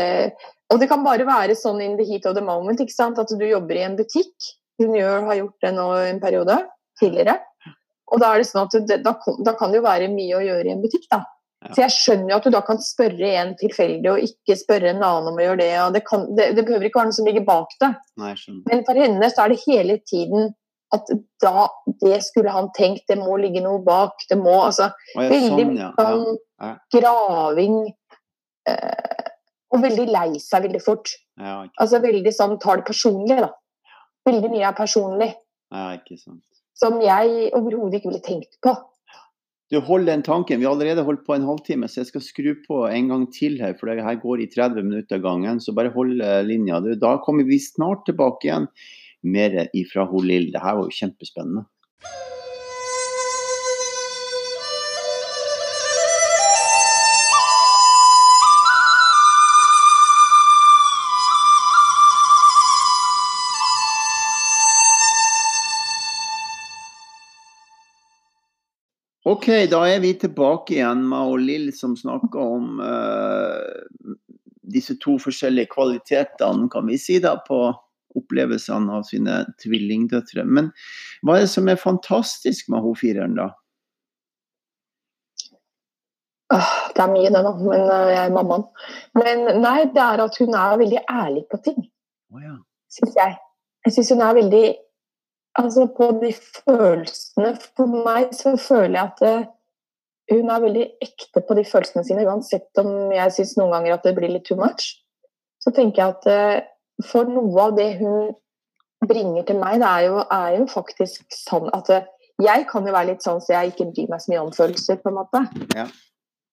Og 0.71 0.79
det 0.79 0.87
kan 0.91 1.03
bare 1.03 1.27
være 1.27 1.55
sånn 1.55 1.81
in 1.83 1.97
the 1.99 2.05
heat 2.07 2.25
of 2.27 2.35
the 2.35 2.43
moment. 2.43 2.79
ikke 2.79 2.93
sant? 2.93 3.19
At 3.19 3.31
du 3.31 3.45
jobber 3.47 3.75
i 3.75 3.85
en 3.87 3.95
butikk. 3.95 4.35
Hun 4.79 4.93
har 4.95 5.35
gjort 5.35 5.63
det 5.63 5.71
nå 5.75 5.87
en 6.09 6.21
periode 6.21 6.57
tidligere. 6.99 7.39
Og 8.11 8.19
da 8.21 8.31
er 8.31 8.41
det 8.41 8.47
sånn 8.47 8.67
at 8.67 8.77
det, 8.87 8.99
da, 9.03 9.15
da 9.43 9.53
kan 9.57 9.71
det 9.71 9.79
jo 9.79 9.87
være 9.87 10.11
mye 10.11 10.37
å 10.37 10.43
gjøre 10.43 10.69
i 10.69 10.73
en 10.75 10.83
butikk, 10.83 11.07
da. 11.11 11.23
Ja. 11.61 11.73
Så 11.75 11.81
jeg 11.83 11.93
skjønner 11.93 12.31
jo 12.31 12.37
at 12.39 12.45
du 12.47 12.53
da 12.55 12.61
kan 12.65 12.79
spørre 12.81 13.27
en 13.37 13.51
tilfeldig, 13.59 14.09
og 14.09 14.23
ikke 14.25 14.57
spørre 14.57 14.95
en 14.95 15.03
annen 15.05 15.29
om 15.29 15.37
å 15.37 15.43
gjøre 15.43 15.59
det. 15.61 15.69
og 15.83 15.93
Det, 15.93 16.01
kan, 16.07 16.25
det, 16.37 16.47
det 16.57 16.65
behøver 16.65 16.87
ikke 16.87 17.01
være 17.01 17.11
noe 17.11 17.17
som 17.19 17.29
ligger 17.29 17.45
bak 17.45 17.75
det. 17.83 17.91
Nei. 18.21 18.33
Men 18.71 18.81
for 18.87 19.01
henne 19.03 19.29
så 19.29 19.45
er 19.45 19.53
det 19.53 19.61
hele 19.67 19.99
tiden 20.09 20.49
at 20.91 21.07
da 21.39 21.67
det 22.01 22.17
skulle 22.25 22.51
han 22.51 22.69
tenkt, 22.75 23.05
det 23.07 23.19
må 23.19 23.37
ligge 23.39 23.61
noe 23.63 23.79
bak. 23.85 24.25
Det 24.29 24.37
må 24.39 24.57
altså 24.65 24.89
ja, 25.13 25.27
Veldig 25.31 25.67
sånn, 25.67 25.77
ja. 25.79 25.91
ja. 26.65 26.71
graving 26.91 27.77
eh, 28.67 29.29
Og 29.71 29.83
veldig 29.85 30.07
lei 30.11 30.29
seg 30.43 30.67
veldig 30.67 30.83
fort. 30.83 31.13
Ja, 31.39 31.61
Altså 31.79 32.01
veldig 32.03 32.33
sånn 32.35 32.57
tar 32.61 32.81
det 32.81 32.89
personlig, 32.89 33.37
da. 33.39 33.53
Veldig 34.27 34.51
mye 34.51 34.67
er 34.67 34.77
personlig. 34.77 35.29
Som 36.77 36.99
jeg 37.05 37.51
overhodet 37.55 38.01
ikke 38.01 38.11
ville 38.11 38.25
tenkt 38.25 38.57
på. 38.65 38.73
Du 39.71 39.77
holder 39.79 40.11
den 40.11 40.23
tanken. 40.27 40.59
Vi 40.59 40.65
har 40.67 40.73
allerede 40.75 41.05
holdt 41.07 41.21
på 41.23 41.31
en 41.37 41.45
halvtime, 41.47 41.87
så 41.87 42.01
jeg 42.01 42.09
skal 42.09 42.23
skru 42.25 42.49
på 42.65 42.81
en 42.91 43.07
gang 43.07 43.21
til 43.31 43.53
her. 43.63 43.71
For 43.79 43.87
det 43.87 44.03
her 44.03 44.17
går 44.19 44.43
i 44.43 44.49
30 44.51 44.83
minutter 44.83 45.21
gangen. 45.23 45.61
Så 45.63 45.71
bare 45.71 45.93
hold 45.95 46.17
linja. 46.19 46.81
linja. 46.83 46.97
Da 46.99 47.13
kommer 47.23 47.47
vi 47.47 47.59
snart 47.63 48.03
tilbake 48.05 48.49
igjen. 48.49 48.67
Mer 49.23 49.69
ifra 49.71 50.03
hun 50.11 50.27
Lill. 50.27 50.51
Det 50.51 50.59
her 50.59 50.75
var 50.75 50.89
jo 50.89 50.97
kjempespennende. 50.97 51.63
Ok, 69.41 69.47
da 69.71 69.79
er 69.89 70.03
vi 70.03 70.11
tilbake 70.21 70.75
igjen 70.75 70.99
med 71.09 71.39
Lill 71.41 71.71
som 71.73 71.95
snakker 71.97 72.37
om 72.37 72.75
uh, 72.77 74.11
disse 74.69 74.93
to 75.01 75.15
forskjellige 75.17 75.71
kvalitetene, 75.71 76.67
kan 76.69 76.85
vi 76.85 76.99
si, 77.01 77.15
da, 77.23 77.31
på 77.47 77.57
opplevelsene 78.19 78.99
av 78.99 79.07
sine 79.07 79.39
tvillingdøtre. 79.63 80.45
Men 80.45 80.69
hva 81.25 81.39
er 81.39 81.47
det 81.47 81.49
som 81.55 81.73
er 81.73 81.81
fantastisk 81.81 82.69
med 82.69 82.85
hun 82.85 82.93
fireren, 83.01 83.33
da? 83.39 83.47
det 86.53 87.01
er 87.01 87.09
mye, 87.15 87.33
det, 87.33 87.41
da. 87.41 87.57
Men 87.65 87.89
uh, 87.89 88.13
jeg 88.13 88.21
er 88.21 88.37
mammaen. 88.37 88.69
Men 89.17 89.45
nei, 89.63 89.77
det 89.95 90.05
er 90.05 90.21
at 90.21 90.37
hun 90.43 90.53
er 90.53 90.81
veldig 90.85 91.01
ærlig 91.09 91.47
på 91.49 91.63
ting. 91.65 91.81
Oh, 92.29 92.45
ja. 92.45 92.59
Syns 92.93 93.17
jeg. 93.17 93.39
Jeg 93.87 93.97
syns 93.97 94.13
hun 94.13 94.21
er 94.21 94.37
veldig 94.37 94.65
Altså, 95.59 95.87
på 95.91 96.07
de 96.21 96.31
følelsene 96.31 97.55
For 97.75 98.03
meg 98.05 98.35
så 98.37 98.53
føler 98.55 98.95
jeg 98.95 99.07
at 99.09 99.23
det, 99.23 99.37
hun 100.31 100.51
er 100.53 100.63
veldig 100.63 100.85
ekte 101.03 101.43
på 101.43 101.57
de 101.57 101.65
følelsene 101.67 102.05
sine, 102.07 102.23
uansett 102.29 102.79
om 102.79 103.11
jeg 103.11 103.33
syns 103.35 103.57
noen 103.59 103.73
ganger 103.75 103.97
at 103.97 104.05
det 104.07 104.13
blir 104.15 104.31
litt 104.31 104.45
too 104.47 104.55
much. 104.59 104.93
Så 105.59 105.73
tenker 105.75 106.01
jeg 106.01 106.15
at 106.15 106.29
uh, 106.31 107.03
for 107.09 107.27
noe 107.27 107.65
av 107.65 107.75
det 107.75 107.89
hun 107.99 108.31
bringer 109.09 109.43
til 109.49 109.59
meg, 109.59 109.81
det 109.81 109.89
er 109.89 110.05
jo, 110.07 110.21
er 110.23 110.55
jo 110.55 110.69
faktisk 110.71 111.35
sånn 111.35 111.67
at 111.75 111.91
uh, 111.91 112.07
jeg 112.41 112.63
kan 112.69 112.87
jo 112.87 112.95
være 112.95 113.11
litt 113.11 113.25
sånn 113.25 113.41
så 113.43 113.57
jeg 113.57 113.73
ikke 113.73 113.89
bryr 113.91 114.13
meg 114.13 114.23
så 114.23 114.31
mye 114.31 114.45
om 114.45 114.55
følelser, 114.55 115.01
på 115.03 115.11
en 115.11 115.19
måte. 115.19 115.43
Ja. 115.75 115.89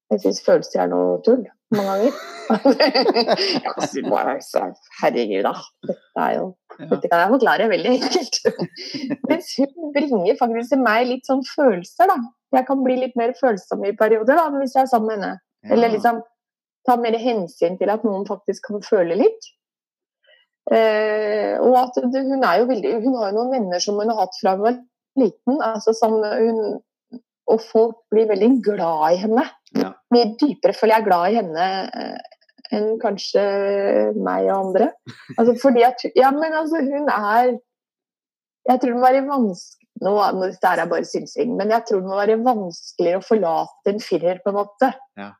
Jeg 0.08 0.24
syns 0.24 0.44
følelser 0.44 0.84
er 0.84 0.92
noe 0.92 1.18
tull 1.26 1.44
mange 1.74 1.92
ganger. 1.92 2.12
Herregud, 5.02 5.44
da. 5.44 5.52
Dette 5.84 6.28
jo 6.38 6.46
dette 6.78 7.10
kan 7.10 7.24
jeg 7.24 7.32
forklare 7.32 7.66
veldig 7.72 7.90
enkelt. 7.96 8.34
Mens 9.28 9.46
hun 9.58 9.92
bringer 9.94 10.38
faktisk 10.38 10.68
til 10.72 10.82
meg 10.84 11.00
litt 11.10 11.28
sånn 11.28 11.44
følelser, 11.46 12.06
da. 12.10 12.16
Jeg 12.54 12.64
kan 12.68 12.78
bli 12.84 12.96
litt 13.02 13.16
mer 13.18 13.32
følsom 13.36 13.80
i 13.84 13.96
perioder 13.98 14.38
da, 14.38 14.46
hvis 14.54 14.76
jeg 14.76 14.84
er 14.86 14.90
sammen 14.90 15.08
med 15.10 15.16
henne. 15.18 15.32
Eller 15.74 15.88
liksom 15.92 16.16
ta 16.88 16.94
mer 16.96 17.16
hensyn 17.20 17.74
til 17.80 17.90
at 17.92 18.04
noen 18.06 18.24
faktisk 18.28 18.60
kan 18.70 18.78
føle 18.86 19.14
litt. 19.18 19.42
Eh, 20.72 21.54
og 21.60 21.74
at 21.80 21.92
hun 21.98 22.44
er 22.44 22.58
jo 22.60 22.66
veldig 22.68 22.90
Hun 23.00 23.14
har 23.16 23.30
jo 23.30 23.38
noen 23.38 23.54
venner 23.54 23.80
som 23.80 23.96
hun 23.96 24.10
har 24.12 24.18
hatt 24.20 24.34
fra 24.36 24.52
hun 24.52 24.66
var 24.66 24.74
liten. 25.16 25.62
altså 25.64 25.94
som 25.96 26.18
hun 26.20 26.58
og 27.48 27.58
folk 27.64 27.96
blir 28.12 28.28
veldig 28.30 28.50
glad 28.64 29.14
i 29.14 29.20
henne. 29.22 29.44
Ja. 29.76 29.90
Mye 30.14 30.26
dypere 30.40 30.74
føler 30.76 30.94
jeg 30.98 31.06
glad 31.08 31.24
i 31.28 31.38
henne 31.38 31.64
eh, 31.86 32.18
enn 32.76 32.88
kanskje 33.00 33.42
meg 34.16 34.40
og 34.48 34.56
andre. 34.58 34.86
Altså 35.36 35.52
fordi 35.62 35.82
at 35.86 35.98
Ja, 36.16 36.28
men 36.34 36.52
altså, 36.56 36.76
hun 36.84 37.06
er 37.08 37.46
Jeg 38.68 38.80
tror 38.80 38.90
det 38.90 38.98
må 38.98 39.06
være 39.06 39.28
vanskelig 39.28 39.76
nå, 40.04 40.12
Dette 40.44 40.70
er 40.70 40.86
bare 40.86 41.08
synsing, 41.08 41.56
men 41.58 41.68
jeg 41.74 41.82
tror 41.88 42.00
det 42.02 42.06
må 42.06 42.16
være 42.20 42.44
vanskeligere 42.44 43.18
å 43.18 43.26
forlate 43.26 43.90
en 43.90 43.98
firer, 43.98 44.38
på 44.44 44.52
en 44.52 44.58
måte, 44.60 44.88
ja. 45.18 45.32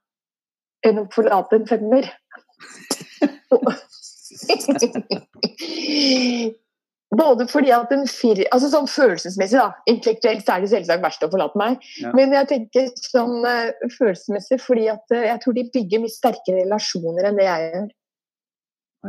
enn 0.82 0.98
å 1.04 1.10
forlate 1.14 1.60
en 1.60 1.68
femmer. 1.68 2.04
Både 7.16 7.46
fordi 7.48 7.70
at 7.72 7.92
en 7.94 8.04
fir... 8.10 8.42
Altså 8.52 8.68
sånn 8.72 8.88
følelsesmessig, 8.90 9.56
da. 9.56 9.70
Intellektuelt 9.88 10.44
så 10.44 10.54
er 10.54 10.64
det 10.64 10.72
selvsagt 10.74 11.04
verst 11.04 11.22
å 11.24 11.30
forlate 11.32 11.60
meg. 11.60 11.86
Ja. 12.02 12.10
Men 12.16 12.34
jeg 12.36 12.50
tenker 12.50 12.90
sånn 13.00 13.38
uh, 13.46 13.70
følelsesmessig 13.94 14.58
fordi 14.60 14.90
at 14.92 15.14
uh, 15.14 15.22
jeg 15.24 15.40
tror 15.44 15.56
de 15.56 15.64
bygger 15.72 16.02
mye 16.02 16.12
sterkere 16.12 16.66
relasjoner 16.66 17.30
enn 17.30 17.40
det 17.40 17.46
jeg 17.46 17.70
gjør. 17.70 17.86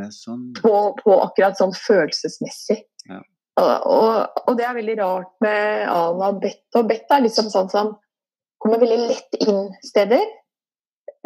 Ja, 0.00 0.08
sånn. 0.14 0.46
På, 0.56 0.72
på, 1.02 1.18
akkurat 1.26 1.60
sånn 1.60 1.76
følelsesmessig. 1.76 2.78
Ja. 3.10 3.20
Og, 3.60 3.70
og, 3.92 4.40
og, 4.46 4.52
det 4.56 4.64
er 4.64 4.78
veldig 4.78 4.96
rart 5.02 5.32
med 5.44 5.88
Ana 5.92 6.30
og 6.32 6.40
Bett. 6.40 6.64
Og 6.78 6.88
Bett 6.88 7.12
er 7.12 7.26
liksom 7.26 7.50
sånn 7.52 7.68
som 7.72 7.92
kommer 8.62 8.80
veldig 8.80 9.00
lett 9.10 9.40
inn 9.44 9.66
steder. 9.84 10.24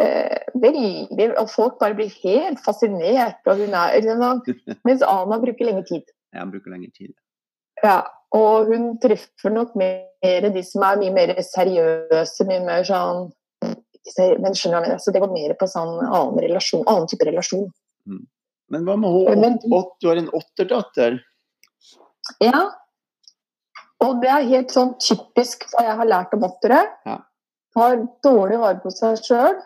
Uh, 0.00 0.42
veldig, 0.58 1.30
og 1.38 1.46
folk 1.52 1.78
bare 1.78 1.94
blir 1.94 2.10
helt 2.24 2.58
fascinert. 2.66 3.38
Og 3.46 3.62
hun 3.62 3.78
er, 3.78 4.42
mens 4.88 5.06
Ana 5.06 5.38
bruker 5.38 5.70
lenge 5.70 5.86
tid. 5.92 6.13
Jeg 6.34 6.50
bruker 6.50 6.74
lengre 6.74 6.90
tid. 6.94 7.14
Ja, 7.84 8.02
og 8.34 8.70
hun 8.70 8.94
treffer 9.02 9.52
nok 9.54 9.74
mer 9.78 10.46
de 10.54 10.62
som 10.66 10.84
er 10.86 11.00
mye 11.00 11.14
mer 11.14 11.34
seriøse, 11.44 12.46
mye 12.48 12.62
mer 12.64 12.86
sånn 12.88 13.32
Men 14.42 14.52
skjønner 14.52 14.84
du, 14.84 14.90
altså 14.98 15.12
det 15.14 15.20
går 15.22 15.30
mer 15.32 15.54
på 15.56 15.66
sånn 15.70 15.94
annen 16.04 16.40
relasjon, 16.44 16.82
annen 16.84 17.06
type 17.08 17.24
relasjon. 17.24 17.70
Mm. 18.04 18.24
Men 18.74 18.84
hva 18.84 18.96
med 19.00 19.14
hun 19.14 19.54
Du 19.64 20.08
har 20.10 20.20
en 20.20 20.28
åtterdatter? 20.28 21.16
Ja. 22.44 22.66
Og 24.04 24.20
det 24.20 24.28
er 24.28 24.50
helt 24.50 24.74
sånn 24.74 24.92
typisk 25.00 25.64
hva 25.72 25.86
jeg 25.86 25.96
har 26.02 26.10
lært 26.10 26.36
om 26.36 26.44
åttere. 26.44 26.82
Ja. 27.08 27.16
Har 27.78 27.96
dårlig 28.24 28.60
vare 28.60 28.82
på 28.82 28.92
seg 28.92 29.24
sjøl, 29.24 29.56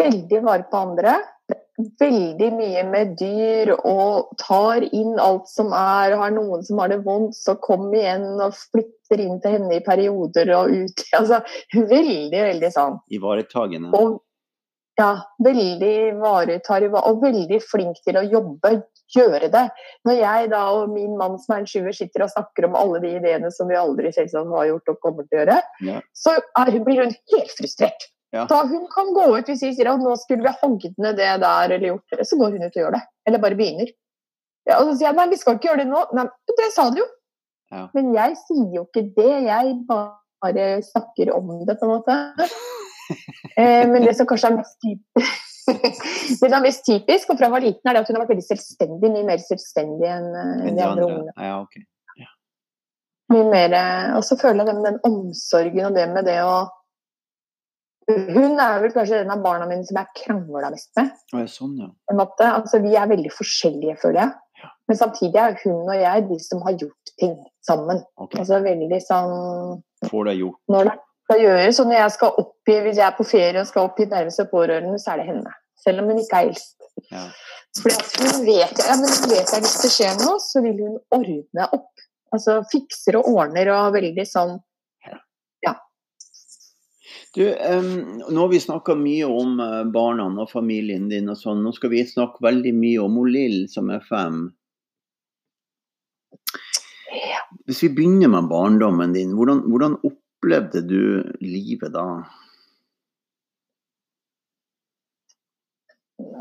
veldig 0.00 0.40
vare 0.46 0.64
på 0.70 0.80
andre 0.80 1.18
veldig 1.76 2.50
mye 2.54 2.82
med 2.86 3.14
dyr 3.18 3.72
og 3.76 4.34
tar 4.40 4.84
inn 4.94 5.16
alt 5.20 5.48
som 5.50 5.72
er. 5.74 6.14
Har 6.18 6.34
noen 6.34 6.62
som 6.66 6.80
har 6.82 6.92
det 6.92 7.00
vondt, 7.06 7.36
så 7.36 7.56
kom 7.62 7.90
igjen 7.94 8.26
og 8.38 8.54
flytter 8.54 9.22
inn 9.24 9.40
til 9.42 9.58
henne 9.58 9.78
i 9.78 9.84
perioder 9.84 10.54
og 10.58 10.74
ut. 10.74 11.06
Altså, 11.18 11.40
veldig, 11.74 12.40
veldig 12.50 12.70
sånn. 12.74 12.98
Ivaretagende. 13.14 13.94
Og, 13.96 14.18
ja, 14.98 15.12
veldig 15.42 15.92
ivaretar 16.12 16.84
og 16.90 17.22
veldig 17.22 17.60
flink 17.62 17.98
til 18.06 18.18
å 18.18 18.24
jobbe, 18.26 18.76
gjøre 19.14 19.50
det. 19.52 19.64
Når 20.06 20.18
jeg 20.20 20.50
da 20.52 20.62
og 20.74 20.92
min 20.94 21.16
mann 21.18 21.36
som 21.42 21.56
er 21.56 21.62
en 21.62 21.70
sjuer 21.70 21.94
sitter 21.96 22.26
og 22.26 22.32
snakker 22.34 22.68
om 22.68 22.78
alle 22.78 23.02
de 23.02 23.14
ideene 23.18 23.50
som 23.54 23.70
vi 23.70 23.78
aldri 23.78 24.12
selvsagt 24.14 24.52
har 24.54 24.70
gjort 24.70 24.94
og 24.94 25.00
kommer 25.02 25.26
til 25.26 25.38
å 25.38 25.42
gjøre, 25.42 25.60
ja. 25.86 26.00
så 26.14 26.36
er, 26.62 26.78
blir 26.86 27.04
hun 27.04 27.16
helt 27.34 27.56
frustrert. 27.58 28.08
Ja. 28.34 28.46
Da 28.50 28.64
hun 28.66 28.88
kan 28.90 29.12
gå 29.14 29.28
ut 29.36 29.50
hvis 29.50 29.62
vi 29.62 29.74
sier 29.76 29.92
at 29.92 30.02
nå 30.02 30.14
skulle 30.18 30.42
vi 30.42 30.52
hogd 30.62 30.96
ned 30.98 31.20
det 31.20 31.34
der 31.44 31.74
eller 31.76 31.92
gjort 31.92 32.16
det, 32.16 32.26
så 32.26 32.38
går 32.40 32.56
hun 32.56 32.64
ut 32.64 32.72
og 32.72 32.80
gjør 32.82 32.96
det. 32.96 33.04
Eller 33.28 33.42
bare 33.42 33.58
begynner. 33.58 33.92
Ja, 34.66 34.80
og 34.80 34.88
så 34.88 34.96
sier 34.96 35.10
jeg 35.10 35.18
nei, 35.20 35.28
vi 35.30 35.38
skal 35.38 35.58
ikke 35.58 35.70
gjøre 35.70 35.84
det 35.84 35.90
nå. 35.92 36.02
Nei, 36.16 36.26
det 36.58 36.68
sa 36.74 36.88
du 36.90 36.98
jo. 37.02 37.06
Ja. 37.74 37.86
Men 37.94 38.10
jeg 38.16 38.36
sier 38.42 38.74
jo 38.74 38.84
ikke 38.88 39.04
det. 39.14 39.32
Jeg 39.46 39.74
bare 39.88 40.66
snakker 40.88 41.32
om 41.36 41.56
det, 41.68 41.78
på 41.78 41.86
en 41.86 41.94
måte. 41.94 42.18
eh, 43.60 43.84
men 43.90 44.02
det 44.02 44.16
som 44.18 44.28
kanskje 44.28 44.50
er 44.50 44.58
mest 44.58 44.78
typisk 44.82 45.50
det 45.72 46.36
som 46.36 46.52
er 46.58 46.60
mest 46.64 46.84
typisk, 46.84 47.30
og 47.32 47.38
fra 47.40 47.48
hun 47.48 47.54
var 47.54 47.62
liten, 47.64 47.88
er 47.88 47.96
det 47.96 48.02
at 48.02 48.08
hun 48.10 48.18
har 48.18 48.24
vært 48.24 48.34
veldig 48.34 48.44
selvstendig. 48.44 49.10
Mye 49.14 49.24
mer 49.24 49.40
selvstendig 49.40 50.10
enn 50.12 50.26
de 50.76 50.84
andre 50.84 51.06
ungene. 51.06 51.32
Ja, 51.38 51.54
okay. 51.62 51.86
ja. 52.20 52.28
Mye 53.32 53.46
mer, 53.48 53.76
og 54.18 54.26
så 54.28 54.36
føler 54.40 54.60
jeg 54.60 54.68
det 54.68 54.74
med 54.76 54.88
den 54.90 54.98
omsorgen 55.08 55.86
og 55.88 55.96
det 55.96 56.04
med 56.12 56.28
det 56.28 56.36
å 56.44 56.58
hun 58.08 58.60
er 58.60 58.80
vel 58.82 58.92
kanskje 58.94 59.22
den 59.22 59.32
av 59.32 59.42
barna 59.44 59.68
mine 59.70 59.86
som 59.88 59.98
jeg 60.00 60.24
krangla 60.24 60.70
mest 60.74 60.90
med. 60.98 61.12
Ja, 61.32 61.44
sånn, 61.50 61.76
ja. 61.80 61.90
Altså, 62.12 62.80
vi 62.84 62.96
er 62.98 63.08
veldig 63.10 63.32
forskjellige, 63.32 63.96
føler 64.02 64.20
jeg. 64.20 64.34
Ja. 64.60 64.70
Men 64.88 65.00
samtidig 65.00 65.40
er 65.40 65.56
hun 65.64 65.88
og 65.88 65.96
jeg 65.96 66.26
de 66.28 66.38
som 66.44 66.62
har 66.66 66.76
gjort 66.80 67.14
ting 67.20 67.34
sammen. 67.64 68.04
Okay. 68.20 68.42
Altså 68.42 68.60
veldig 68.64 69.00
sånn 69.04 69.34
Får 70.10 70.28
det 70.28 70.36
gjort. 70.36 70.60
Når 70.72 70.90
det 70.90 70.94
skal 71.24 71.42
gjøres. 71.42 71.80
Og 71.80 71.90
når 71.90 72.00
jeg 72.00 72.14
skal 72.18 72.40
oppgi, 72.44 72.78
hvis 72.84 73.00
jeg 73.00 73.06
er 73.06 73.18
på 73.18 73.28
ferie 73.28 73.60
og 73.60 73.68
skal 73.70 73.88
oppgi 73.88 74.08
nærmeste 74.10 74.48
pårørende, 74.50 75.00
så 75.00 75.14
er 75.14 75.22
det 75.22 75.28
henne. 75.30 75.54
Selv 75.84 76.02
om 76.02 76.10
hun 76.12 76.20
ikke 76.20 76.40
er 76.40 76.50
eldst. 76.50 76.76
Ja. 77.10 77.24
Fordi 77.80 77.96
hun 78.20 78.44
vet, 78.46 78.84
ja, 78.84 78.94
men 79.00 79.10
hun 79.10 79.32
vet 79.32 79.50
at 79.56 79.64
hvis 79.64 79.80
det 79.82 79.90
skjer 79.92 80.14
noe, 80.20 80.36
så 80.44 80.62
vil 80.64 80.78
hun 80.84 81.00
ordne 81.16 81.66
opp. 81.74 81.90
Altså 82.34 82.60
fikser 82.70 83.18
og 83.18 83.28
ordner 83.30 83.70
og 83.74 83.94
veldig 83.96 84.24
sånn 84.28 84.56
du, 87.34 87.42
um, 87.50 88.20
nå 88.30 88.40
har 88.40 88.50
vi 88.52 88.60
snakka 88.62 88.94
mye 88.98 89.26
om 89.26 89.58
uh, 89.58 89.82
barna 89.90 90.28
og 90.30 90.50
familien 90.52 91.08
din 91.10 91.30
og 91.32 91.38
sånn. 91.40 91.64
Nå 91.64 91.72
skal 91.74 91.90
vi 91.90 92.04
snakke 92.06 92.44
veldig 92.44 92.74
mye 92.76 93.02
om 93.02 93.18
Lill 93.26 93.64
som 93.72 93.90
er 93.90 94.04
fem. 94.06 94.46
Hvis 97.64 97.82
vi 97.86 97.92
begynner 97.96 98.28
med 98.28 98.48
barndommen 98.50 99.14
din, 99.16 99.34
hvordan, 99.34 99.64
hvordan 99.70 99.98
opplevde 100.04 100.84
du 100.86 101.02
livet 101.40 101.94
da? 101.94 102.06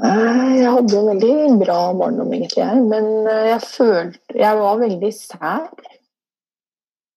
Jeg 0.04 0.70
hadde 0.70 1.00
en 1.00 1.10
veldig 1.10 1.60
bra 1.62 1.80
barndom, 1.98 2.34
egentlig. 2.36 2.70
Men 2.92 3.08
eh, 3.30 3.50
jeg 3.54 3.62
følte 3.66 4.40
Jeg 4.40 4.60
var 4.60 4.82
veldig 4.82 5.12
sær 5.16 5.68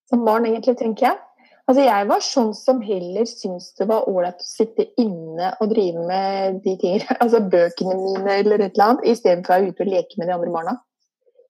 som 0.07 0.22
barn, 0.24 0.47
egentlig, 0.47 0.77
tenker 0.79 1.09
jeg. 1.09 1.26
Altså, 1.66 1.82
jeg 1.82 2.06
var 2.06 2.22
sånn 2.22 2.52
som 2.54 2.80
heller 2.86 3.26
syntes 3.26 3.72
det 3.78 3.88
var 3.90 4.06
ålreit 4.06 4.42
å 4.42 4.46
sitte 4.46 4.86
inne 5.02 5.48
og 5.58 5.72
drive 5.72 6.04
med 6.06 6.60
de 6.62 6.76
tingene, 6.78 7.16
altså 7.22 7.42
bøkene 7.42 7.96
mine 7.98 8.36
eller 8.40 8.62
et 8.62 8.76
eller 8.76 8.92
annet, 8.92 9.08
istedenfor 9.10 9.54
å 9.54 9.56
være 9.56 9.72
ute 9.72 9.86
og 9.86 9.90
leke 9.90 10.20
med 10.20 10.30
de 10.30 10.36
andre 10.36 10.52
barna. 10.54 10.76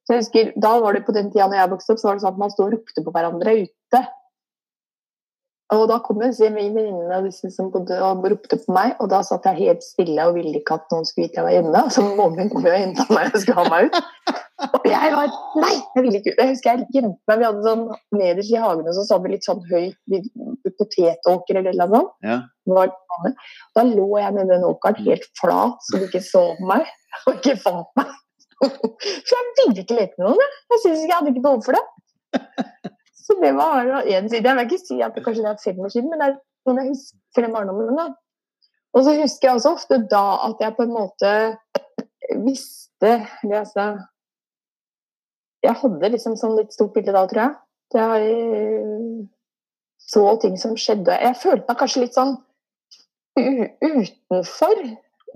Så 0.06 0.14
jeg 0.14 0.22
husker, 0.22 0.52
Da 0.62 0.76
var 0.80 0.94
det 0.94 1.04
på 1.04 1.12
den 1.12 1.28
tida 1.34 1.48
når 1.50 1.60
jeg 1.60 1.72
vokste 1.74 1.92
opp, 1.92 2.00
så 2.00 2.08
var 2.08 2.16
det 2.16 2.24
sånn 2.24 2.36
at 2.36 2.40
man 2.40 2.54
sto 2.54 2.64
og 2.64 2.72
ropte 2.76 3.02
på 3.04 3.12
hverandre 3.12 3.56
ute. 3.66 4.02
Og 5.74 5.88
da 5.90 5.96
kom 5.98 6.20
jeg 6.22 6.52
min 6.54 6.74
venninne 6.76 7.16
og 7.16 7.24
disse 7.26 7.48
som 7.50 7.72
bodde 7.74 7.96
og 7.98 8.22
ropte 8.30 8.58
på 8.62 8.74
meg, 8.74 8.92
og 9.02 9.08
da 9.10 9.18
satt 9.26 9.48
jeg 9.48 9.58
helt 9.64 9.82
stille 9.82 10.26
og 10.28 10.36
ville 10.36 10.60
ikke 10.60 10.76
at 10.78 10.92
noen 10.94 11.08
skulle 11.08 11.26
vite 11.26 11.40
jeg 11.40 11.46
var 11.46 11.54
hjemme. 11.56 11.80
Så 11.90 12.04
moren 12.06 12.36
min 12.38 12.52
kom 12.52 12.62
og 12.62 12.76
henta 12.76 13.06
meg 13.10 13.32
og 13.32 13.42
skulle 13.42 13.64
ha 13.64 13.72
meg 13.72 13.88
ut. 13.88 13.98
Og 14.78 14.86
jeg 14.88 15.10
var 15.12 15.32
Nei, 15.60 15.72
jeg 15.96 16.04
ville 16.04 16.20
ikke 16.20 16.32
ut. 16.32 16.38
Jeg 16.38 16.52
husker 16.52 16.70
jeg 16.70 16.86
gjemte 16.94 17.32
meg. 17.32 17.40
Vi 17.40 17.48
hadde 17.48 17.64
sånn 17.66 17.82
nederst 18.14 18.52
i 18.52 18.60
hagen 18.62 18.86
og 18.86 18.94
så 18.94 19.06
hadde 19.10 19.26
vi 19.26 19.32
litt 19.34 19.48
sånn 19.48 19.64
høy 19.72 19.88
potetåker 20.78 21.60
eller 21.62 21.80
noe 21.82 21.90
sånt. 21.96 22.14
Ja. 22.28 22.38
Da 23.74 23.86
lå 23.90 24.06
jeg 24.22 24.38
med 24.38 24.54
den 24.54 24.68
åkeren 24.70 25.02
helt 25.02 25.26
flat, 25.40 25.82
så 25.88 25.98
de 25.98 26.06
ikke 26.06 26.22
så 26.24 26.46
meg 26.62 26.86
og 27.26 27.40
ikke 27.40 27.58
fant 27.64 27.90
meg. 27.98 28.14
For 28.62 29.34
jeg 29.34 29.50
ville 29.58 29.82
ikke 29.82 29.98
leke 29.98 30.14
med 30.20 30.28
noen. 30.30 30.40
Jeg, 30.46 30.56
jeg 30.70 30.84
syntes 30.84 31.02
ikke 31.02 31.10
jeg 31.10 31.18
hadde 31.18 31.34
ikke 31.34 31.46
behov 31.50 31.66
for 31.66 31.76
det. 31.76 31.84
Så 33.26 33.34
det 33.42 33.52
var 33.56 34.06
én 34.06 34.28
side. 34.30 34.46
Jeg 34.46 34.56
vil 34.56 34.68
ikke 34.68 34.84
si 34.84 35.00
at 35.02 35.16
det 35.16 35.24
kanskje 35.24 35.42
det 35.42 35.52
er 35.52 35.62
fem 35.64 35.80
år 35.82 35.92
siden, 35.92 36.12
men 36.12 36.22
det 36.22 36.28
er 36.28 36.36
noen 36.66 36.82
jeg 36.82 36.92
husker 36.92 37.46
den 37.46 37.54
barndommen. 37.56 37.98
da. 37.98 38.08
Og 38.94 39.04
så 39.04 39.16
husker 39.18 39.48
jeg 39.48 39.58
også 39.58 39.72
ofte 39.76 39.98
da 40.10 40.26
at 40.46 40.62
jeg 40.62 40.76
på 40.76 40.86
en 40.86 40.94
måte 40.94 41.32
visste 42.46 43.12
eller 43.42 43.58
altså, 43.58 43.86
Jeg 45.66 45.74
hadde 45.82 46.12
liksom 46.12 46.36
sånn 46.38 46.54
litt 46.56 46.74
stort 46.74 46.94
bilde 46.94 47.14
da, 47.14 47.24
tror 47.26 47.42
jeg. 47.42 47.54
Jeg 47.96 49.26
så 50.06 50.22
ting 50.42 50.54
som 50.60 50.76
skjedde. 50.78 51.16
Jeg 51.18 51.38
følte 51.40 51.66
meg 51.66 51.80
kanskje 51.80 52.02
litt 52.04 52.14
sånn 52.14 52.36
utenfor. 53.36 54.82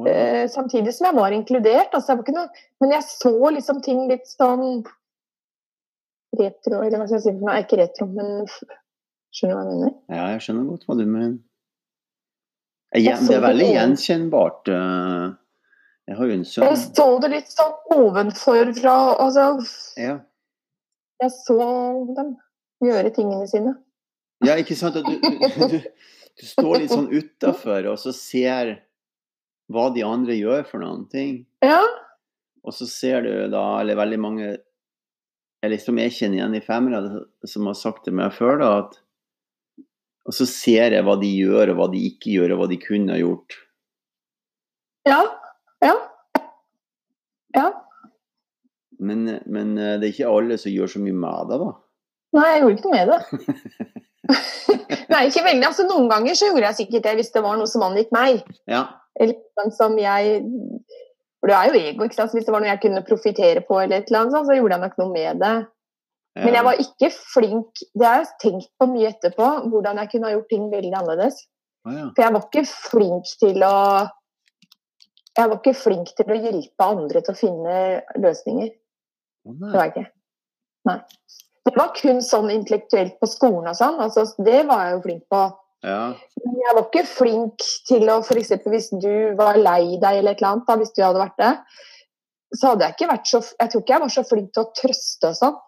Eh, 0.06 0.44
samtidig 0.48 0.94
som 0.94 1.08
jeg 1.08 1.18
var 1.18 1.34
inkludert. 1.34 1.90
Altså, 1.92 2.14
jeg 2.14 2.20
var 2.20 2.36
noe, 2.36 2.66
men 2.80 2.94
jeg 2.94 3.06
så 3.08 3.34
liksom 3.56 3.82
ting 3.84 4.06
litt 4.10 4.30
sånn 4.30 4.84
retro 6.38 6.80
Eller 6.84 7.00
hva 7.00 7.06
skal 7.08 7.18
jeg 7.18 7.24
si 7.24 7.32
for 7.34 7.46
noe? 7.46 7.60
Ikke 7.64 7.78
retro, 7.80 8.06
men 8.10 8.44
skjønner 9.34 9.54
du 9.54 9.56
hva 9.56 9.62
jeg 9.62 9.70
mener? 9.70 9.94
Ja, 10.12 10.26
jeg 10.34 10.44
skjønner 10.46 10.68
godt 10.70 10.86
hva 10.88 10.98
du 10.98 11.04
mener. 11.06 11.38
Jeg, 12.90 13.20
det 13.22 13.36
er 13.36 13.44
veldig 13.44 13.68
gjenkjennbart. 13.70 14.70
Eh, 14.74 15.26
jeg 16.10 16.18
har 16.18 16.26
jo 16.26 16.34
en 16.34 16.46
sønn 16.48 16.66
Jeg 16.66 16.78
så 16.82 17.06
det 17.22 17.30
litt 17.36 17.52
sånn 17.54 17.76
ovenfor 17.94 18.72
fra 18.80 18.94
Altså 19.22 19.46
ja. 20.00 20.16
Jeg 21.20 21.34
så 21.36 21.58
dem 22.16 22.34
gjøre 22.82 23.12
tingene 23.14 23.46
sine. 23.50 23.74
Ja, 24.46 24.56
ikke 24.56 24.74
sant. 24.78 24.96
Du, 24.96 25.18
du, 25.20 25.66
du, 25.68 25.76
du 26.40 26.46
står 26.48 26.80
litt 26.80 26.94
sånn 26.94 27.10
utafor 27.12 27.90
og 27.92 27.98
så 28.00 28.14
ser 28.16 28.78
hva 29.70 29.90
de 29.94 30.02
andre 30.02 30.34
gjør 30.34 30.64
for 30.66 30.82
noen 30.82 31.04
ting. 31.12 31.44
Ja. 31.62 31.82
Og 32.66 32.74
så 32.74 32.88
ser 32.90 33.22
du 33.26 33.30
da, 33.52 33.64
eller 33.80 33.98
veldig 34.00 34.20
mange 34.20 34.48
eller 35.64 35.80
som 35.80 35.98
jeg 36.00 36.14
kjenner 36.16 36.40
igjen 36.40 36.56
i 36.56 36.62
femmere, 36.64 37.24
som 37.48 37.68
har 37.68 37.76
sagt 37.78 38.06
til 38.06 38.16
meg 38.16 38.32
før, 38.36 38.60
da, 38.62 38.70
at 38.84 39.00
Og 40.28 40.34
så 40.36 40.44
ser 40.46 40.94
jeg 40.94 41.02
hva 41.02 41.16
de 41.18 41.28
gjør, 41.32 41.72
og 41.72 41.78
hva 41.78 41.86
de 41.90 42.00
ikke 42.06 42.30
gjør, 42.36 42.52
og 42.54 42.60
hva 42.60 42.66
de 42.70 42.76
kunne 42.78 43.14
ha 43.14 43.18
gjort. 43.18 43.56
Ja. 45.08 45.20
Ja. 45.82 45.94
Ja. 47.56 47.64
Men, 49.00 49.24
men 49.48 49.72
eh, 49.80 49.96
det 49.98 50.06
er 50.06 50.12
ikke 50.12 50.28
alle 50.30 50.58
som 50.60 50.70
gjør 50.70 50.92
så 50.92 51.00
mye 51.02 51.16
med 51.16 51.50
det, 51.50 51.58
da. 51.64 51.70
Nei, 52.36 52.46
jeg 52.52 52.62
gjorde 52.62 52.76
ikke 52.76 52.90
noe 52.90 52.98
med 52.98 53.10
det. 53.10 53.96
Nei, 55.10 55.22
ikke 55.26 55.46
veldig. 55.48 55.66
Altså, 55.66 55.86
noen 55.88 56.10
ganger 56.12 56.36
så 56.38 56.50
gjorde 56.50 56.68
jeg 56.68 56.78
sikkert 56.82 57.08
det 57.08 57.16
hvis 57.18 57.32
det 57.34 57.42
var 57.48 57.58
noe 57.58 57.70
som 57.72 57.86
angikk 57.88 58.12
meg. 58.14 58.44
Ja. 58.70 58.84
Eller 59.18 59.72
som 59.74 59.96
jeg 59.98 60.44
for 61.40 61.50
det 61.50 61.56
er 61.56 61.68
jo 61.70 61.80
ego. 61.80 62.04
ikke 62.04 62.18
sant? 62.18 62.34
Hvis 62.36 62.46
det 62.46 62.52
var 62.52 62.62
noe 62.62 62.68
jeg 62.68 62.82
kunne 62.82 63.04
profitere 63.06 63.62
på, 63.64 63.78
eller 63.80 64.00
et 64.00 64.10
eller 64.10 64.26
annet, 64.26 64.48
så 64.48 64.56
gjorde 64.56 64.76
jeg 64.76 64.84
nok 64.84 64.98
noe 65.00 65.12
med 65.14 65.40
det. 65.40 65.54
Men 66.38 66.54
jeg 66.54 66.62
var 66.62 66.78
ikke 66.78 67.08
flink 67.10 67.80
Det 67.90 68.06
har 68.06 68.20
jeg 68.20 68.28
tenkt 68.38 68.68
på 68.78 68.86
mye 68.86 69.08
etterpå, 69.10 69.48
hvordan 69.72 69.98
jeg 69.98 70.12
kunne 70.12 70.28
ha 70.28 70.36
gjort 70.36 70.52
ting 70.52 70.68
veldig 70.70 70.92
annerledes. 71.00 71.40
Ah, 71.88 71.96
ja. 71.96 72.06
For 72.14 72.22
jeg 72.22 72.34
var 72.36 72.46
ikke 72.46 72.64
flink 72.68 73.32
til 73.40 73.64
å 73.66 73.76
Jeg 75.38 75.50
var 75.50 75.56
ikke 75.56 75.76
flink 75.78 76.12
til 76.16 76.30
å 76.30 76.38
hjelpe 76.44 76.86
andre 76.86 77.22
til 77.24 77.34
å 77.34 77.38
finne 77.38 77.76
løsninger. 78.20 78.70
Oh, 79.48 79.56
det 79.56 79.72
var 79.72 79.88
jeg 79.88 79.94
ikke. 79.94 80.08
Nei. 80.90 80.98
Det 81.66 81.72
var 81.76 81.92
kun 81.96 82.22
sånn 82.24 82.50
intellektuelt 82.52 83.18
på 83.20 83.28
skolen 83.30 83.70
og 83.70 83.76
sånn. 83.78 83.98
Altså, 84.02 84.24
det 84.42 84.62
var 84.68 84.86
jeg 84.86 84.96
jo 84.96 85.02
flink 85.06 85.24
på. 85.32 85.42
Ja. 85.86 86.12
Men 86.44 86.58
jeg 86.60 86.76
var 86.76 86.86
ikke 86.86 87.06
flink 87.08 87.64
til 87.88 88.10
å 88.12 88.18
f.eks. 88.20 88.52
hvis 88.68 88.90
du 89.00 89.12
var 89.38 89.56
lei 89.56 89.96
deg 90.02 90.20
eller 90.20 90.34
et 90.34 90.42
eller 90.42 90.50
annet, 90.50 90.66
da, 90.68 90.76
hvis 90.80 90.92
du 90.96 91.00
hadde 91.04 91.22
vært 91.22 91.40
det, 91.40 91.52
så 92.58 92.72
hadde 92.72 92.86
jeg 92.86 92.96
ikke 92.96 93.08
vært 93.12 93.28
så 93.30 93.40
Jeg 93.46 93.70
tror 93.70 93.82
ikke 93.82 93.94
jeg 93.94 94.02
var 94.02 94.12
så 94.12 94.24
flink 94.26 94.48
til 94.54 94.64
å 94.64 94.72
trøste 94.76 95.30
og 95.30 95.38
sånn. 95.38 95.58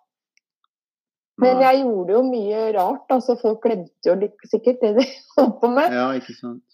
Men 1.42 1.62
jeg 1.64 1.80
gjorde 1.80 2.12
jo 2.12 2.20
mye 2.26 2.66
rart, 2.76 3.06
altså 3.14 3.38
folk 3.40 3.62
glemte 3.64 4.10
jo 4.10 4.18
litt 4.20 4.44
sikkert 4.50 4.82
det 4.84 4.92
de 4.98 5.06
holdt 5.38 5.56
på 5.62 5.70
med. 5.72 5.96
Ja, 5.96 6.10
ikke 6.18 6.36
sant. 6.36 6.66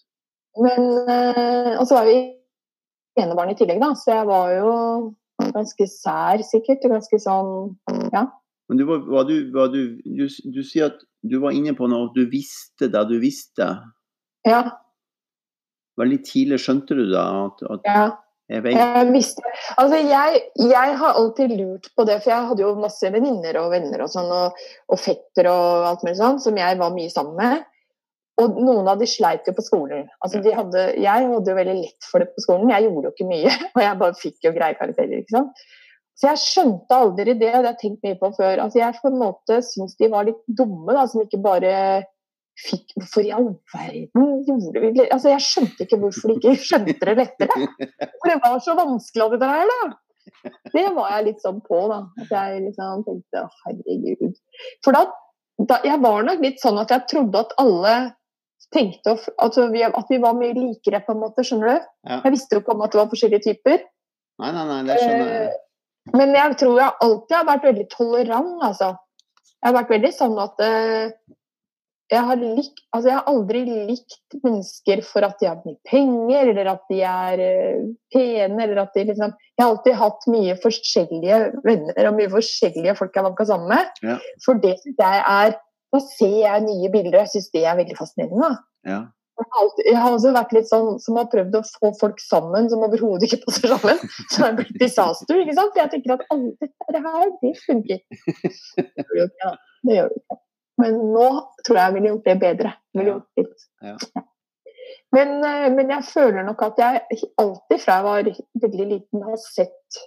Men 0.59 0.89
eh, 1.07 1.77
Og 1.77 1.85
så 1.87 1.95
var 1.95 2.09
vi 2.09 2.17
enebarn 3.19 3.53
i 3.53 3.57
tillegg, 3.59 3.79
da, 3.81 3.93
så 3.97 4.17
jeg 4.17 4.27
var 4.27 4.51
jo 4.57 4.73
ganske 5.55 5.87
sær 5.91 6.43
sikkert. 6.45 6.85
Ganske 6.91 7.21
sånn 7.23 7.77
Ja. 8.11 8.27
Men 8.69 8.77
du, 8.77 8.85
var, 8.85 9.23
du, 9.25 9.35
var 9.53 9.71
du, 9.73 9.97
du, 10.05 10.27
du, 10.29 10.61
sier 10.61 10.91
at 10.91 11.01
du 11.25 11.39
var 11.41 11.55
inne 11.57 11.73
på 11.77 11.89
noe, 11.89 12.11
du 12.13 12.27
visste 12.29 12.91
det 12.93 13.01
du 13.09 13.15
visste. 13.21 13.65
Ja. 14.45 14.61
Veldig 15.99 16.19
tidlig 16.27 16.61
skjønte 16.63 16.95
du 16.95 17.07
da 17.09 17.23
at, 17.47 17.63
at 17.73 17.89
ja. 17.89 18.03
jeg, 18.53 18.75
jeg 18.77 19.07
visste 19.11 19.43
Altså, 19.73 19.97
jeg, 19.97 20.43
jeg, 20.61 20.93
har 21.01 21.17
alltid 21.17 21.55
lurt 21.57 21.89
på 21.97 22.05
det, 22.07 22.19
for 22.21 22.31
jeg 22.31 22.51
hadde 22.51 22.63
jo 22.63 22.75
masse 22.79 23.11
venninner 23.11 23.57
og 23.63 23.73
venner 23.73 24.05
og 24.05 24.13
sånn, 24.13 24.29
og, 24.31 24.61
og 24.87 25.01
fetter 25.01 25.49
og 25.49 25.89
alt 25.89 26.05
mulig 26.05 26.19
sånn, 26.21 26.39
som 26.45 26.61
jeg 26.61 26.79
var 26.79 26.95
mye 26.95 27.11
sammen 27.13 27.35
med. 27.41 27.67
Og 28.39 28.55
noen 28.61 28.87
av 28.87 29.01
de 29.01 29.09
sleit 29.09 29.49
jo 29.49 29.55
på 29.57 29.65
skolen. 29.65 30.05
Altså, 30.23 30.39
de 30.45 30.53
hadde, 30.55 30.85
jeg 31.01 31.27
hadde 31.33 31.51
jo 31.51 31.57
veldig 31.57 31.77
lett 31.81 32.07
for 32.07 32.23
det 32.23 32.29
på 32.37 32.45
skolen. 32.45 32.71
Jeg 32.71 32.85
gjorde 32.85 33.09
jo 33.09 33.15
ikke 33.17 33.29
mye, 33.33 33.51
og 33.75 33.83
jeg 33.83 34.01
bare 34.05 34.19
fikk 34.21 34.47
jo 34.47 34.55
greie 34.55 34.77
karakterer. 34.77 35.25
ikke 35.25 35.35
sant? 35.35 35.69
Så 36.19 36.27
jeg 36.27 36.41
skjønte 36.43 36.95
aldri 36.95 37.31
det, 37.31 37.33
og 37.33 37.41
det 37.41 37.51
har 37.53 37.67
jeg 37.69 37.79
tenkt 37.79 38.05
mye 38.05 38.17
på 38.19 38.29
før. 38.35 38.59
Altså 38.65 38.81
jeg 38.81 38.97
på 38.99 39.07
en 39.07 39.21
måte 39.21 39.59
syns 39.63 39.95
de 39.99 40.09
var 40.11 40.27
litt 40.27 40.41
dumme, 40.51 40.91
da, 40.91 41.05
som 41.07 41.23
ikke 41.23 41.39
bare 41.43 41.73
fikk 42.59 42.91
Hvorfor 42.97 43.23
i 43.23 43.31
all 43.31 43.53
verden 43.71 44.41
gjorde 44.43 44.81
vi 44.83 45.05
Altså 45.05 45.29
Jeg 45.31 45.45
skjønte 45.45 45.85
ikke 45.85 45.99
hvorfor 46.01 46.33
de 46.33 46.35
ikke 46.35 46.55
skjønte 46.67 47.07
det 47.07 47.15
lettere. 47.21 47.69
For 47.79 48.31
det 48.31 48.35
var 48.43 48.59
så 48.65 48.75
vanskelig, 48.75 49.29
det 49.31 49.39
der, 49.45 49.71
da. 49.71 50.49
Det 50.73 50.85
var 50.97 51.13
jeg 51.15 51.27
litt 51.29 51.45
sånn 51.45 51.61
på, 51.65 51.79
da. 51.91 52.01
At 52.19 52.33
jeg 52.35 52.63
liksom 52.67 53.05
tenkte 53.07 53.45
herregud. 53.63 54.35
For 54.85 54.97
da, 54.97 55.05
da, 55.71 55.79
Jeg 55.87 56.03
var 56.03 56.27
nok 56.27 56.43
litt 56.43 56.59
sånn 56.59 56.81
at 56.83 56.91
jeg 56.93 57.07
trodde 57.13 57.45
at 57.45 57.55
alle 57.63 57.95
tenkte 58.75 59.15
at 59.15 59.55
vi, 59.71 59.85
at 59.87 60.11
vi 60.11 60.19
var 60.21 60.35
mye 60.37 60.51
likere, 60.57 60.99
på 61.05 61.15
en 61.15 61.23
måte. 61.23 61.47
Skjønner 61.47 61.71
du? 61.71 61.89
Ja. 62.11 62.19
Jeg 62.27 62.35
visste 62.35 62.57
jo 62.57 62.63
ikke 62.65 62.75
om 62.75 62.83
at 62.85 62.93
det 62.93 63.01
var 63.01 63.09
forskjellige 63.15 63.45
typer. 63.47 63.87
Nei, 64.43 64.51
nei, 64.55 64.67
nei, 64.67 64.83
det 64.91 64.99
skjønner 64.99 65.31
jeg. 65.31 65.57
Eh, 66.09 66.17
men 66.17 66.35
jeg 66.35 66.57
tror 66.61 66.79
jeg 66.79 66.97
alltid 67.05 67.35
har 67.37 67.49
vært 67.49 67.67
veldig 67.69 67.89
tolerant, 67.93 68.55
altså. 68.65 68.93
Jeg 69.59 69.67
har 69.67 69.75
vært 69.75 69.91
veldig 69.91 70.11
sånn 70.15 70.37
at 70.39 70.61
uh, 70.63 71.09
jeg, 72.09 72.21
har 72.29 72.39
lik, 72.39 72.77
altså 72.95 73.09
jeg 73.09 73.17
har 73.17 73.27
aldri 73.27 73.63
likt 73.89 74.37
mennesker 74.45 75.01
for 75.03 75.27
at 75.27 75.41
de 75.41 75.49
har 75.49 75.59
mye 75.65 75.75
penger, 75.89 76.53
eller 76.53 76.69
at 76.71 76.85
de 76.87 77.01
er 77.03 77.43
uh, 77.43 77.89
pene, 78.15 78.61
eller 78.63 78.79
at 78.85 78.95
de 78.95 79.03
liksom 79.11 79.35
Jeg 79.35 79.65
har 79.65 79.73
alltid 79.73 79.99
hatt 79.99 80.29
mye 80.31 80.55
forskjellige 80.63 81.41
venner 81.65 82.07
og 82.07 82.15
mye 82.21 82.31
forskjellige 82.31 82.95
folk 83.01 83.11
jeg 83.11 83.19
har 83.19 83.27
vanka 83.27 83.49
sammen 83.51 83.73
med. 83.73 83.99
Ja. 84.07 84.15
For 84.45 84.63
det 84.63 84.77
syns 84.79 85.03
jeg 85.03 85.25
er 85.25 85.57
Da 85.89 85.99
ser 86.05 86.35
jeg 86.37 86.65
nye 86.69 86.89
bilder, 86.93 87.17
og 87.17 87.23
jeg 87.25 87.33
syns 87.33 87.51
det 87.55 87.65
er 87.65 87.77
veldig 87.81 87.95
fascinerende. 87.97 88.51
Ja. 88.87 88.99
Jeg 89.39 89.95
har 89.95 90.11
også 90.11 90.33
vært 90.35 90.51
litt 90.55 90.67
sånn 90.67 90.97
som 91.01 91.17
har 91.19 91.29
prøvd 91.31 91.55
å 91.59 91.61
få 91.67 91.91
folk 91.99 92.19
sammen 92.23 92.67
som 92.71 92.83
overhodet 92.85 93.29
ikke 93.29 93.45
passer 93.45 93.71
sammen. 93.71 94.01
Så 94.27 94.41
det 94.41 94.47
er 94.49 94.57
blitt 94.57 94.81
disaster. 94.81 95.39
ikke 95.43 95.55
sant? 95.57 95.79
Jeg 95.79 95.91
tenker 95.93 96.15
at 96.17 96.25
alle 96.33 96.51
dette 96.59 97.01
her, 97.05 97.31
det 97.43 97.53
funker. 97.63 98.01
Det 98.09 99.05
gjør 99.15 99.21
jo 99.21 99.29
ikke, 99.29 99.53
det 99.87 99.97
gjør 99.99 100.11
det 100.11 100.19
ikke. 100.19 100.39
Men 100.79 100.99
nå 101.13 101.27
tror 101.67 101.79
jeg 101.79 101.85
jeg 101.85 101.95
ville 101.95 102.11
gjort 102.13 102.29
det 102.29 102.37
bedre. 102.43 102.73
Ville 102.95 103.13
gjort 103.13 103.41
litt. 103.41 103.65
Ja. 103.83 103.95
Men, 105.15 105.33
eh, 105.43 105.67
men, 105.73 105.89
jeg 105.89 106.05
føler 106.05 106.45
nok 106.45 106.61
at 106.67 106.79
jeg 106.79 107.19
alltid 107.41 107.81
fra 107.81 107.97
jeg 107.97 108.05
var 108.05 108.31
veldig 108.63 108.87
liten 108.93 109.25
har 109.25 109.39
sett 109.41 109.99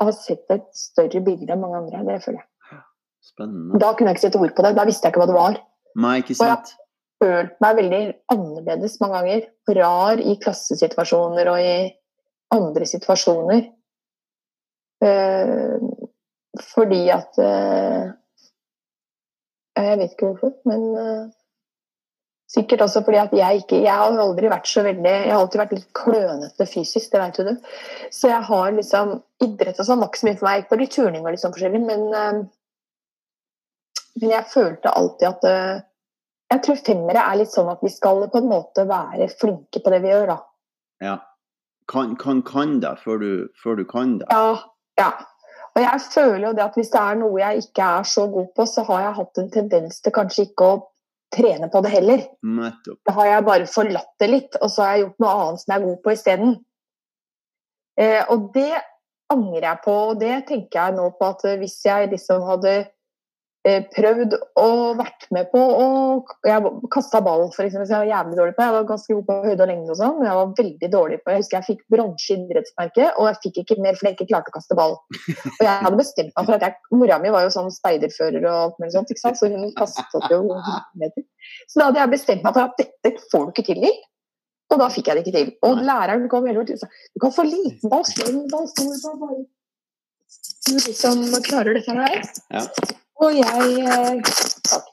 har 0.00 0.14
sett 0.16 0.50
et 0.50 0.70
større 0.76 1.22
bilde 1.24 1.52
enn 1.54 1.62
mange 1.62 1.78
andre. 1.82 2.02
Det 2.10 2.22
føler 2.26 2.42
jeg. 2.42 2.80
Spennende. 3.24 3.78
Da 3.80 3.94
kunne 3.94 4.10
jeg 4.10 4.18
ikke 4.18 4.26
sette 4.26 4.40
ord 4.42 4.54
på 4.56 4.66
det. 4.66 4.74
Da 4.76 4.86
visste 4.88 5.06
jeg 5.06 5.14
ikke 5.14 5.22
hva 5.22 5.30
det 5.30 5.38
var. 5.38 5.60
Nei, 6.04 6.16
ikke 6.20 6.36
sant 6.36 6.74
følt 7.22 7.54
meg 7.62 7.78
veldig 7.78 8.02
annerledes 8.32 8.98
mange 9.02 9.20
ganger. 9.20 9.46
Rar 9.78 10.22
i 10.22 10.36
klassesituasjoner 10.42 11.50
og 11.52 11.60
i 11.62 11.76
andre 12.54 12.88
situasjoner. 12.88 13.64
Eh, 15.04 15.78
fordi 16.62 17.00
at 17.10 17.40
eh, 17.42 18.12
Jeg 19.74 19.98
vet 19.98 20.12
ikke 20.14 20.28
hvorfor, 20.30 20.52
men 20.70 20.84
eh, 21.00 21.24
sikkert 22.54 22.84
også 22.86 23.02
fordi 23.04 23.18
at 23.18 23.32
jeg 23.34 23.64
ikke 23.64 23.80
Jeg 23.82 23.90
har 23.98 24.20
aldri 24.22 24.52
vært 24.52 24.70
så 24.70 24.84
veldig 24.86 25.10
Jeg 25.10 25.32
har 25.32 25.40
alltid 25.40 25.60
vært 25.60 25.74
litt 25.74 25.88
klønete 25.98 26.66
fysisk, 26.70 27.10
det 27.10 27.22
vet 27.24 27.40
du. 27.42 27.72
Så 28.14 28.30
jeg 28.30 28.42
har 28.50 28.76
liksom 28.76 29.16
Idrett 29.44 29.80
og 29.82 29.88
sånn 29.88 30.00
var 30.00 30.12
ikke 30.12 30.22
så 30.22 30.28
mye 30.28 30.38
for 30.38 30.48
meg. 30.48 30.54
Jeg 30.54 30.62
gikk 30.62 30.70
på 30.70 30.80
litt 30.80 30.94
turning 30.94 31.24
og 31.26 31.34
litt 31.34 31.42
sånn 31.42 31.56
forskjellig, 31.56 31.82
men 31.88 32.06
uh, 32.14 32.44
Men 34.22 34.30
jeg 34.30 34.46
følte 34.46 34.94
alltid 34.94 35.26
at 35.26 35.46
uh, 35.50 35.82
Jeg 36.54 36.62
tror 36.62 36.82
femmere 36.86 37.22
er 37.26 37.38
litt 37.40 37.50
sånn 37.50 37.70
at 37.72 37.80
vi 37.82 37.90
skal 37.90 38.28
på 38.30 38.38
en 38.38 38.50
måte 38.50 38.84
være 38.86 39.26
flinke 39.40 39.80
på 39.82 39.90
det 39.90 39.98
vi 40.04 40.12
gjør, 40.12 40.28
da. 40.30 40.36
Ja. 41.02 41.14
Kan, 41.90 42.14
kan, 42.20 42.44
kan 42.46 42.78
det 42.80 42.94
før 43.02 43.18
du, 43.20 43.30
før 43.60 43.80
du 43.80 43.84
kan 43.88 44.18
det. 44.20 44.28
Ja. 44.30 44.54
ja. 45.00 45.10
Og 45.74 45.82
jeg 45.82 46.02
føler 46.06 46.46
jo 46.46 46.52
det 46.54 46.64
at 46.64 46.78
hvis 46.78 46.92
det 46.94 47.00
er 47.02 47.18
noe 47.18 47.40
jeg 47.40 47.64
ikke 47.64 47.88
er 47.98 48.06
så 48.06 48.28
god 48.30 48.52
på, 48.54 48.66
så 48.70 48.84
har 48.86 49.02
jeg 49.08 49.16
hatt 49.18 49.42
en 49.42 49.50
tendens 49.56 49.98
til 50.00 50.14
kanskje 50.14 50.46
ikke 50.46 50.68
å 50.70 50.78
trene 51.34 51.68
på 51.72 51.82
det 51.82 51.90
heller. 51.96 52.22
Nettopp. 52.46 53.00
Da 53.02 53.16
har 53.18 53.30
jeg 53.32 53.46
bare 53.50 53.68
forlatt 53.74 54.12
det 54.22 54.30
litt, 54.30 54.58
og 54.62 54.70
så 54.70 54.84
har 54.84 54.94
jeg 54.94 55.04
gjort 55.08 55.24
noe 55.24 55.36
annet 55.42 55.64
som 55.64 55.74
jeg 55.74 55.80
er 55.80 55.86
god 55.88 56.00
på 56.04 56.14
isteden. 56.14 56.56
Eh, 57.98 58.22
og 58.30 58.48
det 58.54 58.72
angrer 59.34 59.66
jeg 59.72 59.82
på, 59.88 59.96
og 60.12 60.20
det 60.22 60.34
tenker 60.46 60.78
jeg 60.78 60.96
nå 61.00 61.08
på 61.18 61.30
at 61.34 61.46
hvis 61.58 61.80
jeg 61.82 62.12
liksom 62.14 62.46
hadde 62.46 62.76
prøvd 63.64 64.34
og 64.60 64.98
vært 64.98 65.24
med 65.32 65.46
på 65.48 65.60
og 65.60 66.32
Jeg 66.44 66.72
kasta 66.92 67.22
ball, 67.24 67.46
f.eks. 67.48 67.76
jeg 67.78 67.88
var 67.88 68.08
jævlig 68.10 68.36
dårlig 68.36 68.54
på 68.56 68.66
Jeg 68.66 68.74
var 68.74 68.88
ganske 68.90 69.16
god 69.16 69.24
på 69.30 69.36
høyde 69.46 69.64
og 69.64 69.70
lengde 69.70 69.94
og 69.94 69.98
sånn, 70.00 70.18
men 70.18 70.28
jeg 70.28 70.38
var 70.38 70.52
veldig 70.58 70.90
dårlig 70.92 71.18
på 71.22 71.32
Jeg 71.32 71.42
husker 71.42 71.58
jeg 71.58 71.68
fikk 71.70 71.82
bronse 71.94 72.28
i 72.28 72.36
idrettsmerket, 72.42 73.16
og 73.16 73.30
jeg 73.30 73.40
fikk 73.46 73.60
ikke 73.62 73.78
mer 73.80 73.96
fordi 73.96 74.10
jeg 74.10 74.18
ikke 74.18 74.30
klarte 74.34 74.52
å 74.52 74.56
kaste 74.58 74.78
ball. 74.78 74.98
Og 75.54 75.62
jeg 75.64 75.86
hadde 75.86 76.00
bestemt 76.00 76.32
meg 76.36 76.50
for 76.50 76.58
at 76.58 76.66
jeg 76.68 76.98
Mora 77.00 77.20
mi 77.22 77.32
var 77.32 77.46
jo 77.46 77.54
sånn 77.56 77.72
speiderfører 77.72 78.44
og 78.44 78.58
alt 78.58 78.82
mulig 78.82 78.96
sånt, 78.96 79.14
ikke 79.14 79.24
sant? 79.24 79.40
så 79.40 79.48
hun 79.48 79.70
kastet 79.78 80.28
jo 80.32 80.42
meter. 81.00 81.24
Så 81.68 81.80
da 81.80 81.88
hadde 81.88 82.02
jeg 82.02 82.14
bestemt 82.18 82.44
meg 82.44 82.56
for 82.56 82.68
at 82.68 82.84
dette 82.84 83.30
får 83.32 83.48
du 83.48 83.54
ikke 83.54 83.68
til, 83.72 83.80
Lill. 83.86 84.02
Og 84.72 84.80
da 84.80 84.88
fikk 84.92 85.08
jeg 85.08 85.16
det 85.16 85.24
ikke 85.24 85.36
til. 85.38 85.50
Og 85.66 85.82
læreren 85.86 86.28
kom 86.32 86.46
hele 86.48 86.64
tiden 86.66 86.80
og 86.80 86.84
sa 86.84 86.88
du 87.14 87.20
kan 87.22 87.34
få 87.34 87.44
liten 87.48 87.92
ball, 87.92 88.04
stor 88.08 88.32
ball, 88.52 88.68
stor 88.72 89.18
ball. 89.20 89.44
Du 90.64 90.74
liksom 90.78 91.24
klarer 91.44 91.76
dette 91.76 91.92
her. 91.96 92.22
Ja. 92.54 92.62
Og 93.22 93.36
jeg 93.36 93.84
eh, 93.84 94.32
tar. 94.64 94.86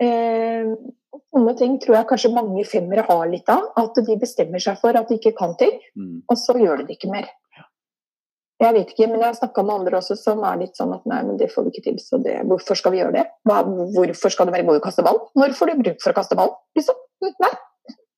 Eh, 0.00 0.70
sånne 1.30 1.52
ting 1.58 1.76
tror 1.82 1.98
jeg 1.98 2.08
kanskje 2.10 2.32
mange 2.34 2.64
femmere 2.68 3.04
har 3.08 3.26
litt 3.30 3.50
av. 3.52 3.68
At 3.80 4.00
de 4.06 4.16
bestemmer 4.20 4.62
seg 4.62 4.80
for 4.80 4.96
at 4.96 5.10
de 5.10 5.18
ikke 5.20 5.34
kan 5.38 5.56
ting, 5.60 5.76
Mm. 5.96 6.22
og 6.28 6.36
så 6.40 6.56
gjør 6.56 6.80
de 6.82 6.88
det 6.88 6.96
ikke 6.98 7.12
mer. 7.12 7.28
Jeg 8.60 8.74
vet 8.76 8.90
ikke, 8.92 9.06
men 9.08 9.20
jeg 9.22 9.30
har 9.30 9.36
snakka 9.38 9.62
med 9.64 9.74
andre 9.74 9.96
også 9.96 10.16
som 10.20 10.42
er 10.44 10.58
litt 10.60 10.76
sånn 10.76 10.90
at 10.92 11.06
nei, 11.08 11.22
men 11.24 11.38
det 11.40 11.46
får 11.48 11.64
vi 11.64 11.70
ikke 11.72 11.84
til, 11.86 11.96
så 12.02 12.18
det, 12.20 12.34
hvorfor 12.44 12.76
skal 12.76 12.92
vi 12.92 12.98
gjøre 13.00 13.14
det? 13.14 13.22
Hva, 13.48 13.62
hvorfor 13.64 14.28
skal 14.34 14.46
det 14.50 14.52
være 14.52 14.66
god 14.68 14.80
å 14.80 14.84
kaste 14.84 15.04
ball? 15.06 15.20
Når 15.34 15.54
får 15.56 15.70
du 15.70 15.80
bruk 15.80 16.02
for 16.02 16.12
å 16.12 16.18
kaste 16.18 16.36
ball? 16.36 16.52
Liksom? 16.76 16.98
Nei. 17.40 17.52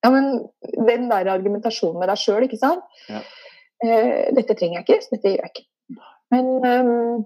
Ja, 0.03 0.11
men 0.11 0.49
den 0.88 1.07
der 1.12 1.30
argumentasjonen 1.30 2.01
med 2.03 2.11
deg 2.11 2.18
sjøl, 2.18 2.43
ikke 2.49 2.59
sant. 2.59 2.82
Ja. 3.07 3.20
Eh, 3.86 4.32
dette 4.34 4.57
trenger 4.59 4.80
jeg 4.80 4.88
ikke, 4.88 4.99
så 5.05 5.14
dette 5.14 5.30
gjør 5.30 5.45
jeg 5.47 5.53
ikke. 5.55 5.66
Men, 6.33 6.47
ehm, 6.64 7.24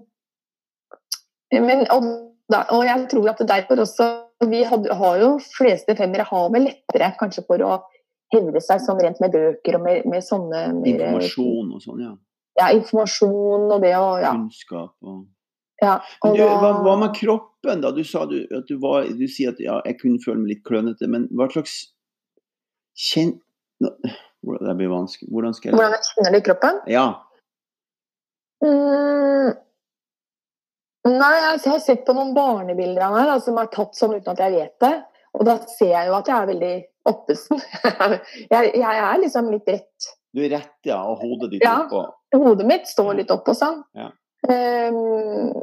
men 1.63 1.85
og, 1.93 2.07
da, 2.51 2.63
og 2.75 2.83
jeg 2.87 3.05
tror 3.11 3.29
at 3.31 3.39
det 3.41 3.47
derfor 3.51 3.83
også 3.85 4.07
Vi 4.51 4.59
hadde, 4.67 4.93
har 4.93 5.15
jo 5.21 5.29
fleste 5.41 5.95
femmere 5.97 6.25
har 6.27 6.49
vel 6.53 6.67
lettere 6.67 7.07
kanskje 7.17 7.41
for 7.47 7.63
å 7.65 7.77
hevde 8.35 8.59
seg 8.61 8.83
sånn 8.83 8.99
rent 9.01 9.21
med 9.23 9.31
bøker 9.33 9.77
og 9.79 9.85
med, 9.85 10.05
med 10.11 10.21
sånne 10.25 10.59
mer, 10.75 10.91
Informasjon 10.91 11.71
og 11.73 11.81
sånn, 11.81 12.03
ja. 12.03 12.11
Ja, 12.59 12.67
informasjon 12.75 13.65
og 13.71 13.81
det 13.81 13.95
og 13.97 14.21
ja. 14.21 14.33
Kunnskap 14.35 14.93
og 15.07 15.25
ja 15.81 15.95
og 16.25 16.33
du, 16.37 16.41
hva, 16.41 16.71
hva 16.85 16.95
med 17.01 17.11
kroppen, 17.17 17.81
da? 17.85 17.91
Du 17.93 18.03
sa 18.05 18.23
du, 18.29 18.39
at 18.53 18.65
du 18.69 18.79
var 18.81 19.05
Du 19.13 19.25
sier 19.29 19.53
at 19.53 19.59
ja, 19.61 19.75
jeg 19.85 19.99
kunne 20.01 20.21
føle 20.23 20.41
meg 20.41 20.55
litt 20.55 20.63
klønete, 20.67 21.09
men 21.09 21.27
hva 21.37 21.49
slags 21.53 21.79
kjenn... 22.97 23.35
Hvordan- 23.81 24.65
Det 24.67 24.73
blir 24.79 24.89
vanskelig. 24.89 25.27
Hvordan 25.33 25.53
skal 25.53 25.69
jeg 25.69 25.75
Hvordan 25.77 25.93
jeg 25.97 26.05
kjenner 26.07 26.31
det 26.33 26.39
i 26.39 26.45
kroppen? 26.45 26.77
Ja. 26.89 27.05
Mm. 28.63 29.53
Nei, 31.07 31.33
jeg 31.39 31.71
har 31.71 31.79
sett 31.83 32.03
på 32.07 32.15
noen 32.17 32.33
barnebilder 32.35 33.05
av 33.05 33.13
meg 33.15 33.29
da, 33.29 33.37
som 33.43 33.57
er 33.61 33.69
tatt 33.71 33.95
sånn 33.95 34.17
uten 34.17 34.33
at 34.33 34.41
jeg 34.43 34.55
vet 34.57 34.75
det. 34.83 34.93
Og 35.37 35.45
da 35.47 35.57
ser 35.69 35.93
jeg 35.93 36.09
jo 36.09 36.15
at 36.17 36.29
jeg 36.29 36.37
er 36.37 36.49
veldig 36.49 36.73
oppesen. 37.07 37.61
jeg, 38.53 38.71
jeg 38.73 39.01
er 39.05 39.21
liksom 39.21 39.51
litt 39.53 39.69
rett. 39.71 40.09
Du 40.35 40.43
er 40.43 40.51
rett, 40.57 40.73
ja, 40.85 40.99
og 41.07 41.21
hodet 41.23 41.51
ditt 41.53 41.63
Ja. 41.63 41.79
oppå. 41.85 42.03
Hodet 42.35 42.67
mitt 42.67 42.89
står 42.89 43.13
litt 43.21 43.31
oppå 43.33 43.55
sånn. 43.55 43.79
Ja. 43.97 44.09
Um, 44.47 45.53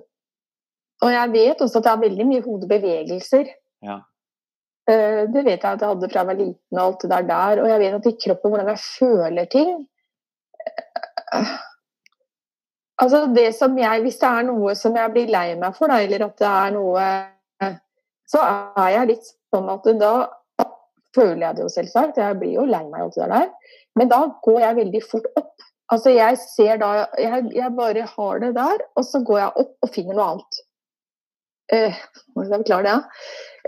og 1.05 1.13
jeg 1.13 1.33
vet 1.35 1.61
også 1.63 1.81
at 1.81 1.87
jeg 1.87 1.93
har 1.93 2.03
veldig 2.03 2.27
mye 2.31 2.45
hodebevegelser. 2.47 3.51
Ja. 3.85 3.99
Uh, 4.89 5.23
det 5.33 5.45
vet 5.45 5.59
jeg 5.59 5.69
at 5.69 5.85
jeg 5.85 5.91
hadde 5.91 6.09
fra 6.13 6.23
jeg 6.23 6.31
var 6.31 6.41
liten 6.41 6.79
og 6.79 6.83
alt 6.87 7.05
det 7.05 7.13
der 7.13 7.29
der. 7.29 7.63
Og 7.65 7.71
jeg 7.73 7.83
vet 7.85 7.99
at 7.99 8.09
i 8.09 8.17
kroppen 8.25 8.55
hvordan 8.55 8.73
jeg 8.73 8.83
føler 8.87 9.51
ting 9.53 9.75
eh, 10.65 11.55
Altså 13.03 13.25
det 13.35 13.49
som 13.57 13.75
jeg 13.79 14.03
Hvis 14.05 14.21
det 14.21 14.29
er 14.29 14.45
noe 14.47 14.75
som 14.79 14.95
jeg 14.95 15.11
blir 15.15 15.31
lei 15.33 15.49
meg 15.59 15.75
for, 15.75 15.91
da, 15.91 15.99
eller 16.05 16.29
at 16.29 16.37
det 16.39 16.51
er 16.51 16.75
noe 16.77 17.07
Så 18.31 18.43
er 18.45 18.91
jeg 18.95 19.11
litt 19.13 19.31
sånn 19.55 19.71
at 19.73 19.89
da 20.01 20.15
føler 21.15 21.45
jeg 21.45 21.57
det 21.57 21.63
jo 21.63 21.71
selvsagt. 21.71 22.17
Jeg 22.19 22.39
blir 22.41 22.57
jo 22.57 22.67
lei 22.67 22.83
meg 22.89 23.05
alltid 23.05 23.23
det 23.23 23.37
der. 23.37 23.75
Men 23.95 24.11
da 24.11 24.21
går 24.43 24.61
jeg 24.65 24.79
veldig 24.81 25.03
fort 25.07 25.29
opp. 25.39 25.53
Altså 25.93 26.15
jeg 26.15 26.39
ser 26.41 26.79
da 26.81 26.91
Jeg, 27.21 27.45
jeg 27.55 27.77
bare 27.77 28.07
har 28.09 28.39
det 28.41 28.55
der, 28.57 28.87
og 28.97 29.05
så 29.07 29.21
går 29.27 29.39
jeg 29.39 29.65
opp 29.65 29.87
og 29.87 29.93
finner 29.95 30.17
noe 30.17 30.29
annet. 30.33 30.61
Eh, 31.73 31.97
jeg 32.37 32.51
forklare 32.51 32.85
det? 32.89 32.97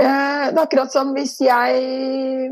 Eh, 0.01 0.47
det 0.51 0.59
er 0.59 0.65
akkurat 0.65 0.93
som 0.93 1.15
hvis 1.17 1.39
jeg 1.41 2.51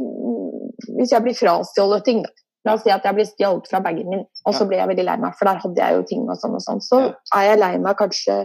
Hvis 0.94 1.12
jeg 1.12 1.24
blir 1.24 1.36
frastjålet 1.36 2.04
ting, 2.06 2.22
da. 2.24 2.43
La 2.64 2.76
oss 2.76 2.84
si 2.84 2.92
at 2.92 3.04
jeg 3.04 3.16
blir 3.16 3.26
stjålet 3.28 3.66
fra 3.68 3.80
bagen 3.84 4.08
min, 4.08 4.22
og 4.48 4.54
så 4.56 4.64
blir 4.68 4.80
jeg 4.80 4.88
veldig 4.88 5.04
lei 5.04 5.16
meg, 5.20 5.34
for 5.36 5.48
der 5.50 5.60
hadde 5.60 5.82
jeg 5.82 5.98
jo 5.98 6.04
ting 6.08 6.22
og 6.24 6.38
sånn 6.40 6.54
og 6.56 6.62
sånn. 6.64 6.80
Så 6.84 7.00
er 7.36 7.50
jeg 7.50 7.60
lei 7.60 7.74
meg 7.82 7.98
kanskje 7.98 8.38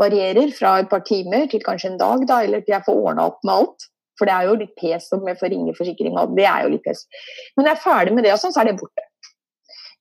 varierer 0.00 0.52
fra 0.56 0.78
et 0.80 0.88
par 0.92 1.04
timer 1.08 1.44
til 1.52 1.64
kanskje 1.64 1.92
en 1.92 2.00
dag, 2.00 2.24
da, 2.28 2.40
eller 2.46 2.64
til 2.64 2.76
jeg 2.76 2.86
får 2.86 3.02
ordna 3.02 3.28
opp 3.28 3.42
med 3.44 3.54
alt. 3.56 3.90
For 4.16 4.28
det 4.28 4.32
er 4.32 4.48
jo 4.48 4.56
litt 4.62 4.72
pes 4.80 5.10
om 5.12 5.28
jeg 5.28 5.36
får 5.36 5.52
ringe 5.52 5.74
forsikring, 5.76 6.16
og 6.16 6.32
det 6.38 6.46
er 6.48 6.64
jo 6.64 6.72
litt 6.72 6.86
pes. 6.86 7.04
Men 7.56 7.66
når 7.66 7.70
jeg 7.74 7.78
er 7.78 7.84
ferdig 7.84 8.16
med 8.16 8.24
det, 8.24 8.32
og 8.32 8.40
sånn, 8.40 8.56
så 8.56 8.62
er 8.62 8.70
det 8.70 8.78
borte. 8.80 9.04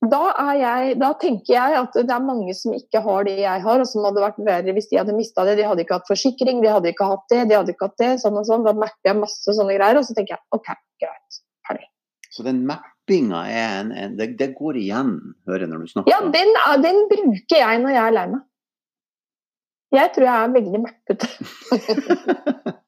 Da, 0.05 0.21
er 0.51 0.57
jeg, 0.59 0.95
da 1.01 1.11
tenker 1.19 1.51
jeg 1.55 1.77
at 1.79 1.95
det 1.95 2.13
er 2.13 2.23
mange 2.23 2.53
som 2.55 2.75
ikke 2.75 3.01
har 3.03 3.27
det 3.27 3.37
jeg 3.41 3.63
har, 3.63 3.83
og 3.83 3.89
som 3.89 4.05
hadde 4.05 4.23
vært 4.23 4.41
verre 4.47 4.75
hvis 4.75 4.89
de 4.91 4.99
hadde 5.01 5.15
mista 5.17 5.45
det. 5.47 5.57
De 5.59 5.67
hadde 5.67 5.83
ikke 5.83 5.99
hatt 5.99 6.11
forsikring, 6.11 6.63
de 6.63 6.71
hadde 6.71 6.91
ikke 6.91 7.07
hatt 7.09 7.27
det, 7.31 7.43
de 7.49 7.57
hadde 7.57 7.75
ikke 7.75 7.89
hatt 7.89 8.03
det, 8.03 8.11
sånn 8.23 8.39
og 8.39 8.47
sånn. 8.47 8.67
Da 8.67 8.75
merker 8.77 9.11
jeg 9.11 9.19
masse 9.19 9.59
sånne 9.59 9.77
greier, 9.77 9.99
og 9.99 10.07
så 10.07 10.15
tenker 10.17 10.37
jeg 10.37 10.43
OK, 10.55 10.75
greit, 11.01 11.39
ferdig. 11.67 11.89
Så 12.31 12.45
den 12.45 12.61
mappinga 13.05 13.45
er 13.47 13.81
en, 13.81 13.91
en 13.91 14.17
det, 14.17 14.37
det 14.39 14.55
går 14.57 14.77
igjen, 14.81 15.35
hører 15.47 15.65
jeg 15.65 15.69
når 15.69 15.79
du 15.79 15.87
snakker. 15.87 16.11
Ja, 16.11 16.19
den, 16.33 16.53
den 16.83 17.07
bruker 17.09 17.57
jeg 17.59 17.81
når 17.81 17.89
jeg 17.93 18.05
er 18.07 18.11
lei 18.15 18.27
meg. 18.31 18.41
Jeg 19.95 20.11
tror 20.15 20.25
jeg 20.25 20.35
er 20.43 20.53
veldig 20.55 20.79
mappete. 20.83 21.27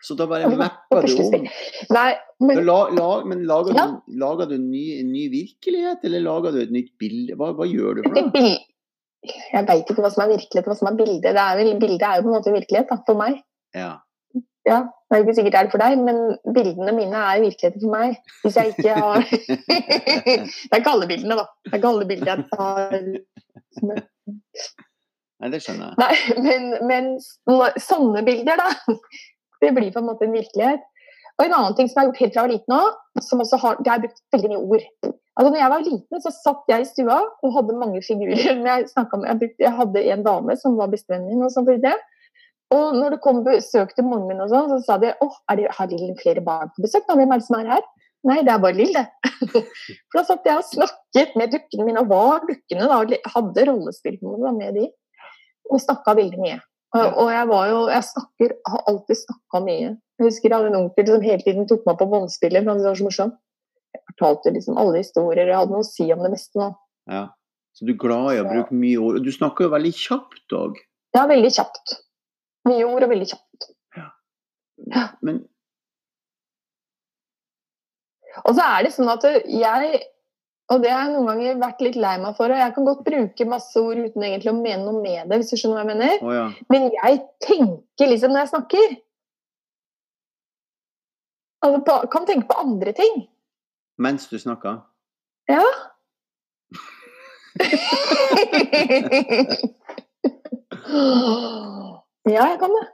Så 0.00 0.16
da 0.16 0.24
bare 0.26 0.48
mapper 0.56 1.04
du 1.06 1.12
om. 1.22 1.44
Nei, 1.92 2.10
men 2.40 2.62
La, 2.64 2.78
la, 2.96 3.08
men 3.28 3.44
lager 3.46 3.76
Ja. 3.76 3.84
du, 3.86 4.16
lager 4.18 4.48
du 4.48 4.54
en, 4.56 4.70
ny, 4.70 4.98
en 4.98 5.12
ny 5.12 5.28
virkelighet, 5.30 6.00
eller 6.08 6.20
lager 6.24 6.56
du 6.56 6.62
et 6.64 6.72
nytt 6.72 6.96
bilde? 6.98 7.36
Hva, 7.36 7.52
hva 7.54 7.68
gjør 7.68 8.00
du 8.00 8.06
for 8.08 8.16
noe? 8.16 8.56
Jeg 9.20 9.66
veit 9.68 9.84
ikke 9.92 10.00
hva 10.00 10.10
som 10.10 10.24
er 10.24 10.32
virkelighet 10.32 10.64
og 10.64 10.72
hva 10.72 10.78
som 10.78 10.88
er 10.88 10.96
bilde. 10.96 11.34
Er 11.36 11.60
bildet 11.78 12.06
er 12.08 12.16
jo 12.16 12.24
på 12.24 12.30
en 12.32 12.36
måte 12.38 12.54
virkelighet 12.56 12.88
da, 12.88 12.96
for 13.06 13.20
meg. 13.20 13.42
Ja. 13.76 13.92
Ja, 14.70 14.80
Det 15.10 15.16
er 15.16 15.24
ikke 15.24 15.34
sikkert 15.34 15.54
det 15.54 15.58
er 15.58 15.66
det 15.66 15.72
for 15.72 15.82
deg, 15.82 16.02
men 16.06 16.18
bildene 16.54 16.92
mine 16.94 17.22
er 17.26 17.40
virkeligheten 17.42 17.82
for 17.82 17.90
meg. 17.90 18.20
Hvis 18.44 18.58
jeg 18.60 18.74
ikke 18.74 18.92
har 18.94 19.24
Det 19.26 20.70
er 20.70 20.78
ikke 20.78 20.92
alle 20.94 21.08
bildene, 21.10 21.38
da. 21.40 21.46
Det 21.66 21.72
er 21.72 21.80
ikke 21.80 21.90
alle 21.90 22.06
bilder 22.10 22.30
jeg 22.30 22.44
tar. 22.52 22.76
Nei, 25.40 25.50
det 25.50 25.62
skjønner 25.64 25.88
jeg. 25.88 25.96
Nei, 26.04 26.44
men, 26.46 26.70
men 26.86 27.10
sånne 27.82 28.22
bilder, 28.26 28.60
da. 28.60 28.96
Det 29.60 29.72
blir 29.76 29.90
på 29.92 30.00
en 30.00 30.08
måte 30.12 30.28
en 30.28 30.36
virkelighet. 30.36 30.86
Og 31.40 31.46
en 31.46 31.56
annen 31.56 31.74
ting 31.76 31.88
som 31.88 31.96
jeg 31.96 32.02
har 32.02 32.10
gjort 32.10 32.20
helt 32.20 32.34
fra 32.34 32.40
jeg 32.40 32.46
var 32.46 32.54
liten 32.54 32.76
òg, 32.76 32.96
som 33.24 33.42
også 33.42 33.58
har 33.62 33.78
Jeg 33.80 33.90
har 33.90 34.02
brukt 34.04 34.22
veldig 34.36 34.50
mye 34.52 34.60
ord. 34.60 34.86
Altså 35.40 35.50
når 35.50 35.60
jeg 35.60 35.72
var 35.72 35.84
liten, 35.86 36.20
så 36.20 36.32
satt 36.34 36.68
jeg 36.68 36.84
i 36.84 36.88
stua 36.88 37.18
og 37.40 37.54
hadde 37.56 37.76
mange 37.80 38.02
figurer. 38.04 38.42
Men 38.58 38.66
jeg, 38.68 38.88
med, 38.92 39.28
jeg, 39.30 39.38
brukte, 39.42 39.64
jeg 39.64 39.76
hadde 39.78 40.06
en 40.14 40.24
dame 40.26 40.56
som 40.60 40.76
var 40.76 40.90
bestevennen 40.92 41.30
min, 41.32 41.46
og 41.46 41.54
sånn 41.54 41.68
for 41.68 41.80
det. 41.80 41.96
Og 42.74 42.94
når 42.94 43.16
det 43.16 43.22
kom 43.24 43.40
besøk 43.46 43.96
til 43.96 44.06
moren 44.06 44.28
min, 44.28 44.42
og 44.44 44.52
sånn, 44.52 44.70
så 44.70 44.78
sa 44.86 44.98
de 45.02 45.10
åh, 45.24 45.38
det, 45.58 45.66
har 45.74 45.90
Lill 45.90 46.14
flere 46.20 46.42
barn 46.44 46.70
på 46.74 46.84
besøk? 46.84 47.06
da? 47.08 47.16
Hvem 47.18 47.34
er 47.34 47.42
det 47.42 47.46
som 47.48 47.58
er 47.58 47.70
her? 47.74 47.86
Nei, 48.28 48.40
det 48.46 48.52
er 48.52 48.62
bare 48.62 48.76
Lill, 48.76 48.94
det. 48.94 49.06
For 50.12 50.20
da 50.20 50.24
satt 50.28 50.46
jeg 50.46 50.60
og 50.60 50.66
snakket 50.68 51.36
med 51.40 51.54
dukkene 51.54 51.86
mine, 51.88 52.04
og 52.04 52.12
var 52.12 52.44
dukkene 52.46 52.86
da, 52.90 53.20
hadde 53.34 53.64
rollespill 53.70 54.20
med, 54.22 54.76
de. 54.76 54.86
Og 55.70 55.82
snakka 55.82 56.14
veldig 56.18 56.42
mye. 56.42 56.60
Og, 56.90 57.18
og 57.22 57.28
jeg 57.30 57.48
var 57.50 57.66
jo, 57.70 57.80
jeg 57.90 58.06
snakker, 58.08 58.54
har 58.66 58.86
alltid 58.90 59.20
snakka 59.22 59.62
mye. 59.66 59.90
Jeg 60.20 60.26
husker 60.26 60.50
jeg 60.50 60.56
hadde 60.56 60.70
en 60.72 60.78
onkel 60.82 61.06
som 61.08 61.24
hele 61.24 61.42
tiden 61.46 61.68
tok 61.70 61.86
meg 61.88 61.98
på 62.00 62.08
båndspiller, 62.10 62.64
for 62.66 62.74
han 62.74 62.84
var 62.84 62.98
så 62.98 63.06
morsom. 63.06 63.34
Jeg 63.94 64.02
fortalte 64.12 64.54
liksom 64.54 64.78
alle 64.78 65.02
historier, 65.02 65.46
jeg 65.48 65.58
hadde 65.58 65.74
noe 65.74 65.86
å 65.86 65.90
si 65.90 66.06
om 66.14 66.22
det 66.26 66.32
meste. 66.34 66.54
nå. 66.60 66.70
Ja. 67.10 67.24
Så 67.78 67.86
du 67.86 67.94
er 67.94 68.00
glad 68.02 68.30
i 68.34 68.40
å 68.42 68.46
bruke 68.46 68.76
mye 68.76 69.00
ord. 69.00 69.20
Du 69.24 69.30
snakker 69.32 69.68
jo 69.68 69.74
veldig 69.74 69.92
kjapt 69.96 70.54
òg. 70.58 70.78
Ja, 71.16 71.24
veldig 71.30 71.52
kjapt. 71.54 71.94
Mye 72.68 72.84
ord 72.84 73.06
og 73.06 73.12
veldig 73.12 73.28
kjapt. 73.30 73.70
Men 75.22 75.42
Og 78.46 78.54
så 78.56 78.62
er 78.64 78.86
det 78.86 78.92
sånn 78.94 79.10
at 79.12 79.24
jeg 79.26 80.00
Og 80.70 80.82
det 80.84 80.92
har 80.92 81.02
jeg 81.04 81.12
noen 81.16 81.26
ganger 81.28 81.60
vært 81.60 81.80
litt 81.82 81.98
lei 81.98 82.14
meg 82.22 82.36
for, 82.38 82.52
og 82.52 82.60
jeg 82.60 82.74
kan 82.76 82.86
godt 82.86 83.00
bruke 83.06 83.46
masse 83.50 83.80
ord 83.80 83.98
uten 83.98 84.22
egentlig 84.22 84.52
å 84.52 84.60
mene 84.60 84.84
noe 84.84 85.00
med 85.02 85.26
det, 85.26 85.40
hvis 85.40 85.50
du 85.50 85.56
skjønner 85.58 85.80
hva 85.80 85.82
jeg 85.82 85.90
mener. 85.90 86.14
Oh, 86.22 86.30
ja. 86.30 86.44
Men 86.70 86.86
jeg 86.94 87.14
tenker 87.42 88.06
liksom 88.12 88.30
når 88.30 88.44
jeg 88.44 88.52
snakker 88.52 88.86
altså 91.66 91.96
Kan 92.14 92.28
tenke 92.28 92.46
på 92.48 92.60
andre 92.62 92.92
ting. 92.96 93.14
Mens 94.00 94.30
du 94.30 94.38
snakker? 94.38 94.78
Ja. 95.50 95.66
ja, 102.28 102.44
jeg 102.50 102.58
kan 102.60 102.74
det. 102.76 102.86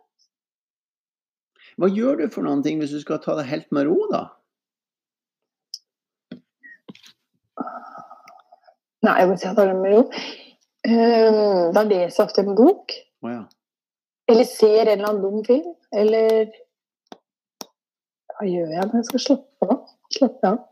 Hva 1.77 1.89
gjør 1.93 2.22
du 2.22 2.27
for 2.33 2.47
noen 2.47 2.62
ting 2.64 2.79
hvis 2.81 2.95
du 2.95 3.01
skal 3.03 3.20
ta 3.24 3.35
det 3.37 3.49
helt 3.51 3.68
med 3.74 3.89
ro, 3.89 3.99
da? 4.12 4.22
Nei, 9.07 9.16
jeg 9.20 9.29
må 9.31 9.37
si 9.39 9.49
at 9.49 9.59
det 9.59 9.74
med 9.77 9.93
ro. 9.95 10.05
Um, 10.87 11.74
Da 11.74 11.83
leser 11.87 12.22
jeg 12.22 12.29
ofte 12.29 12.43
en 12.45 12.57
bok. 12.59 12.95
Oh, 13.24 13.33
ja. 13.33 13.43
Eller 14.31 14.49
ser 14.49 14.87
en 14.87 14.95
eller 14.97 15.11
annen 15.11 15.22
dum 15.22 15.45
film. 15.47 15.74
Eller 15.95 16.49
Hva 18.37 18.47
gjør 18.47 18.72
jeg 18.74 18.89
når 18.89 18.97
jeg 18.99 19.09
skal 19.11 19.24
slappe 19.27 19.68
av? 19.68 19.85
Slappe 20.16 20.51
av. 20.51 20.64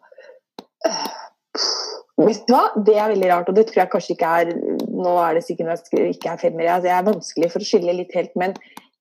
Vet 2.20 2.42
du 2.46 2.54
hva? 2.54 2.64
Det 2.86 2.96
er 2.96 3.12
veldig 3.14 3.30
rart, 3.30 3.48
og 3.50 3.56
det 3.56 3.66
tror 3.68 3.82
jeg 3.82 3.92
kanskje 3.92 4.14
ikke 4.14 4.32
er 4.40 4.50
Nå 4.94 5.14
er 5.22 5.38
det 5.38 5.44
sikkert 5.46 5.74
at 5.74 5.94
jeg 5.94 6.14
ikke 6.14 6.34
er 6.34 6.40
femmer, 6.40 6.70
altså 6.70 6.90
jeg 6.90 6.96
er 6.96 7.08
vanskelig 7.08 7.52
for 7.52 7.64
å 7.64 7.68
skille 7.68 7.94
litt 7.98 8.12
helt, 8.14 8.34
men 8.38 8.54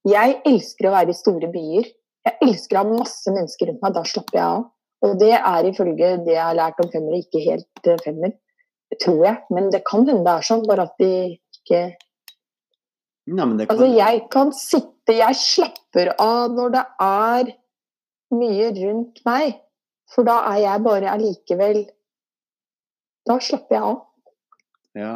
jeg 0.08 0.38
elsker 0.48 0.88
å 0.88 0.94
være 0.94 1.14
i 1.14 1.18
store 1.18 1.50
byer. 1.52 1.90
Jeg 2.24 2.38
elsker 2.44 2.76
å 2.76 2.82
ha 2.82 2.96
masse 3.02 3.32
mennesker 3.32 3.70
rundt 3.70 3.84
meg, 3.84 3.94
da 3.96 4.02
slapper 4.08 4.40
jeg 4.40 4.46
av. 4.46 4.64
Og 5.04 5.18
det 5.20 5.34
er 5.36 5.68
ifølge 5.68 6.10
det 6.24 6.34
jeg 6.34 6.42
har 6.42 6.56
lært 6.56 6.80
om 6.82 6.90
femmere, 6.92 7.20
ikke 7.20 7.42
helt 7.44 7.88
eh, 7.90 8.00
femmer, 8.04 8.32
tror 9.02 9.20
jeg. 9.26 9.40
Men 9.52 9.68
det 9.72 9.84
kan 9.88 10.06
hende 10.08 10.24
det 10.24 10.34
er 10.34 10.48
sånn, 10.48 10.64
bare 10.68 10.88
at 10.88 10.96
de 11.00 11.12
ikke 11.58 11.84
men 13.26 13.56
det 13.56 13.66
kan... 13.68 13.76
Altså, 13.76 13.86
jeg 13.96 14.24
kan 14.32 14.50
sitte 14.52 15.14
Jeg 15.16 15.36
slapper 15.40 16.10
av 16.20 16.52
når 16.52 16.74
det 16.74 16.82
er 17.04 17.52
mye 18.36 18.70
rundt 18.76 19.20
meg. 19.24 19.60
For 20.12 20.26
da 20.28 20.42
er 20.50 20.60
jeg 20.64 20.84
bare 20.84 21.12
allikevel 21.12 21.78
Da 23.28 23.38
slapper 23.40 23.78
jeg 23.78 23.86
av. 23.88 24.02
Ja. 24.94 25.14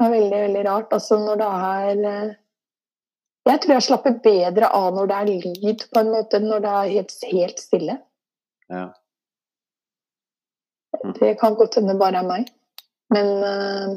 Det 0.00 0.06
er 0.06 0.14
veldig, 0.14 0.36
veldig 0.46 0.60
rart. 0.64 0.92
Altså 0.96 1.16
når 1.20 1.36
det 1.36 1.46
er 1.46 1.98
eh, 2.10 2.36
Jeg 3.50 3.60
tror 3.60 3.74
jeg 3.74 3.84
slapper 3.84 4.14
bedre 4.24 4.70
av 4.72 4.94
når 4.96 5.10
det 5.10 5.18
er 5.18 5.32
lyd, 5.44 5.82
på 5.92 6.00
en 6.00 6.12
måte, 6.14 6.38
enn 6.38 6.48
når 6.48 6.62
det 6.64 6.70
er 6.78 6.94
helt, 6.94 7.12
helt 7.32 7.60
stille. 7.60 7.98
ja. 8.72 8.86
Det 11.20 11.30
kan 11.40 11.54
godt 11.56 11.76
hende 11.78 11.94
bare 12.00 12.20
er 12.20 12.26
meg. 12.26 12.48
Men 13.14 13.28
uh, 13.40 13.92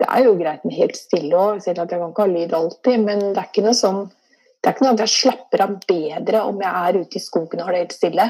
det 0.00 0.08
er 0.08 0.26
jo 0.26 0.34
greit 0.36 0.64
med 0.66 0.76
helt 0.76 0.98
stille 0.98 1.38
òg, 1.38 1.60
selv 1.64 1.84
at 1.84 1.94
jeg 1.94 2.02
kan 2.02 2.12
ikke 2.12 2.26
ha 2.26 2.32
lyd 2.32 2.56
alltid. 2.58 3.04
Men 3.06 3.22
det 3.22 3.40
er 3.40 3.48
ikke 3.48 3.64
noe 3.64 3.76
sånn 3.78 4.02
det 4.08 4.70
er 4.70 4.74
ikke 4.74 4.86
noe 4.86 4.96
at 4.96 5.04
jeg 5.04 5.14
slapper 5.14 5.64
av 5.64 5.76
bedre 5.88 6.42
om 6.48 6.60
jeg 6.64 6.88
er 6.88 7.00
ute 7.00 7.20
i 7.20 7.22
skogen 7.22 7.60
og 7.60 7.68
har 7.68 7.76
det 7.76 7.84
helt 7.84 7.96
stille. 7.96 8.28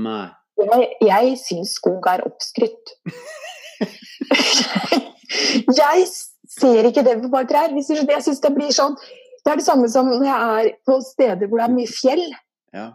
Nei. 0.00 0.26
Jeg, 0.60 0.90
jeg 1.04 1.38
syns 1.40 1.76
skog 1.78 2.08
er 2.08 2.24
oppskrytt. 2.28 2.96
jeg 5.78 6.06
ser 6.52 6.88
ikke 6.88 7.04
det 7.06 7.18
på 7.22 7.30
bare 7.32 7.48
trær. 7.50 7.74
Jeg 7.74 8.22
synes 8.24 8.42
det 8.42 8.54
blir 8.54 8.72
sånn 8.74 8.96
Det 9.42 9.50
er 9.50 9.58
det 9.58 9.66
samme 9.66 9.88
som 9.90 10.06
når 10.06 10.24
jeg 10.28 10.58
er 10.62 10.72
på 10.86 11.00
steder 11.02 11.48
hvor 11.48 11.58
det 11.58 11.66
er 11.66 11.74
mye 11.74 11.90
fjell. 11.90 12.24
Ja. 12.76 12.92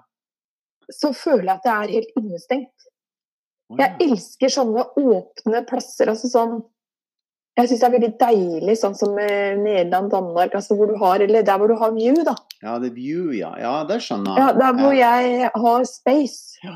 Så 0.87 1.11
føler 1.11 1.49
jeg 1.49 1.55
at 1.57 1.65
det 1.65 1.73
er 1.73 1.95
helt 1.97 2.19
innestengt. 2.21 2.87
Oh, 3.67 3.75
ja. 3.75 3.89
Jeg 3.89 4.07
elsker 4.07 4.53
sånne 4.53 4.85
åpne 4.95 5.63
plasser. 5.67 6.07
altså 6.13 6.31
sånn 6.31 6.61
jeg 7.57 7.71
syns 7.71 7.81
det 7.81 7.87
er 7.87 7.93
veldig 7.95 8.09
deilig, 8.21 8.73
sånn 8.77 8.95
som 8.97 9.15
eh, 9.17 9.55
Nederland, 9.57 10.11
Danmark, 10.13 10.53
altså 10.53 10.75
hvor 10.77 10.91
du 10.91 10.97
har, 11.01 11.23
eller 11.25 11.41
der 11.45 11.57
hvor 11.57 11.71
du 11.71 11.73
har 11.79 11.95
view. 11.95 12.19
da. 12.25 12.35
Ja, 12.61 12.75
det 12.77 12.91
view, 12.93 13.31
ja. 13.33 13.49
Ja, 13.57 13.79
det 13.89 13.97
skjønner 14.05 14.37
Ja, 14.37 14.51
Der 14.53 14.75
hvor 14.77 14.93
jeg 14.93 15.49
har 15.49 15.87
space. 15.89 16.61
Ja. 16.61 16.75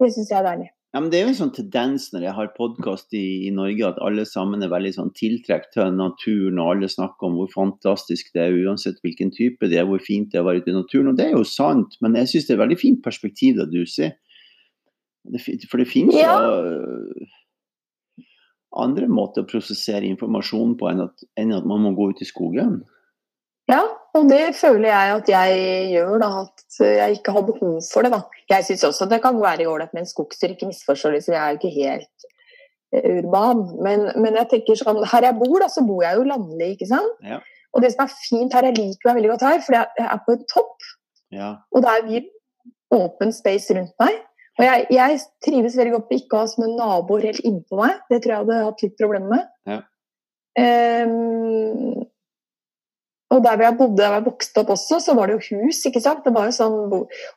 Det 0.00 0.10
syns 0.12 0.28
jeg 0.28 0.36
er 0.36 0.46
deilig. 0.50 0.68
Ja, 0.90 0.98
men 0.98 1.10
Det 1.10 1.20
er 1.20 1.28
jo 1.28 1.30
en 1.30 1.38
sånn 1.38 1.52
tendens 1.54 2.08
når 2.10 2.24
jeg 2.24 2.34
har 2.34 2.48
podkast 2.56 3.14
i, 3.14 3.46
i 3.46 3.50
Norge, 3.54 3.92
at 3.92 4.00
alle 4.02 4.24
sammen 4.26 4.64
er 4.66 4.72
veldig 4.72 4.90
sånn 4.96 5.12
tiltrukket 5.14 5.70
til 5.76 5.92
naturen, 5.94 6.58
og 6.58 6.72
alle 6.72 6.88
snakker 6.90 7.28
om 7.28 7.36
hvor 7.38 7.52
fantastisk 7.52 8.32
det 8.34 8.42
er, 8.42 8.56
uansett 8.66 8.98
hvilken 9.04 9.30
type 9.36 9.70
det 9.70 9.78
er, 9.78 9.86
hvor 9.86 10.02
fint 10.02 10.32
det 10.32 10.40
er 10.40 10.42
å 10.42 10.48
være 10.48 10.64
ute 10.64 10.72
i 10.72 10.78
naturen. 10.80 11.12
Og 11.12 11.20
det 11.20 11.28
er 11.28 11.36
jo 11.36 11.44
sant, 11.46 11.94
men 12.02 12.18
jeg 12.18 12.32
syns 12.32 12.48
det 12.48 12.56
er 12.56 12.58
et 12.58 12.64
veldig 12.64 12.80
fint 12.82 13.02
perspektiv 13.06 13.60
det 13.60 13.68
du 13.70 13.84
sier. 13.86 14.16
For 15.70 15.78
det 15.78 15.86
finnes 15.86 16.16
jo 16.16 16.24
ja. 16.24 16.34
andre 18.82 19.06
måter 19.12 19.44
å 19.44 19.50
prosessere 19.50 20.08
informasjon 20.10 20.74
på 20.80 20.90
enn 20.90 21.04
at, 21.06 21.26
enn 21.38 21.54
at 21.54 21.70
man 21.70 21.84
må 21.86 21.94
gå 21.94 22.10
ut 22.10 22.24
i 22.24 22.26
skogen. 22.26 22.80
Ja, 23.70 23.84
og 24.18 24.26
det 24.30 24.56
føler 24.58 24.88
jeg 24.88 25.14
at 25.16 25.30
jeg 25.30 25.60
gjør, 25.94 26.16
da. 26.22 26.30
At 26.42 26.80
jeg 26.86 27.18
ikke 27.18 27.34
har 27.36 27.46
behov 27.46 27.78
for 27.92 28.06
det, 28.06 28.12
da. 28.14 28.20
Jeg 28.50 28.66
syns 28.66 28.86
også 28.88 29.08
det 29.10 29.20
kan 29.22 29.38
være 29.42 29.68
ålreit 29.70 29.94
med 29.94 30.04
en 30.04 30.10
skogstur, 30.10 30.52
ikke 30.54 30.70
misforstå 30.70 31.12
det, 31.14 31.22
så 31.24 31.34
jeg 31.34 31.40
er 31.42 31.54
jo 31.54 31.60
ikke 31.60 31.74
helt 31.76 32.26
eh, 32.94 33.06
urban. 33.18 33.62
Men, 33.86 34.08
men 34.22 34.40
jeg 34.40 34.50
tenker 34.54 34.80
sånn, 34.80 35.02
her 35.12 35.28
jeg 35.28 35.38
bor, 35.38 35.56
da, 35.62 35.70
så 35.72 35.84
bor 35.86 36.02
jeg 36.06 36.18
jo 36.18 36.26
landlig, 36.32 36.72
ikke 36.74 36.90
sant. 36.90 37.14
Ja. 37.26 37.38
Og 37.70 37.84
det 37.84 37.92
som 37.94 38.06
er 38.06 38.16
fint 38.16 38.56
her, 38.56 38.66
jeg 38.66 38.78
liker 38.80 39.10
meg 39.10 39.20
veldig 39.20 39.32
godt 39.36 39.46
her, 39.46 39.62
for 39.66 39.78
jeg 39.78 40.08
er 40.08 40.24
på 40.26 40.34
en 40.34 40.44
topp. 40.50 40.90
Ja. 41.30 41.52
Og 41.70 41.84
det 41.84 41.94
er 42.00 42.28
åpen 42.90 43.32
space 43.34 43.76
rundt 43.76 43.94
meg. 44.02 44.18
Og 44.58 44.66
jeg, 44.66 44.86
jeg 44.92 45.20
trives 45.46 45.76
veldig 45.78 45.92
godt 45.94 46.10
med 46.10 46.18
ikke 46.20 46.36
å 46.36 46.42
ha 46.42 46.48
sånne 46.50 46.74
naboer 46.74 47.28
helt 47.30 47.46
innpå 47.46 47.78
meg. 47.78 48.00
Det 48.10 48.18
tror 48.20 48.34
jeg 48.34 48.42
hadde 48.42 48.64
hatt 48.66 48.82
litt 48.84 48.96
problemer 48.98 49.30
med. 49.30 49.46
Ja. 49.70 49.78
Ehm, 50.58 52.09
og 53.30 53.42
der 53.44 53.56
hvor 53.56 53.62
jeg 53.64 53.76
bodde 53.78 54.06
og 54.08 54.14
jeg 54.16 54.24
vokste 54.26 54.60
opp 54.64 54.70
også, 54.74 54.96
så 55.04 55.14
var 55.14 55.26
det 55.30 55.36
jo 55.38 55.58
hus. 55.62 55.84
ikke 55.86 56.00
sant? 56.02 56.24
Det 56.24 56.32
var 56.34 56.48
jo 56.48 56.54
sånn, 56.56 56.78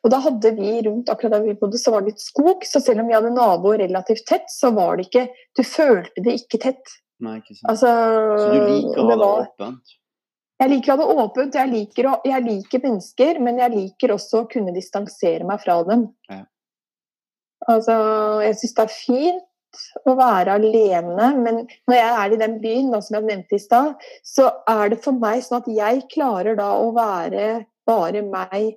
og 0.04 0.10
da 0.10 0.20
hadde 0.26 0.52
vi 0.58 0.72
rundt 0.88 1.10
akkurat 1.14 1.36
der 1.36 1.44
vi 1.46 1.54
bodde, 1.60 1.78
så 1.78 1.92
var 1.94 2.02
det 2.02 2.14
litt 2.16 2.24
skog. 2.24 2.66
Så 2.66 2.82
selv 2.82 3.04
om 3.04 3.08
vi 3.12 3.14
hadde 3.14 3.30
naboer 3.36 3.78
relativt 3.84 4.26
tett, 4.26 4.50
så 4.50 4.72
var 4.74 4.98
det 4.98 5.06
ikke 5.10 5.28
Du 5.56 5.62
følte 5.64 6.24
det 6.26 6.34
ikke 6.42 6.60
tett. 6.66 6.96
Nei, 7.22 7.38
ikke 7.40 7.54
sant. 7.60 7.70
Altså, 7.70 7.92
Så 8.42 8.48
du 8.50 8.60
liker 8.72 8.98
å 9.00 9.06
ha 9.06 9.10
det 9.14 9.20
var- 9.22 9.46
åpent? 9.48 9.94
jeg 10.64 10.70
liker 10.70 10.94
å 10.94 10.96
ha 10.96 11.06
det 11.06 11.16
åpent, 11.28 11.54
jeg 11.62 11.70
liker, 11.70 12.04
å, 12.10 12.22
jeg 12.26 12.44
liker 12.44 12.80
mennesker, 12.88 13.40
men 13.40 13.58
jeg 13.60 13.72
liker 13.72 14.14
også 14.18 14.42
å 14.44 14.50
kunne 14.50 14.74
distansere 14.74 15.46
meg 15.46 15.62
fra 15.62 15.84
dem. 15.84 16.08
Ja. 16.30 16.42
Altså, 17.70 17.96
jeg 18.44 18.56
syns 18.60 18.74
det 18.76 18.84
er 18.84 18.94
fint 18.98 19.44
å 20.08 20.16
være 20.20 20.58
alene, 20.60 21.30
men 21.40 21.64
når 21.90 21.98
jeg 21.98 22.12
er 22.20 22.36
i 22.36 22.42
den 22.42 22.60
byen, 22.64 22.92
da, 22.94 23.02
som 23.04 23.18
jeg 23.18 23.28
nevnte 23.30 23.58
i 23.58 23.64
stad, 23.64 24.06
så 24.28 24.50
er 24.70 24.94
det 24.94 25.02
for 25.04 25.18
meg 25.18 25.44
sånn 25.46 25.62
at 25.62 25.72
jeg 25.72 26.06
klarer 26.14 26.58
da 26.60 26.74
å 26.80 26.92
være 26.96 27.48
bare 27.88 28.22
meg, 28.26 28.76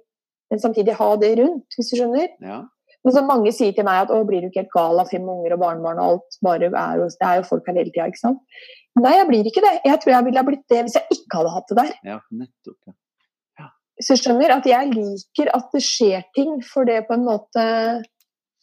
men 0.50 0.62
samtidig 0.62 0.96
ha 0.98 1.10
det 1.20 1.36
rundt, 1.40 1.66
hvis 1.76 1.92
du 1.92 2.00
skjønner. 2.00 2.32
Ja. 2.42 2.64
Men 3.06 3.14
så 3.14 3.22
mange 3.22 3.52
sier 3.54 3.74
til 3.74 3.86
meg 3.86 4.06
at 4.06 4.10
å, 4.10 4.18
blir 4.26 4.42
du 4.42 4.48
ikke 4.48 4.64
helt 4.64 4.74
gal 4.74 4.98
av 4.98 5.10
fem 5.12 5.26
unger 5.30 5.54
og 5.54 5.62
barnebarn 5.62 6.00
og 6.02 6.08
alt, 6.10 6.38
bare 6.42 6.70
er 6.72 7.02
jo, 7.02 7.06
det 7.12 7.28
er 7.28 7.38
jo 7.38 7.46
folk 7.46 7.68
her 7.70 7.78
hele 7.78 7.92
tida, 7.92 8.08
ikke 8.10 8.22
sant. 8.24 8.40
Nei, 8.96 9.12
jeg 9.14 9.28
blir 9.28 9.48
ikke 9.50 9.62
det. 9.62 9.74
Jeg 9.84 10.00
tror 10.02 10.14
jeg 10.14 10.26
ville 10.26 10.40
ha 10.40 10.46
blitt 10.46 10.64
det 10.72 10.80
hvis 10.86 10.96
jeg 10.96 11.18
ikke 11.18 11.38
hadde 11.38 11.52
hatt 11.52 11.70
det 11.70 11.76
der. 11.78 11.92
ja, 12.14 12.18
nettopp. 12.40 12.94
Ja. 13.60 13.68
Hvis 13.98 14.10
du 14.10 14.22
skjønner 14.24 14.54
at 14.56 14.66
jeg 14.68 14.92
liker 14.94 15.52
at 15.54 15.70
det 15.76 15.82
skjer 15.84 16.26
ting, 16.36 16.56
for 16.66 16.88
det 16.88 17.04
på 17.08 17.16
en 17.16 17.26
måte 17.28 17.66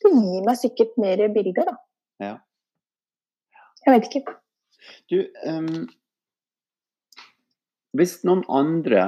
Det 0.03 0.11
gir 0.11 0.41
meg 0.43 0.57
sikkert 0.59 0.97
mer 0.99 1.21
bilder, 1.31 1.69
da. 1.69 1.77
Ja. 2.23 2.35
Jeg 3.83 3.95
vet 3.95 4.09
ikke. 4.09 4.35
Du, 5.11 5.17
um, 5.47 5.87
hvis 7.97 8.17
noen 8.27 8.43
andre 8.51 9.05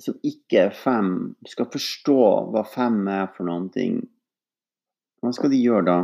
som 0.00 0.16
ikke 0.26 0.66
er 0.68 0.74
fem, 0.76 1.34
skal 1.48 1.68
forstå 1.72 2.18
hva 2.52 2.64
fem 2.66 3.00
er 3.12 3.28
for 3.36 3.48
noen 3.48 3.68
ting, 3.74 4.00
hva 5.22 5.32
skal 5.36 5.52
de 5.52 5.60
gjøre 5.60 5.86
da? 5.86 5.98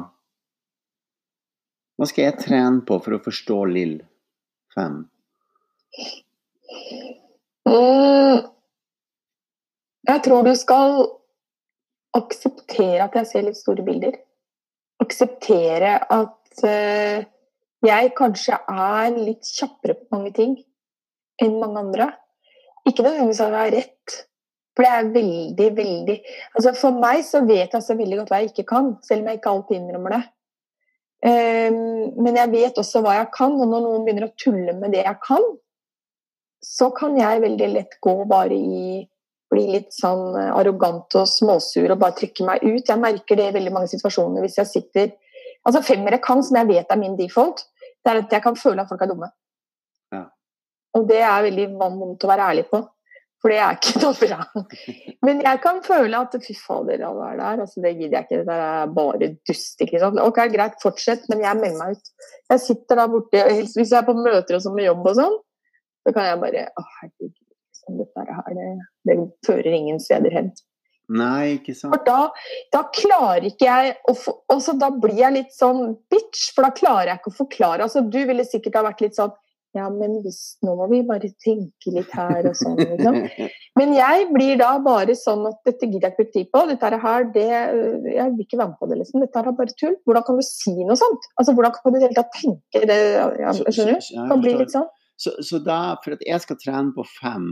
Hva 1.99 2.07
skal 2.07 2.29
jeg 2.29 2.39
trene 2.45 2.85
på 2.87 3.01
for 3.03 3.17
å 3.17 3.23
forstå 3.25 3.59
Lill 3.73 3.97
fem? 4.75 5.01
Mm, 7.67 8.45
jeg 10.09 10.23
tror 10.25 10.47
du 10.47 10.53
skal 10.57 11.01
akseptere 12.17 13.09
at 13.09 13.19
jeg 13.19 13.31
ser 13.33 13.47
litt 13.49 13.59
store 13.59 13.85
bilder. 13.87 14.15
Akseptere 15.03 15.97
at 15.99 16.38
eh, 16.67 17.27
jeg 17.87 18.15
kanskje 18.19 18.57
er 18.59 19.13
litt 19.15 19.47
kjappere 19.47 19.99
på 19.99 20.17
mange 20.17 20.33
ting 20.35 20.57
enn 21.43 21.61
mange 21.61 21.85
andre. 21.85 22.09
Ikke 22.89 23.05
nødvendigvis 23.05 23.43
at 23.45 23.53
jeg 23.53 23.59
har 23.61 23.75
rett, 23.77 24.17
for 24.75 24.87
det 24.87 24.91
er 24.95 25.13
veldig, 25.15 25.69
veldig 25.75 26.17
altså 26.55 26.73
For 26.79 26.99
meg 27.03 27.25
så 27.27 27.43
vet 27.47 27.75
jeg 27.75 27.85
så 27.85 27.97
veldig 27.99 28.21
godt 28.21 28.33
hva 28.33 28.41
jeg 28.43 28.53
ikke 28.53 28.69
kan, 28.71 28.93
selv 29.07 29.23
om 29.23 29.31
jeg 29.31 29.41
ikke 29.41 29.53
alltid 29.53 29.79
innrømmer 29.79 30.15
det. 30.15 30.23
Ehm, 31.29 31.79
men 32.23 32.39
jeg 32.39 32.53
vet 32.53 32.79
også 32.79 33.03
hva 33.03 33.17
jeg 33.19 33.31
kan, 33.35 33.57
og 33.59 33.67
når 33.67 33.85
noen 33.85 34.07
begynner 34.07 34.29
å 34.29 34.35
tulle 34.39 34.75
med 34.79 34.95
det 34.95 35.03
jeg 35.03 35.19
kan, 35.25 35.47
så 36.65 36.91
kan 36.95 37.19
jeg 37.19 37.43
veldig 37.43 37.71
lett 37.75 37.97
gå 38.03 38.17
bare 38.31 38.59
i 38.59 39.07
Bli 39.49 39.63
litt 39.73 39.95
sånn 39.97 40.35
eh, 40.37 40.51
arrogant 40.53 41.15
og 41.17 41.25
småsur 41.25 41.95
og 41.95 42.01
bare 42.03 42.19
trykke 42.19 42.45
meg 42.45 42.65
ut. 42.67 42.83
Jeg 42.85 43.01
merker 43.01 43.39
det 43.39 43.47
i 43.49 43.55
veldig 43.55 43.71
mange 43.73 43.89
situasjoner 43.89 44.45
hvis 44.45 44.59
jeg 44.59 44.69
sitter 44.69 45.07
Altså 45.69 45.85
femmere 45.85 46.21
kan, 46.25 46.41
som 46.45 46.57
jeg 46.57 46.71
vet 46.71 46.93
er 46.93 47.01
min 47.01 47.17
default, 47.19 47.67
det 48.05 48.13
er 48.13 48.23
at 48.23 48.33
jeg 48.33 48.45
kan 48.45 48.57
føle 48.57 48.83
at 48.83 48.91
folk 48.91 49.03
er 49.05 49.11
dumme. 49.11 49.29
Ja. 50.15 50.23
Og 50.97 51.09
det 51.11 51.19
er 51.21 51.45
veldig 51.45 51.67
vondt 51.77 52.25
å 52.25 52.31
være 52.31 52.47
ærlig 52.53 52.65
på. 52.71 52.81
For 53.39 53.53
det 53.53 53.59
er 53.63 53.77
ikke 53.77 54.01
noe 54.03 54.17
bra. 54.19 54.39
Men 55.27 55.43
jeg 55.47 55.61
kan 55.63 55.81
føle 55.87 56.23
at 56.25 56.37
fy 56.43 56.55
fader, 56.59 57.03
alle 57.07 57.27
er 57.33 57.41
der. 57.41 57.65
Altså, 57.65 57.83
det 57.85 57.95
gidder 57.95 58.17
jeg 58.19 58.27
ikke. 58.27 58.47
Det 58.49 58.57
er 58.69 58.95
bare 58.97 59.29
dust. 59.51 59.85
ikke 59.85 60.01
sant? 60.03 60.23
Ok, 60.25 60.41
greit, 60.55 60.79
fortsett, 60.83 61.29
men 61.31 61.45
jeg 61.45 61.61
melder 61.61 61.83
meg 61.83 61.99
ut. 61.99 62.33
Jeg 62.55 62.65
sitter 62.65 63.03
der 63.03 63.13
borte, 63.13 63.45
helst 63.47 63.79
hvis 63.79 63.93
jeg 63.95 64.01
er 64.01 64.09
på 64.09 64.17
møter 64.19 64.59
og 64.59 64.65
sånn 64.65 64.79
med 64.79 64.89
jobb 64.89 65.07
og 65.07 65.21
sånn, 65.21 65.37
så 66.07 66.15
kan 66.17 66.31
jeg 66.31 66.41
bare 66.43 66.65
Å, 66.73 66.87
herregud, 66.97 67.35
liksom, 67.37 68.01
dette 68.01 68.27
her, 68.41 68.59
det, 68.59 68.69
det 69.11 69.19
fører 69.47 69.77
ingen 69.77 70.03
steder 70.03 70.35
hen. 70.35 70.51
Nei, 71.09 71.57
ikke 71.57 71.73
sant. 71.73 71.95
For 71.95 72.05
da, 72.05 72.29
da 72.75 72.83
klarer 72.93 73.49
ikke 73.49 73.65
jeg 73.65 73.95
å 74.11 74.13
få 74.13 74.35
Og 74.53 74.59
så 74.61 74.75
da 74.77 74.91
blir 74.93 75.17
jeg 75.17 75.37
litt 75.39 75.55
sånn 75.57 75.95
bitch, 76.13 76.51
for 76.53 76.67
da 76.67 76.73
klarer 76.77 77.15
jeg 77.15 77.23
ikke 77.23 77.33
å 77.33 77.39
forklare. 77.39 77.87
Altså, 77.87 78.05
du 78.05 78.19
ville 78.29 78.45
sikkert 78.45 78.77
ha 78.77 78.85
vært 78.91 79.07
litt 79.07 79.17
sånn 79.17 79.33
ja, 79.77 79.85
men 79.93 80.15
visst, 80.25 80.57
nå 80.65 80.73
må 80.79 80.87
vi 80.91 81.03
bare 81.07 81.29
tenke 81.45 81.93
litt 81.93 82.13
her 82.17 82.47
og 82.49 82.57
sånn. 82.57 82.79
Liksom. 82.81 83.19
Men 83.79 83.93
jeg 83.95 84.29
blir 84.33 84.57
da 84.59 84.71
bare 84.83 85.15
sånn 85.19 85.45
at 85.51 85.59
dette 85.69 85.87
gidder 85.87 86.09
jeg 86.09 86.15
ikke 86.15 86.25
bruke 86.25 86.35
tid 86.35 86.49
på. 86.55 86.63
Dette 86.71 87.01
her, 87.05 87.27
det, 87.35 87.49
jeg 88.09 88.33
vil 88.33 88.47
ikke 88.47 88.59
være 88.59 88.71
med 88.73 88.79
på 88.81 88.89
det, 88.91 88.99
liksom. 89.03 89.23
Dette 89.23 89.43
er 89.43 89.51
bare 89.61 89.77
tull. 89.77 89.99
Hvordan 90.09 90.25
kan 90.27 90.41
du 90.41 90.47
si 90.47 90.73
noe 90.79 90.97
sånt? 90.99 91.29
Altså, 91.37 91.55
Hvordan 91.55 91.77
kan 91.77 91.85
du 91.85 91.99
i 91.99 92.01
det 92.01 92.09
hele 92.09 92.19
tatt 92.19 92.33
tenke 92.41 92.83
det? 92.91 92.99
Ja, 93.45 93.53
skjønner 93.61 94.01
du? 94.01 94.09
Kan 94.33 94.43
bli 94.47 94.57
litt 94.63 94.75
sånn. 94.75 94.89
Så, 95.19 95.35
så 95.45 95.61
da, 95.63 95.79
for 96.05 96.17
at 96.17 96.25
jeg 96.27 96.47
skal 96.47 96.59
trene 96.63 96.95
på 96.97 97.05
fem 97.19 97.47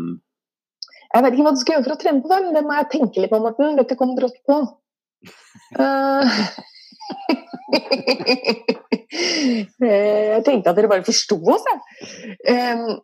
Jeg 1.17 1.25
vet 1.25 1.33
ikke 1.33 1.45
hva 1.47 1.51
du 1.55 1.61
skal 1.63 1.79
gjøre 1.79 1.87
for 1.87 1.95
å 1.95 2.01
trene 2.01 2.21
på 2.21 2.29
fem, 2.29 2.47
det 2.53 2.61
må 2.67 2.75
jeg 2.77 2.87
tenke 2.93 3.21
litt 3.23 3.31
på, 3.33 3.39
Morten. 3.41 3.77
Dette 3.79 3.97
kom 3.97 4.11
brått 4.19 4.37
på. 4.45 4.57
Uh, 5.79 6.27
jeg 9.81 10.43
tenkte 10.45 10.71
at 10.71 10.77
dere 10.77 10.93
bare 10.93 11.07
forsto 11.07 11.37
oss, 11.55 11.65
jeg. 11.71 11.79
Um, 12.53 13.01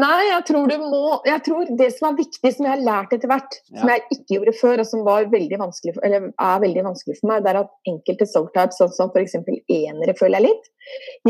nei, 0.00 0.20
jeg 0.26 0.42
tror 0.48 0.64
du 0.68 0.76
må 0.82 1.20
Jeg 1.28 1.40
tror 1.46 1.62
det 1.78 1.90
som 1.94 2.08
er 2.10 2.18
viktig, 2.18 2.50
som 2.56 2.66
jeg 2.66 2.74
har 2.74 2.86
lært 2.88 3.14
etter 3.14 3.28
hvert, 3.30 3.52
ja. 3.70 3.78
som 3.78 3.88
jeg 3.94 4.00
ikke 4.16 4.34
gjorde 4.36 4.58
før, 4.58 4.76
og 4.82 4.86
som 4.90 5.06
var 5.06 5.30
veldig 5.30 5.58
vanskelig 5.62 5.92
for, 5.96 6.02
eller 6.08 6.20
er 6.34 6.64
veldig 6.66 6.82
vanskelig 6.90 7.16
for 7.20 7.26
meg, 7.30 7.38
det 7.46 7.50
er 7.54 7.62
at 7.62 7.72
enkelte 7.94 8.26
soultypes, 8.32 8.76
sånn 8.82 8.94
som 8.98 9.14
f.eks. 9.14 9.38
enere, 9.38 10.18
føler 10.18 10.36
jeg 10.40 10.46
litt, 10.50 10.64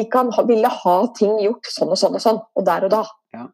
de 0.01 0.05
kan 0.16 0.32
ville 0.48 0.70
ha 0.80 0.98
ting 1.20 1.34
gjort 1.44 1.66
sånn 1.76 1.92
og 1.92 2.01
sånn 2.01 2.16
og 2.16 2.22
sånn, 2.24 2.40
og 2.57 2.62
der 2.72 2.88
og 2.88 2.92
da. 2.96 3.05
Ja. 3.36 3.44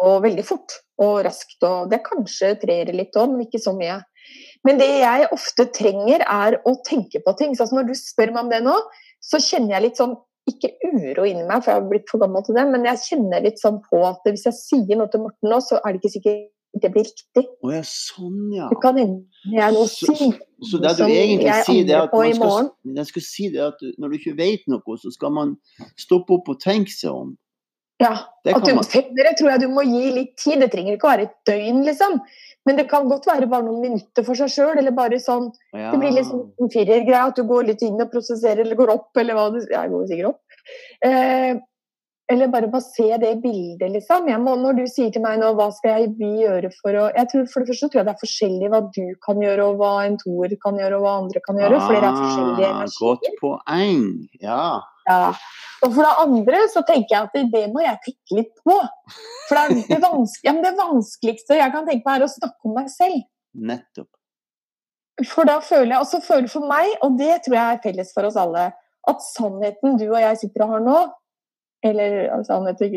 Og 0.00 0.24
veldig 0.24 0.44
fort 0.48 0.80
og 1.00 1.20
raskt. 1.26 1.58
Og 1.66 1.90
det 1.92 2.02
kanskje 2.06 2.54
treer 2.62 2.92
litt 2.94 3.16
òg, 3.18 3.32
men 3.32 3.46
ikke 3.46 3.62
så 3.62 3.74
mye. 3.76 4.00
Men 4.66 4.80
det 4.80 4.88
jeg 5.00 5.28
ofte 5.34 5.66
trenger, 5.76 6.24
er 6.24 6.58
å 6.68 6.76
tenke 6.86 7.22
på 7.24 7.36
ting. 7.38 7.54
Så 7.56 7.64
altså 7.64 7.80
når 7.80 7.90
du 7.90 7.94
spør 7.98 8.34
meg 8.34 8.44
om 8.44 8.52
det 8.52 8.60
nå, 8.66 8.76
så 9.24 9.40
kjenner 9.42 9.76
jeg 9.76 9.88
litt 9.88 10.00
sånn 10.00 10.16
ikke 10.50 10.70
uro 10.88 11.26
inni 11.28 11.44
meg, 11.44 11.60
for 11.62 11.70
jeg 11.70 11.78
har 11.78 11.90
blitt 11.90 12.08
for 12.10 12.22
gammel 12.22 12.42
til 12.46 12.56
det, 12.56 12.64
men 12.72 12.86
jeg 12.88 13.02
kjenner 13.04 13.44
litt 13.44 13.60
sånn 13.60 13.78
på 13.84 14.00
at 14.08 14.24
hvis 14.26 14.48
jeg 14.48 14.56
sier 14.56 14.98
noe 14.98 15.10
til 15.12 15.22
Morten 15.22 15.52
nå, 15.52 15.60
så 15.62 15.78
er 15.84 15.92
det 15.92 16.00
ikke 16.00 16.14
sikkert 16.16 16.48
det 16.80 16.90
blir 16.94 17.02
riktig. 17.02 17.42
Å 17.66 17.72
ja, 17.72 17.80
sånn, 17.86 18.52
ja. 18.54 18.68
Det 18.70 18.78
kan 18.82 18.98
hende 18.98 19.56
jeg 19.56 19.74
nå 19.74 19.84
sier 19.90 20.36
så 20.70 20.78
det 20.78 20.92
du 21.00 21.04
egentlig 21.08 21.54
sier, 21.66 21.86
det 21.88 21.96
er 21.96 22.04
at 22.04 22.12
man 22.38 22.68
skal, 22.76 23.06
skal 23.08 23.24
si 23.26 23.48
det 23.50 23.62
at 23.64 23.82
når 23.98 24.12
du 24.12 24.18
ikke 24.20 24.36
vet 24.38 24.66
noe, 24.70 24.98
så 25.00 25.10
skal 25.14 25.32
man 25.34 25.54
stoppe 25.98 26.36
opp 26.36 26.50
og 26.52 26.60
tenke 26.62 26.92
seg 26.94 27.10
om. 27.10 27.32
Ja. 28.00 28.12
at 28.48 28.64
du. 28.64 28.78
Dere 29.16 29.34
tror 29.36 29.50
jeg 29.52 29.62
du 29.62 29.68
må 29.72 29.84
gi 29.84 30.12
litt 30.16 30.36
tid. 30.40 30.60
Det 30.62 30.70
trenger 30.72 30.96
ikke 30.96 31.08
å 31.08 31.12
være 31.12 31.28
et 31.28 31.36
døgn, 31.48 31.82
liksom. 31.88 32.20
Men 32.68 32.76
det 32.76 32.86
kan 32.90 33.08
godt 33.08 33.26
være 33.28 33.48
bare 33.48 33.64
noen 33.66 33.80
minutter 33.84 34.24
for 34.26 34.38
seg 34.38 34.52
sjøl. 34.52 34.76
Eller 34.80 34.94
bare 34.96 35.20
sånn 35.20 35.50
ja. 35.76 35.90
Det 35.92 36.00
blir 36.00 36.16
liksom 36.16 36.46
en 36.60 36.72
firergreie 36.72 37.24
at 37.32 37.40
du 37.40 37.44
går 37.48 37.70
litt 37.72 37.84
inn 37.86 38.00
og 38.00 38.12
prosesserer 38.12 38.64
eller 38.64 38.78
går 38.78 38.94
opp, 38.96 39.10
eller 39.20 39.36
hva 39.36 39.50
du 39.52 39.60
Jeg 39.62 39.92
går 39.92 40.06
sikkert 40.08 40.32
opp. 40.32 40.62
Eh, 41.04 41.60
eller 42.30 42.46
bare 42.46 42.68
bare 42.70 42.84
se 42.84 43.16
det 43.18 43.30
bildet, 43.42 43.90
liksom. 43.90 44.28
Må, 44.44 44.54
når 44.60 44.76
du 44.78 44.84
sier 44.86 45.10
til 45.10 45.24
meg 45.24 45.40
nå 45.40 45.50
hva 45.58 45.66
skal 45.74 46.04
jeg 46.04 46.36
gjøre 46.44 46.70
for 46.76 46.94
å 46.94 47.08
jeg 47.16 47.26
tror 47.32 47.48
For 47.50 47.64
det 47.64 47.72
første 47.72 47.88
tror 47.90 48.00
jeg 48.00 48.06
det 48.06 48.12
er 48.12 48.20
forskjellig 48.20 48.70
hva 48.70 48.80
du 48.86 49.02
kan 49.26 49.42
gjøre, 49.42 49.66
og 49.66 49.80
hva 49.82 49.92
en 50.06 50.18
toer 50.20 50.54
kan 50.62 50.78
gjøre, 50.78 51.00
og 51.00 51.06
hva 51.06 51.16
andre 51.24 51.42
kan 51.46 51.58
gjøre. 51.58 51.80
Ah, 51.80 51.88
for 51.88 51.98
det 51.98 52.10
er 52.12 52.20
forskjellige 52.20 52.70
energier. 52.70 53.00
Godt 53.00 53.28
poeng. 53.42 54.06
Ja. 54.44 54.62
Ja. 55.10 55.32
Og 55.80 55.94
for 55.94 56.04
det 56.04 56.12
andre 56.20 56.62
så 56.68 56.82
tenker 56.84 57.14
jeg 57.14 57.28
at 57.28 57.52
det 57.54 57.62
må 57.72 57.82
jeg 57.82 58.00
tenke 58.04 58.36
litt 58.36 58.50
på. 58.68 58.76
For 59.48 59.56
det, 59.56 59.84
er 59.96 60.02
det, 60.02 60.10
ja, 60.44 60.52
det 60.60 60.72
vanskeligste 60.76 61.56
jeg 61.56 61.72
kan 61.72 61.86
tenke 61.88 62.04
på, 62.04 62.16
er 62.16 62.26
å 62.26 62.28
snakke 62.30 62.68
om 62.68 62.74
meg 62.76 62.90
selv. 62.92 63.22
Nettopp. 63.56 64.10
For 65.28 65.48
da 65.48 65.56
føler 65.64 65.94
jeg, 65.94 66.02
også 66.02 66.20
føler 66.24 66.52
for 66.52 66.68
meg, 66.68 66.92
og 67.04 67.16
det 67.20 67.40
tror 67.44 67.56
jeg 67.56 67.76
er 67.76 67.80
felles 67.84 68.12
for 68.16 68.28
oss 68.28 68.38
alle, 68.40 68.70
at 69.10 69.24
sannheten 69.24 69.96
du 70.00 70.06
og 70.10 70.20
jeg 70.20 70.38
sitter 70.42 70.64
og 70.64 70.74
har 70.74 70.84
nå, 70.84 70.98
eller 71.84 72.44
sannheter, 72.44 72.96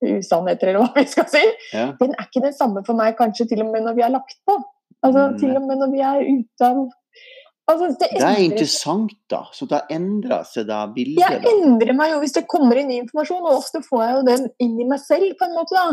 usannheter, 0.00 0.72
eller 0.72 0.80
hva 0.80 0.90
vi 0.96 1.06
skal 1.12 1.28
si, 1.28 1.42
ja. 1.76 1.90
den 2.00 2.16
er 2.16 2.28
ikke 2.28 2.44
den 2.44 2.56
samme 2.56 2.84
for 2.86 2.96
meg 2.96 3.16
kanskje 3.20 3.50
til 3.52 3.64
og 3.66 3.72
med 3.72 3.84
når 3.84 3.98
vi 3.98 4.04
er 4.06 4.14
lagt 4.14 4.38
på. 4.48 4.58
Altså 5.04 5.26
mm. 5.28 5.40
Til 5.42 5.56
og 5.58 5.66
med 5.68 5.80
når 5.82 5.92
vi 5.92 6.04
er 6.08 6.22
ute 6.24 6.68
av 6.70 6.84
Altså, 7.64 7.86
det, 7.96 8.10
det, 8.12 8.20
er 8.20 8.42
interessant, 8.44 9.12
da. 9.32 9.38
Så 9.56 9.64
da 9.70 9.78
endrer 9.92 10.42
seg 10.44 10.66
da 10.68 10.82
bildet? 10.92 11.22
Jeg 11.22 11.40
da. 11.40 11.52
endrer 11.54 11.96
meg 11.96 12.10
jo 12.12 12.18
hvis 12.20 12.34
det 12.36 12.42
kommer 12.50 12.76
inn 12.76 12.90
ny 12.90 12.98
informasjon, 13.00 13.40
og 13.40 13.56
ofte 13.62 13.80
får 13.86 14.02
jeg 14.02 14.16
jo 14.16 14.24
den 14.26 14.44
inn 14.66 14.74
i 14.84 14.88
meg 14.90 15.00
selv. 15.00 15.30
på 15.38 15.48
en 15.48 15.56
måte 15.56 15.72
Da 15.78 15.86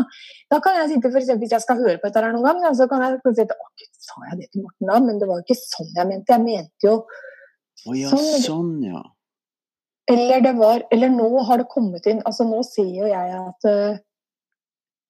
Da 0.52 0.58
kan 0.60 0.76
jeg 0.76 0.90
sitte, 0.90 1.08
eksempel, 1.08 1.40
Hvis 1.40 1.54
jeg 1.56 1.64
skal 1.64 1.80
høre 1.80 1.96
på 1.96 2.10
dette 2.10 2.20
her 2.20 2.36
noen 2.36 2.60
gang, 2.60 2.76
så 2.76 2.88
kan 2.90 3.06
jeg 3.06 3.22
si 3.24 3.46
at 3.46 3.56
å, 3.56 3.70
Gud, 3.80 3.90
sa 4.04 4.26
jeg 4.28 4.38
det 4.42 4.50
til 4.52 4.66
Morten 4.66 4.92
da? 4.92 5.00
Men 5.06 5.22
det 5.22 5.30
var 5.30 5.40
jo 5.40 5.46
ikke 5.46 5.60
sånn 5.62 5.96
jeg 5.96 6.10
mente. 6.12 6.36
Jeg 6.36 6.44
mente 6.44 6.88
jo 6.90 6.94
oh, 7.00 7.96
ja, 7.96 8.12
sånn. 8.12 8.30
sånn 8.44 8.76
ja. 8.90 9.02
Eller 10.12 10.44
det 10.44 10.52
var 10.60 10.84
Eller 10.92 11.08
nå 11.14 11.30
har 11.48 11.62
det 11.62 11.70
kommet 11.72 12.04
inn 12.10 12.20
altså 12.26 12.44
Nå 12.44 12.60
ser 12.68 12.90
jo 12.90 13.08
jeg 13.08 13.34
at 13.38 13.68
uh, 13.70 13.96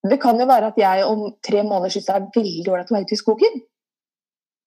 Det 0.07 0.21
kan 0.23 0.39
jo 0.39 0.47
være 0.47 0.71
at 0.71 0.79
jeg 0.79 1.11
om 1.11 1.27
tre 1.43 1.67
måneder 1.67 1.97
syns 1.97 2.07
det 2.07 2.17
er 2.21 2.33
veldig 2.39 2.71
ålreit 2.71 2.91
å 2.93 2.99
være 3.01 3.09
ute 3.09 3.19
i 3.19 3.23
skogen. 3.25 3.63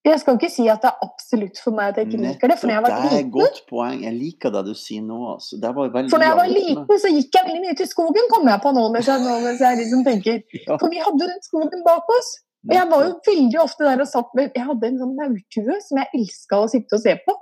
Jeg 0.05 0.21
skal 0.21 0.35
ikke 0.37 0.51
si 0.53 0.67
at 0.69 0.83
det 0.83 0.89
er 0.91 0.99
absolutt 1.01 1.59
for 1.63 1.73
meg 1.73 1.91
at 1.91 1.97
jeg 1.97 2.11
ikke 2.11 2.21
liker 2.21 2.51
det. 2.51 2.57
For 2.61 2.69
når 2.69 2.75
jeg 2.75 2.83
var 2.85 2.91
liten 2.93 3.09
Det 3.09 3.17
er 3.17 3.23
et 3.23 3.31
godt 3.33 3.59
poeng. 3.71 4.01
Jeg 4.05 4.13
liker 4.13 4.51
det 4.53 4.61
du 4.67 4.73
sier 4.77 5.01
nå. 5.01 5.19
Altså. 5.33 5.57
for 5.57 6.19
når 6.21 6.25
jeg 6.27 6.37
var 6.39 6.51
liten, 6.51 6.99
så 7.01 7.11
gikk 7.15 7.37
jeg 7.39 7.47
veldig 7.47 7.63
mye 7.63 7.77
til 7.79 7.89
skogen, 7.89 8.27
kommer 8.33 8.53
jeg 8.53 8.63
på 8.65 8.73
nå 8.77 8.83
mens 8.93 9.09
jeg, 9.09 9.23
nå, 9.23 9.37
mens 9.45 9.63
jeg 9.65 9.79
liksom 9.81 10.03
tenker. 10.05 10.43
Ja. 10.65 10.77
For 10.81 10.89
vi 10.89 11.01
hadde 11.01 11.25
den 11.29 11.41
skogen 11.45 11.81
bak 11.85 12.07
oss. 12.19 12.29
Og 12.65 12.73
jeg 12.73 12.89
var 12.89 13.03
jo 13.05 13.11
veldig 13.27 13.59
ofte 13.61 13.85
der 13.85 14.01
og 14.01 14.07
satt 14.09 14.31
med 14.37 14.55
Jeg 14.57 14.65
hadde 14.65 14.87
en 14.87 15.01
sånn 15.01 15.11
maurtue 15.17 15.75
som 15.85 15.99
jeg 16.01 16.19
elska 16.19 16.61
å 16.61 16.69
sitte 16.71 16.97
og 16.97 17.03
se 17.03 17.13
på. 17.25 17.35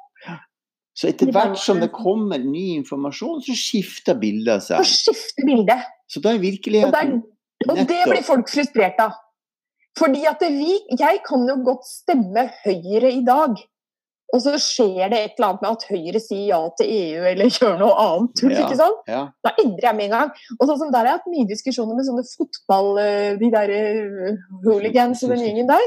Så 0.94 1.10
etter 1.10 1.32
hvert 1.34 1.58
som 1.58 1.80
det 1.82 1.90
kommer 1.94 2.42
ny 2.42 2.76
informasjon, 2.78 3.42
så 3.46 3.56
skifter 3.58 4.18
bildet 4.20 4.66
seg? 4.68 4.84
Så 4.84 5.10
skifter 5.10 5.48
bildet. 5.48 5.88
Så 6.12 6.22
da 6.22 6.36
er 6.36 6.44
virkeligheten 6.44 6.92
Og, 6.92 7.24
der, 7.64 7.72
og 7.72 7.80
det 7.90 8.02
blir 8.12 8.26
folk 8.28 8.52
frustrert 8.52 9.00
av. 9.02 9.16
Fordi 10.00 10.24
at 10.26 10.42
vi, 10.42 10.80
Jeg 11.00 11.22
kan 11.28 11.46
jo 11.48 11.60
godt 11.66 11.86
stemme 11.86 12.48
Høyre 12.64 13.12
i 13.14 13.22
dag, 13.26 13.60
og 14.34 14.42
så 14.42 14.56
skjer 14.58 15.12
det 15.12 15.20
et 15.20 15.36
eller 15.38 15.52
annet 15.52 15.62
med 15.62 15.76
at 15.76 15.84
Høyre 15.92 16.22
sier 16.24 16.46
ja 16.48 16.60
til 16.80 16.90
EU 16.90 17.26
eller 17.30 17.52
gjør 17.58 17.76
noe 17.78 17.94
annet 18.02 18.34
tull. 18.40 18.54
Ja, 18.56 18.64
ikke 18.66 18.80
sant? 18.80 19.04
Ja. 19.10 19.22
Da 19.46 19.54
endrer 19.62 19.90
jeg 19.92 20.00
med 20.00 20.08
en 20.08 20.16
gang. 20.16 20.32
Og 20.58 20.66
sånn 20.66 20.80
som 20.82 20.94
Der 20.94 21.04
har 21.04 21.12
jeg 21.12 21.20
hatt 21.20 21.32
mye 21.36 21.50
diskusjoner 21.52 22.00
med 22.00 22.08
sånne 22.08 22.26
fotball... 22.32 22.90
Eh, 23.04 23.30
de 23.38 23.50
der 23.54 23.72
uh, 23.74 24.42
hooligans 24.66 25.22
og 25.26 25.34
den 25.34 25.44
gjengen 25.46 25.70
der. 25.70 25.86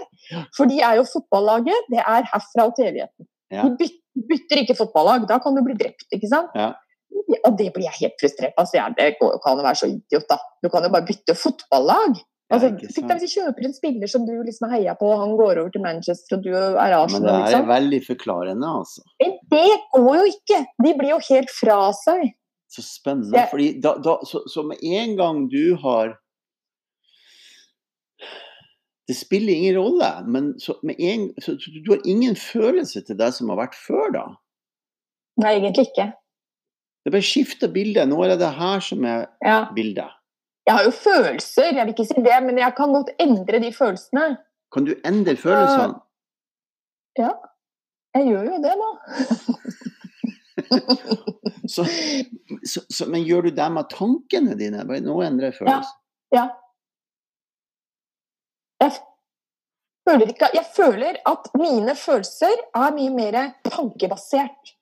For 0.54 0.70
de 0.70 0.78
er 0.82 1.00
jo 1.00 1.06
fotballaget. 1.10 1.90
Det 1.90 2.02
er 2.02 2.30
herfra 2.30 2.68
og 2.68 2.74
til 2.78 2.90
evigheten. 2.92 3.28
Ja. 3.54 3.66
De 3.80 3.90
bytter, 4.30 4.62
ikke 4.62 4.78
fotballag. 4.78 5.26
Da 5.30 5.40
kan 5.42 5.58
du 5.58 5.62
bli 5.66 5.76
drept, 5.78 6.06
ikke 6.14 6.30
sant? 6.30 6.54
Ja. 6.58 6.72
Og 7.46 7.58
det 7.58 7.72
blir 7.74 7.86
jeg 7.88 7.98
helt 8.00 8.18
frustrert 8.22 8.54
av. 8.54 8.66
Altså, 8.66 8.86
det 8.98 9.10
kan 9.18 9.58
jo 9.58 9.66
være 9.66 9.80
så 9.82 9.90
idiot, 9.90 10.26
da. 10.30 10.38
Du 10.62 10.70
kan 10.70 10.86
jo 10.86 10.92
bare 10.94 11.06
bytte 11.08 11.34
fotballag. 11.38 12.18
Altså, 12.46 12.68
Tenk 12.78 13.08
deg 13.10 13.18
hvis 13.18 13.32
du 13.32 13.40
kjøper 13.40 13.66
en 13.66 13.72
spiller 13.74 14.10
som 14.10 14.26
du 14.26 14.34
liksom 14.46 14.68
heia 14.70 14.92
på, 14.98 15.08
og 15.10 15.18
han 15.18 15.32
går 15.38 15.60
over 15.64 15.70
til 15.74 15.82
Manchester, 15.82 16.36
og 16.36 16.44
du 16.44 16.52
er 16.54 16.94
Arsenal. 16.94 17.08
Men 17.16 17.24
det 17.26 17.32
er 17.34 17.46
liksom. 17.46 17.70
veldig 17.72 17.98
forklarende, 18.06 18.74
altså. 18.82 19.02
Men 19.22 19.32
det 19.50 19.70
går 19.96 20.18
jo 20.20 20.26
ikke! 20.30 20.60
De 20.86 20.92
blir 21.00 21.10
jo 21.10 21.18
helt 21.30 21.50
fra 21.50 21.78
seg. 22.04 22.28
Så 22.70 22.84
spennende. 22.86 23.46
fordi 23.50 23.66
da, 23.82 23.96
da, 24.02 24.16
så, 24.26 24.44
så, 24.50 24.62
med 24.66 24.82
en 24.82 25.12
gang 25.16 25.44
du 25.50 25.76
har 25.78 26.16
Det 29.06 29.14
spiller 29.14 29.54
ingen 29.54 29.76
rolle, 29.78 30.08
men 30.26 30.48
så, 30.58 30.74
en, 30.82 31.28
så, 31.38 31.54
du 31.54 31.92
har 31.92 32.00
ingen 32.10 32.34
følelse 32.34 33.04
til 33.06 33.18
det 33.18 33.28
som 33.36 33.52
har 33.52 33.60
vært 33.60 33.76
før, 33.78 34.08
da? 34.14 34.24
Nei, 35.42 35.52
egentlig 35.60 35.86
ikke. 35.92 36.08
Det 37.06 37.12
bare 37.14 37.22
skifter 37.22 37.70
bildet. 37.70 38.08
Nå 38.10 38.18
er 38.24 38.34
det 38.34 38.40
det 38.40 38.50
her 38.58 38.82
som 38.82 39.06
er 39.06 39.28
ja. 39.46 39.60
bildet. 39.76 40.15
Jeg 40.66 40.74
har 40.74 40.84
jo 40.84 40.90
følelser, 40.90 41.74
jeg 41.76 41.84
vil 41.84 41.94
ikke 41.94 42.08
si 42.08 42.22
det, 42.26 42.36
men 42.42 42.58
jeg 42.58 42.74
kan 42.76 42.94
godt 42.94 43.12
endre 43.22 43.60
de 43.62 43.72
følelsene. 43.72 44.26
Kan 44.74 44.88
du 44.88 44.94
endre 45.06 45.36
følelsene? 45.38 46.00
Ja. 47.18 47.30
Jeg 48.16 48.26
gjør 48.30 48.48
jo 48.48 48.56
det, 48.64 48.74
da. 48.82 48.90
så, 51.74 51.84
så, 52.64 52.82
så, 52.90 53.06
men 53.12 53.26
gjør 53.28 53.46
du 53.46 53.50
det 53.54 53.66
med 53.72 53.90
tankene 53.92 54.56
dine? 54.58 54.84
Nå 55.04 55.18
endrer 55.22 55.52
jeg 55.52 55.58
følelsen. 55.60 55.98
Ja. 56.34 56.40
ja. 56.40 56.46
Jeg 58.82 58.92
føler, 60.08 60.32
ikke, 60.32 60.50
jeg 60.54 60.66
føler 60.76 61.20
at 61.30 61.50
mine 61.56 61.96
følelser 61.98 62.64
er 62.74 62.96
mye 62.96 63.12
mer 63.14 63.38
tankebasert. 63.68 64.75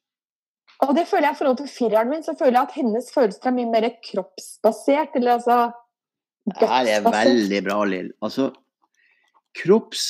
Og 0.89 0.95
det 0.97 1.07
føler 1.09 1.29
jeg 1.29 1.37
i 1.37 1.39
forhold 1.39 1.59
til 1.61 1.71
fireren 1.71 2.11
min, 2.11 2.23
så 2.25 2.35
føler 2.39 2.59
jeg 2.59 2.69
at 2.69 2.77
hennes 2.79 3.11
følelser 3.15 3.51
er 3.51 3.57
mye 3.57 3.71
mer 3.73 3.89
kroppsbasert. 4.09 5.17
Eller 5.19 5.39
altså 5.39 5.59
Det 6.51 6.69
her 6.69 6.91
er 6.97 7.07
veldig 7.09 7.61
bra, 7.69 7.79
Lill. 7.89 8.11
Altså, 8.23 8.51
kropps... 9.63 10.07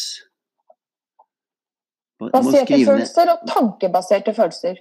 Baserte 2.25 2.79
følelser 2.87 3.31
og 3.33 3.49
tankebaserte 3.51 4.33
følelser. 4.35 4.79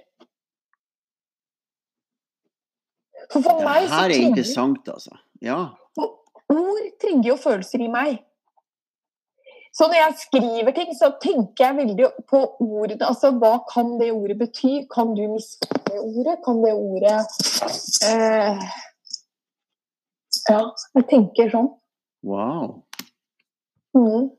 For 3.32 3.42
for 3.42 3.58
Det 3.58 3.90
her 3.90 4.04
er 4.04 4.20
interessant, 4.28 4.88
altså. 4.88 5.18
Ja. 5.42 5.58
ord 6.48 6.86
trigger 7.00 7.28
jo 7.28 7.36
følelser 7.36 7.84
i 7.84 7.90
meg. 7.90 8.22
Så 9.74 9.88
når 9.90 9.96
jeg 9.98 10.14
skriver 10.22 10.70
ting, 10.70 10.90
så 10.94 11.08
tenker 11.22 11.64
jeg 11.64 11.76
veldig 11.76 12.08
på 12.30 12.40
ordene. 12.62 13.08
Altså, 13.08 13.32
hva 13.42 13.56
kan 13.72 13.96
det 13.98 14.12
ordet 14.14 14.36
bety? 14.38 14.84
Kan 14.94 15.16
du 15.18 15.24
misforstå 15.32 15.80
det 15.88 15.98
ordet? 15.98 16.36
Kan 16.44 16.60
det 16.62 16.74
ordet 16.78 17.16
eh, 18.10 18.62
Ja, 20.50 20.60
jeg 20.94 21.06
tenker 21.10 21.50
sånn. 21.50 21.72
Wow. 22.22 22.84
Mm. 23.98 24.30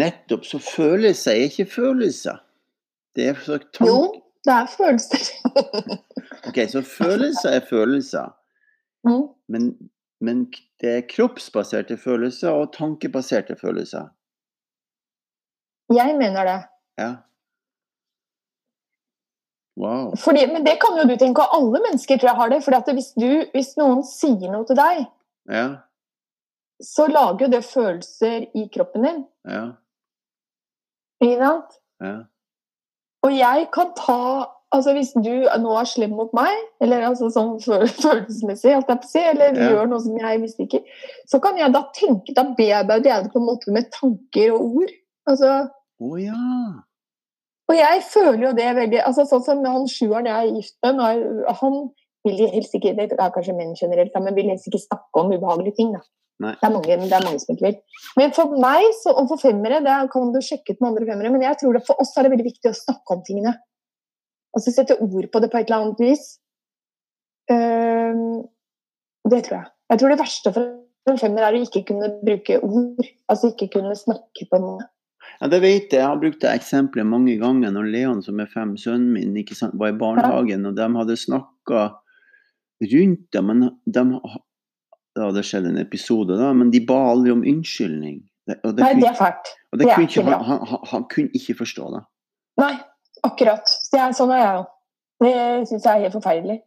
Nettopp. 0.00 0.48
Så 0.48 0.62
følelser 0.64 1.36
er 1.36 1.50
ikke 1.50 1.68
følelser. 1.76 2.40
Det 3.16 3.28
er 3.28 3.40
så 3.44 3.58
tank... 3.58 3.84
Jo, 3.84 4.02
det 4.48 4.56
er 4.56 4.68
følelser. 4.78 5.30
Ok, 6.48 6.64
så 6.72 6.80
følelser 6.82 7.58
er 7.58 7.64
følelser. 7.68 8.32
mm. 9.04 9.24
Men, 9.48 9.72
men 10.20 10.44
det 10.80 10.90
er 10.96 11.06
kroppsbaserte 11.08 11.96
følelser 12.00 12.52
og 12.52 12.72
tankebaserte 12.76 13.56
følelser. 13.60 14.08
Jeg 15.90 16.14
mener 16.18 16.44
det. 16.46 16.58
Ja. 17.00 17.10
Wow. 19.80 20.12
Fordi, 20.16 20.46
men 20.52 20.64
det 20.66 20.76
kan 20.82 20.98
jo 20.98 21.06
du 21.08 21.16
tenke, 21.18 21.42
og 21.42 21.56
alle 21.56 21.80
mennesker 21.86 22.18
tror 22.20 22.30
jeg 22.30 22.36
har 22.40 22.50
det. 22.52 22.60
For 22.64 22.92
hvis, 22.92 23.12
hvis 23.54 23.70
noen 23.80 24.02
sier 24.06 24.50
noe 24.52 24.66
til 24.68 24.76
deg, 24.78 25.06
Ja. 25.50 25.66
så 26.84 27.06
lager 27.08 27.46
jo 27.46 27.52
det 27.54 27.64
følelser 27.64 28.44
i 28.54 28.66
kroppen 28.74 29.06
din. 29.06 29.22
Ja. 29.48 29.64
Ikke 31.24 31.38
sant? 31.40 31.78
Ja. 32.00 32.16
Og 33.24 33.34
jeg 33.36 33.68
kan 33.72 33.90
ta 33.96 34.20
Altså 34.72 34.92
hvis 34.94 35.08
du 35.18 35.32
nå 35.58 35.72
er 35.80 35.88
slem 35.90 36.12
mot 36.14 36.30
meg, 36.36 36.52
eller 36.80 37.02
altså 37.08 37.26
sånn 37.34 37.56
føl- 37.58 37.88
følelsesmessig, 38.04 38.74
si, 39.10 39.18
eller 39.18 39.56
Ja. 39.56 39.70
gjør 39.72 39.88
noe 39.90 40.00
som 40.04 40.18
jeg 40.18 40.40
misliker, 40.40 40.84
så 41.26 41.40
kan 41.42 41.58
jeg 41.58 41.72
da 41.74 41.82
tenke 41.96 42.34
Da 42.34 42.44
bearbeider 42.54 43.10
jeg 43.10 43.24
det 43.24 43.32
på 43.32 43.40
en 43.40 43.48
måte 43.48 43.72
med 43.74 43.90
tanker 43.90 44.52
og 44.54 44.76
ord. 44.82 44.92
Altså, 45.28 45.70
Å 46.00 46.20
ja. 46.22 46.44
og 47.68 47.74
jeg 47.76 48.02
føler 48.02 48.46
jo 48.48 48.52
det 48.52 48.68
veldig 48.76 49.02
altså 49.06 49.26
Sånn 49.26 49.42
som 49.44 49.64
han 49.64 49.86
sjueren 49.90 50.26
jeg 50.30 50.38
er 50.48 50.54
gift 50.54 50.76
med, 50.84 51.44
han 51.60 51.90
vil 52.24 52.46
helst 52.52 52.74
ikke 52.74 52.94
Det 52.96 53.12
er 53.18 53.30
kanskje 53.34 53.56
menn 53.56 53.74
generelt, 53.74 54.14
men 54.22 54.34
vil 54.34 54.50
helst 54.50 54.68
ikke 54.68 54.86
snakke 54.86 55.20
om 55.24 55.32
ubehagelige 55.32 55.76
ting. 55.76 55.92
Da. 55.92 56.00
Nei. 56.40 56.52
Det 56.56 56.64
er 56.68 56.72
mange, 56.72 56.96
det 57.08 57.12
er 57.12 57.24
mange 57.26 57.40
som 57.40 57.54
ikke 57.54 57.66
vil. 57.66 57.80
Men 58.16 58.30
for 58.32 58.54
meg, 58.56 58.84
så, 59.02 59.12
og 59.12 59.28
for 59.28 59.36
femmere, 59.42 59.82
det 59.84 59.96
kan 60.12 60.30
du 60.32 60.38
sjekke 60.40 60.72
ut 60.72 60.80
med 60.80 60.88
andre 60.92 61.06
femmere, 61.10 61.32
men 61.32 61.42
jeg 61.42 61.58
tror 61.60 61.76
det 61.76 61.82
for 61.86 62.00
oss 62.00 62.14
er 62.16 62.22
det 62.22 62.32
veldig 62.32 62.46
viktig 62.46 62.70
å 62.70 62.78
snakke 62.78 63.16
om 63.16 63.22
tingene. 63.26 63.54
Altså 64.56 64.74
sette 64.74 64.98
ord 64.98 65.26
på 65.30 65.42
det 65.42 65.50
på 65.52 65.60
et 65.60 65.68
eller 65.68 65.84
annet 65.84 66.00
vis. 66.02 66.24
Ehm, 67.52 68.42
det 69.30 69.44
tror 69.46 69.60
jeg. 69.60 69.68
Jeg 69.90 70.00
tror 70.00 70.12
det 70.12 70.20
verste 70.20 70.52
for 70.54 71.10
en 71.10 71.20
femmer 71.20 71.46
er 71.46 71.56
å 71.56 71.62
ikke 71.64 71.84
kunne 71.88 72.10
bruke 72.22 72.58
ord. 72.62 73.06
Altså 73.30 73.52
ikke 73.52 73.70
kunne 73.76 73.94
snakke 73.98 74.46
på 74.50 74.60
noe. 74.62 74.86
Ja, 75.40 75.48
det 75.48 75.62
vet 75.62 75.92
jeg. 75.92 76.00
Jeg 76.00 76.06
har 76.06 76.20
brukt 76.20 76.42
det 76.42 76.52
eksempelet 76.52 77.08
mange 77.08 77.36
ganger 77.40 77.72
når 77.72 77.88
Leon, 77.94 78.20
som 78.24 78.40
er 78.42 78.50
fem, 78.50 78.74
sønnen 78.80 79.14
min, 79.14 79.36
ikke 79.40 79.56
sant, 79.56 79.76
var 79.80 79.94
i 79.94 79.98
barnehagen, 79.98 80.66
og 80.68 80.76
de 80.76 80.88
hadde 80.98 81.16
snakka 81.16 81.84
rundt 82.92 83.26
det, 83.32 83.44
men 83.44 83.68
de 83.86 84.04
Det 85.10 85.24
hadde 85.26 85.42
skjedd 85.42 85.66
en 85.66 85.80
episode, 85.80 86.36
da, 86.38 86.52
men 86.54 86.68
de 86.70 86.78
ba 86.86 86.96
aldri 87.10 87.32
om 87.34 87.40
unnskyldning. 87.42 88.20
Det, 88.46 88.60
og 88.62 88.76
det, 88.76 88.84
Nei, 88.84 89.00
det 89.00 89.08
er 89.10 89.16
fælt. 89.18 89.50
det 89.74 89.88
er 89.88 89.96
kunne 89.96 90.06
ikke, 90.06 90.22
han, 90.22 90.60
han, 90.70 90.84
han 90.92 91.06
kunne 91.10 91.34
ikke 91.34 91.56
forstå 91.58 91.88
det. 91.96 92.02
Nei, 92.62 92.74
akkurat. 93.26 93.72
Det 93.92 94.00
er, 94.00 94.16
sånn 94.16 94.34
er 94.34 94.42
jeg 94.42 94.58
jo. 94.58 94.66
Det 95.20 95.34
syns 95.68 95.86
jeg 95.86 95.92
er 95.92 96.04
helt 96.06 96.16
forferdelig. 96.16 96.58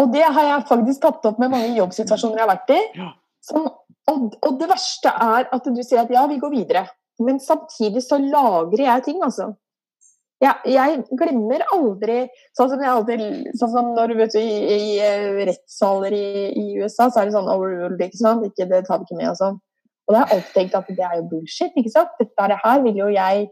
Og 0.00 0.10
det 0.10 0.24
har 0.26 0.48
jeg 0.48 0.68
faktisk 0.70 1.04
tatt 1.04 1.26
opp 1.30 1.40
med 1.42 1.52
mange 1.52 1.74
jobbsituasjoner 1.76 2.40
jeg 2.40 2.46
har 2.46 2.52
vært 2.54 2.72
i. 2.74 2.80
Ja. 2.98 3.10
Som, 3.44 3.66
og, 4.10 4.38
og 4.40 4.56
det 4.60 4.68
verste 4.70 5.12
er 5.12 5.50
at 5.52 5.68
du 5.68 5.82
sier 5.82 6.02
at 6.02 6.12
ja, 6.12 6.24
vi 6.30 6.40
går 6.42 6.54
videre. 6.54 6.86
Men 7.22 7.38
samtidig 7.42 8.02
så 8.02 8.18
lagrer 8.18 8.88
jeg 8.88 9.04
ting, 9.06 9.20
altså. 9.22 9.52
Jeg, 10.42 10.74
jeg 10.74 11.04
glemmer 11.14 11.62
aldri 11.72 12.24
Sånn 12.58 12.72
som 12.72 12.80
jeg 12.82 12.90
alltid 12.90 13.20
Sånn 13.54 13.70
som 13.70 13.92
når 13.94 14.10
du 14.10 14.22
i, 14.40 14.48
i 14.74 14.88
eh, 14.98 15.28
rettssaler 15.46 16.12
i, 16.12 16.24
i 16.58 16.64
USA, 16.82 17.06
så 17.06 17.22
er 17.22 17.30
det 17.30 17.36
sånn 17.36 17.48
overruled, 17.48 18.02
ikke 18.02 18.18
sant. 18.18 18.42
Ikke, 18.48 18.66
det 18.68 18.82
tar 18.88 19.00
vi 19.00 19.08
ikke 19.08 19.20
med 19.20 19.30
og 19.30 19.38
sånn. 19.38 19.60
Og 20.04 20.12
da 20.12 20.20
har 20.20 20.26
jeg 20.26 20.40
alltid 20.40 20.56
tenkt 20.58 20.74
at 20.80 20.90
det 20.90 21.06
er 21.06 21.20
jo 21.20 21.28
bullshit, 21.30 21.76
ikke 21.78 21.92
sant. 21.94 22.16
Dette 22.18 22.48
er 22.48 22.56
her 22.64 22.82
vil 22.84 22.98
jo 22.98 23.12
jeg 23.14 23.46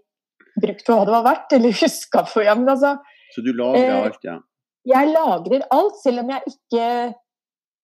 brukt 0.60 0.84
for 0.86 0.98
hva 0.98 1.04
det 1.08 1.14
var 1.16 1.24
verdt, 1.26 1.52
eller 1.56 1.72
huska 1.82 2.24
for. 2.28 2.44
Ja, 2.46 2.54
men 2.58 2.68
altså, 2.68 2.96
Så 3.34 3.44
du 3.44 3.52
lagrer 3.56 3.88
Eh, 3.88 4.04
alt, 4.04 4.18
ja. 4.24 4.38
jeg 4.84 5.12
lagrer 5.14 5.64
alt, 5.70 5.96
selv 6.02 6.20
om 6.24 6.30
jeg 6.34 6.42
ikke 6.52 6.84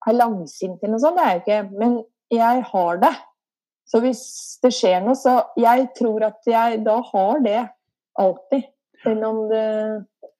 er 0.08 0.14
langsint 0.16 0.82
eller 0.82 0.94
noe 0.96 1.02
sånt. 1.02 1.16
Det 1.18 1.24
er 1.24 1.32
jeg 1.32 1.42
ikke. 1.44 1.78
Men 1.80 1.96
jeg 2.30 2.62
har 2.72 3.00
det. 3.02 3.14
Så 3.88 4.02
hvis 4.04 4.22
det 4.62 4.72
skjer 4.76 5.00
noe, 5.00 5.16
så 5.16 5.38
Jeg 5.56 5.88
tror 5.96 6.26
at 6.26 6.44
jeg 6.46 6.82
da 6.84 6.98
har 7.12 7.40
det 7.44 7.60
alltid. 8.20 8.68
Selv 9.02 9.24
om 9.24 9.42
det 9.48 9.64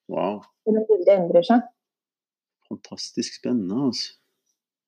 Wow. 0.09 0.41
selv 0.65 0.79
om 0.83 1.05
endrer 1.13 1.45
seg. 1.45 1.61
Fantastisk 2.69 3.39
spennende, 3.41 3.87
altså. 3.89 4.15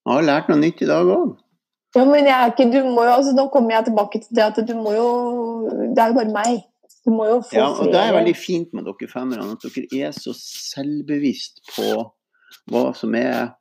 Jeg 0.07 0.15
har 0.17 0.25
lært 0.25 0.49
noe 0.49 0.61
nytt 0.61 0.81
i 0.83 0.89
dag 0.89 1.09
òg. 1.13 1.37
Ja, 1.97 2.05
men 2.07 2.25
jeg 2.25 2.33
er 2.37 2.53
ikke 2.53 2.69
du 2.73 2.79
må 2.87 3.03
jo, 3.05 3.13
altså 3.19 3.33
Nå 3.35 3.49
kommer 3.51 3.75
jeg 3.75 3.89
tilbake 3.89 4.21
til 4.23 4.37
det 4.39 4.45
at 4.45 4.59
du 4.69 4.75
må 4.79 4.93
jo 4.95 5.07
Det 5.91 5.99
er 5.99 6.13
jo 6.13 6.19
bare 6.21 6.33
meg. 6.37 6.61
Du 7.07 7.15
må 7.15 7.27
jo 7.29 7.39
få 7.45 7.57
Ja, 7.57 7.69
og 7.71 7.93
det 7.93 8.01
er 8.01 8.17
veldig 8.17 8.37
fint 8.37 8.75
med 8.77 8.85
dere 8.89 9.09
femmerne, 9.09 9.55
at 9.57 9.65
dere 9.65 10.09
er 10.09 10.13
så 10.17 10.35
selvbevisst 10.37 11.63
på 11.73 11.89
hva 12.71 12.91
som 12.97 13.15
er 13.19 13.55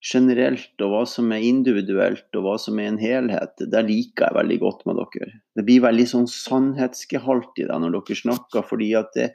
generelt, 0.00 0.72
og 0.80 0.92
hva 0.94 1.02
som 1.08 1.28
er 1.34 1.44
individuelt, 1.44 2.28
og 2.36 2.44
hva 2.46 2.56
som 2.60 2.78
er 2.80 2.88
en 2.90 3.00
helhet. 3.00 3.52
Det 3.60 3.82
liker 3.86 4.28
jeg 4.28 4.38
veldig 4.38 4.58
godt 4.62 4.84
med 4.88 5.00
dere. 5.00 5.32
Det 5.56 5.64
blir 5.66 5.84
veldig 5.84 6.06
sånn 6.08 6.28
sannhetsgehalt 6.30 7.60
i 7.60 7.66
det 7.68 7.80
når 7.82 7.98
dere 7.98 8.20
snakker, 8.22 8.64
fordi 8.66 8.94
at 9.00 9.12
det, 9.16 9.30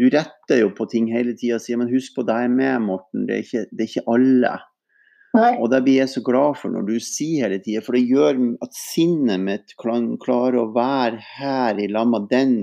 du 0.00 0.08
retter 0.12 0.60
jo 0.60 0.72
på 0.76 0.88
ting 0.92 1.08
hele 1.12 1.36
tida 1.38 1.56
og 1.58 1.64
sier 1.64 1.80
men 1.80 1.92
husk 1.92 2.16
på 2.18 2.26
deg 2.28 2.52
med, 2.52 2.84
Morten, 2.84 3.24
det 3.28 3.38
er 3.38 3.46
ikke, 3.46 3.64
det 3.72 3.86
er 3.86 3.92
ikke 3.92 4.08
alle. 4.16 4.54
Nei. 5.34 5.56
Og 5.58 5.66
det 5.72 5.80
blir 5.82 5.96
jeg 5.98 6.10
så 6.12 6.22
glad 6.22 6.60
for 6.60 6.70
når 6.70 6.86
du 6.86 6.94
sier 7.02 7.48
hele 7.48 7.58
tida, 7.62 7.82
for 7.82 7.96
det 7.96 8.04
gjør 8.06 8.38
at 8.62 8.76
sinnet 8.78 9.42
mitt 9.42 9.74
klarer 9.80 10.60
å 10.60 10.68
være 10.74 11.18
her 11.40 11.80
i 11.82 11.88
lag 11.90 12.06
med 12.12 12.28
den 12.30 12.54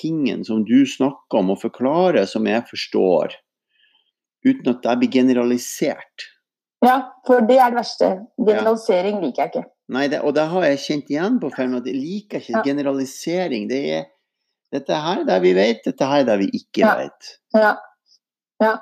tingen 0.00 0.42
som 0.44 0.64
du 0.66 0.82
snakker 0.88 1.38
om 1.38 1.52
og 1.54 1.60
forklarer, 1.62 2.26
som 2.26 2.48
jeg 2.50 2.64
forstår, 2.70 3.36
uten 4.46 4.72
at 4.72 4.82
det 4.82 4.96
blir 5.02 5.12
generalisert. 5.20 6.26
Ja, 6.82 6.96
for 7.28 7.44
det 7.46 7.60
er 7.62 7.70
det 7.70 7.78
verste. 7.78 8.08
Generalisering 8.42 9.20
liker 9.22 9.44
jeg 9.44 9.52
ikke. 9.52 9.64
Nei, 9.92 10.06
det, 10.10 10.22
og 10.26 10.34
det 10.34 10.48
har 10.50 10.64
jeg 10.66 10.80
kjent 10.82 11.10
igjen 11.12 11.36
på 11.42 11.50
film, 11.54 11.76
at 11.78 11.86
jeg 11.86 11.94
liker 12.00 12.40
ikke 12.42 12.56
Ja. 12.56 12.62
generalisering. 12.66 13.68
Det 13.70 13.82
er, 14.00 14.06
dette 14.72 14.98
her 15.04 15.20
er 15.20 15.28
det 15.28 15.40
vi 15.44 15.52
vet, 15.54 15.84
dette 15.84 16.08
her 16.10 16.24
er 16.24 16.24
det 16.32 16.38
vi 16.40 16.48
ikke 16.58 16.82
Ja. 16.82 16.94
vet. 16.96 17.30
Ja. 17.54 17.76
ja. 18.64 18.72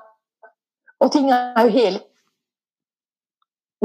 Og 1.00 1.12
ting 1.12 1.28
er 1.32 1.66
jo 1.66 1.68
hele 1.76 2.00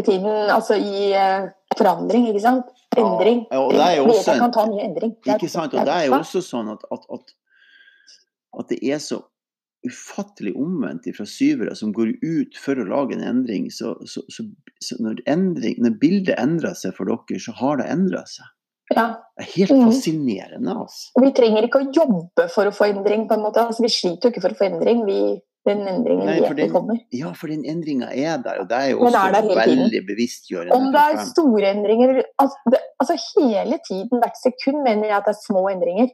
tiden 0.03 0.49
altså 0.51 0.75
i 0.75 1.11
eh, 1.13 1.47
forandring, 1.77 2.27
ikke 2.27 2.41
sant? 2.41 2.65
Endring. 2.97 3.45
Ja, 3.51 3.61
det 3.71 3.81
er 3.85 3.95
jo 3.97 4.05
også 4.11 4.33
en- 4.33 4.39
kan 4.39 4.51
ta 4.51 4.65
mye 4.67 4.83
endring. 4.83 5.15
Ikke 5.25 5.49
sant? 5.49 5.73
Og 5.73 5.85
det 5.85 5.93
er 5.93 6.05
jo 6.09 6.13
også 6.19 6.41
sånn 6.43 6.69
at, 6.73 6.83
at, 6.91 7.05
at, 7.13 7.33
at 8.59 8.67
det 8.69 8.79
er 8.83 8.99
så 8.99 9.21
ufattelig 9.85 10.55
omvendt 10.57 11.05
fra 11.15 11.25
syvere 11.29 11.75
som 11.77 11.91
går 11.93 12.15
ut 12.25 12.55
for 12.57 12.79
å 12.81 12.87
lage 12.89 13.13
en 13.17 13.23
endring. 13.23 13.67
Så, 13.71 13.93
så, 14.09 14.23
så, 14.33 14.43
så 14.81 14.95
når, 14.99 15.19
endring, 15.29 15.75
når 15.83 15.97
bildet 16.01 16.39
endrer 16.41 16.73
seg 16.73 16.95
for 16.97 17.05
dere, 17.05 17.39
så 17.39 17.53
har 17.59 17.77
det 17.77 17.89
endra 17.93 18.23
seg. 18.25 18.47
Ja. 18.95 19.05
Det 19.37 19.45
er 19.45 19.51
helt 19.55 19.71
Mhm. 19.75 19.85
fascinerende. 19.91 20.73
altså. 20.85 21.11
Vi 21.21 21.31
trenger 21.37 21.63
ikke 21.67 21.81
å 21.83 21.91
jobbe 21.93 22.47
for 22.53 22.65
å 22.69 22.73
få 22.73 22.85
endring, 22.89 23.27
på 23.27 23.33
en 23.37 23.41
måte. 23.45 23.61
Altså, 23.65 23.81
vi 23.85 23.89
sliter 23.89 24.29
jo 24.29 24.33
ikke 24.33 24.41
for 24.45 24.53
å 24.55 24.59
få 24.59 24.67
endring. 24.71 25.05
Vi, 25.05 25.19
den 25.65 25.81
endringen 25.89 26.27
Nei, 26.29 26.39
den- 26.57 26.71
kommer. 26.73 26.99
Ja, 27.11 27.31
for 27.33 27.47
den 27.51 27.65
endringa 27.65 28.11
er 28.13 28.37
der, 28.43 28.59
og 28.61 28.69
det 28.69 28.77
er 28.77 28.91
jo 28.91 28.99
også 28.99 29.55
veldig 29.65 30.01
bevisstgjørende. 30.09 30.75
Om 30.77 30.91
det 30.93 31.01
er 31.01 31.23
store 31.31 31.71
endringer 31.73 32.21
altså, 32.41 32.57
det, 32.71 32.79
altså 32.99 33.15
hele 33.33 33.79
tiden, 33.87 34.21
hvert 34.21 34.37
sekund, 34.43 34.83
mener 34.85 35.09
jeg 35.09 35.17
at 35.17 35.27
det 35.27 35.35
er 35.35 35.41
små 35.41 35.65
endringer. 35.73 36.13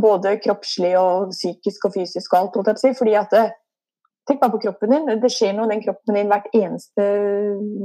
Både 0.00 0.38
kroppslig 0.44 0.96
og 1.00 1.30
psykisk 1.32 1.88
og 1.88 1.94
fysisk 1.94 2.32
og 2.32 2.40
alt, 2.40 2.58
holdt 2.58 2.68
jeg 2.68 2.76
på 2.76 2.82
å 2.82 2.86
si. 2.86 2.98
Fordi 2.98 3.14
at 3.16 3.30
det, 3.32 3.44
Tenk 4.26 4.40
bare 4.40 4.56
på 4.56 4.58
kroppen 4.64 4.90
din. 4.90 5.20
Det 5.22 5.28
skjer 5.30 5.52
noe 5.54 5.68
i 5.68 5.70
den 5.70 5.82
kroppen 5.84 6.16
din 6.18 6.30
hvert 6.32 6.48
eneste 6.58 7.04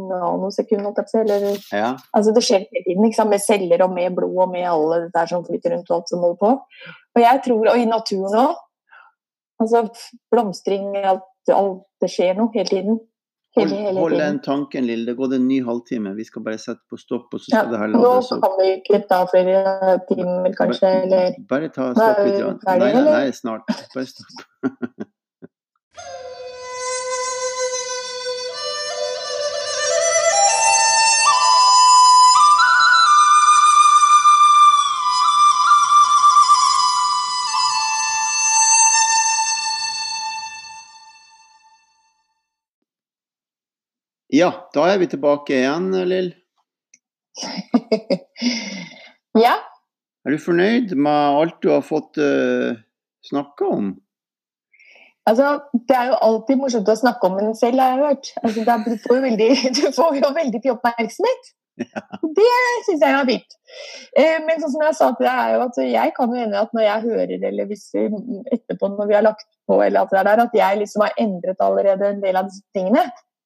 nanosekund. 0.09 0.88
Eller, 1.22 1.43
ja. 1.69 1.91
altså 2.17 2.34
det 2.34 2.41
skjer 2.47 2.63
hele 2.63 2.82
tiden, 2.88 3.05
liksom, 3.05 3.30
med 3.30 3.43
celler 3.43 3.84
og 3.86 3.93
med 3.93 4.15
blod 4.17 4.39
og 4.47 4.49
med 4.49 4.65
alle 4.65 5.03
det 5.03 5.11
der 5.13 5.30
som 5.30 5.45
flyter 5.45 5.76
rundt 5.76 5.91
og 5.91 5.99
alt 5.99 6.09
som 6.09 6.26
holder 6.26 6.39
på. 6.41 6.51
Og 7.13 7.22
jeg 7.22 7.43
tror, 7.45 7.69
og 7.76 7.78
i 7.78 7.86
naturen 7.86 8.39
òg. 8.47 8.67
Altså 9.62 9.86
blomstring, 10.34 10.91
alt, 10.97 11.30
alt, 11.53 11.86
det 12.01 12.09
skjer 12.12 12.38
noe 12.39 12.53
hele 12.55 12.70
tiden. 12.70 12.99
Hele, 13.57 13.76
hele 13.76 13.99
hold, 13.99 14.14
hold 14.14 14.22
den 14.22 14.38
tanken, 14.45 14.86
Lille. 14.88 15.05
Det 15.09 15.18
går 15.20 15.36
en 15.36 15.47
ny 15.49 15.57
halvtime. 15.68 16.14
Vi 16.16 16.24
skal 16.24 16.43
bare 16.45 16.59
sette 16.62 16.82
på 16.89 16.99
stopp. 16.99 17.34
og 17.34 17.41
så 17.41 17.49
skal 17.49 17.66
ja, 17.68 17.72
det 17.74 17.82
her 17.82 17.93
lades 17.93 18.32
opp. 18.32 18.39
Nå 18.39 18.47
kan 18.47 18.53
vi 18.62 18.68
ikke 18.78 19.01
av 19.18 19.32
flere 19.34 19.95
timer, 20.07 20.53
kanskje, 20.57 20.91
eller 21.03 21.39
Bare 21.49 21.72
ta 21.76 21.91
stopp 21.97 22.22
litt. 22.28 22.68
Nei, 22.70 22.78
nei, 22.86 23.07
nei, 23.09 23.26
snart. 23.36 23.74
Bare 23.95 24.07
stopp. 24.07 24.45
Ja, 44.32 44.48
da 44.72 44.86
er 44.88 45.02
vi 45.02 45.10
tilbake 45.12 45.58
igjen, 45.58 45.90
Lill. 46.08 46.30
ja. 49.46 49.58
Er 50.24 50.32
du 50.32 50.40
fornøyd 50.40 50.94
med 50.96 51.40
alt 51.42 51.58
du 51.64 51.68
har 51.74 51.82
fått 51.84 52.20
uh, 52.22 52.72
eh, 52.72 52.78
snakka 53.28 53.72
om? 53.76 53.90
Altså, 55.28 55.50
Det 55.74 55.98
er 55.98 56.14
jo 56.14 56.20
alltid 56.28 56.62
morsomt 56.62 56.90
å 56.90 56.96
snakke 56.98 57.28
om 57.28 57.42
en 57.42 57.58
selv, 57.60 57.82
har 57.84 57.98
jeg 57.98 58.06
hørt. 58.06 58.30
Altså, 58.44 58.64
da, 58.70 58.78
du, 58.86 58.94
får 59.04 59.20
veldig, 59.26 59.50
du, 59.78 59.82
får 59.98 60.22
jo 60.22 60.30
veldig 60.38 60.62
mye 60.64 60.76
oppmerksomhet. 60.78 61.52
Ja. 61.82 62.04
Det 62.38 62.54
syns 62.86 63.04
jeg 63.04 63.18
var 63.18 63.28
fint. 63.28 63.58
Eh, 64.20 64.38
men 64.46 64.62
sånn 64.62 64.76
som 64.78 64.86
jeg 64.86 64.96
sa 64.96 65.10
til 65.18 65.28
deg, 65.28 65.42
er 65.44 65.58
jo 65.58 65.66
at 65.66 65.82
jeg 65.90 66.14
kan 66.16 66.32
jo 66.32 66.40
hende 66.40 66.62
at 66.62 66.72
når 66.78 66.86
jeg 66.86 67.06
hører, 67.10 67.36
eller 67.50 67.68
hvis 67.68 67.84
etterpå 67.98 68.94
når 68.96 69.12
vi 69.12 69.18
har 69.18 69.28
lagt 69.28 69.50
på, 69.68 69.82
eller 69.82 70.06
alt 70.06 70.16
det 70.16 70.24
der, 70.30 70.46
at 70.46 70.58
jeg 70.62 70.80
liksom 70.86 71.04
har 71.04 71.20
endret 71.20 71.68
allerede 71.68 72.14
en 72.14 72.24
del 72.24 72.40
av 72.40 72.48
disse 72.48 72.64
tingene. 72.76 73.04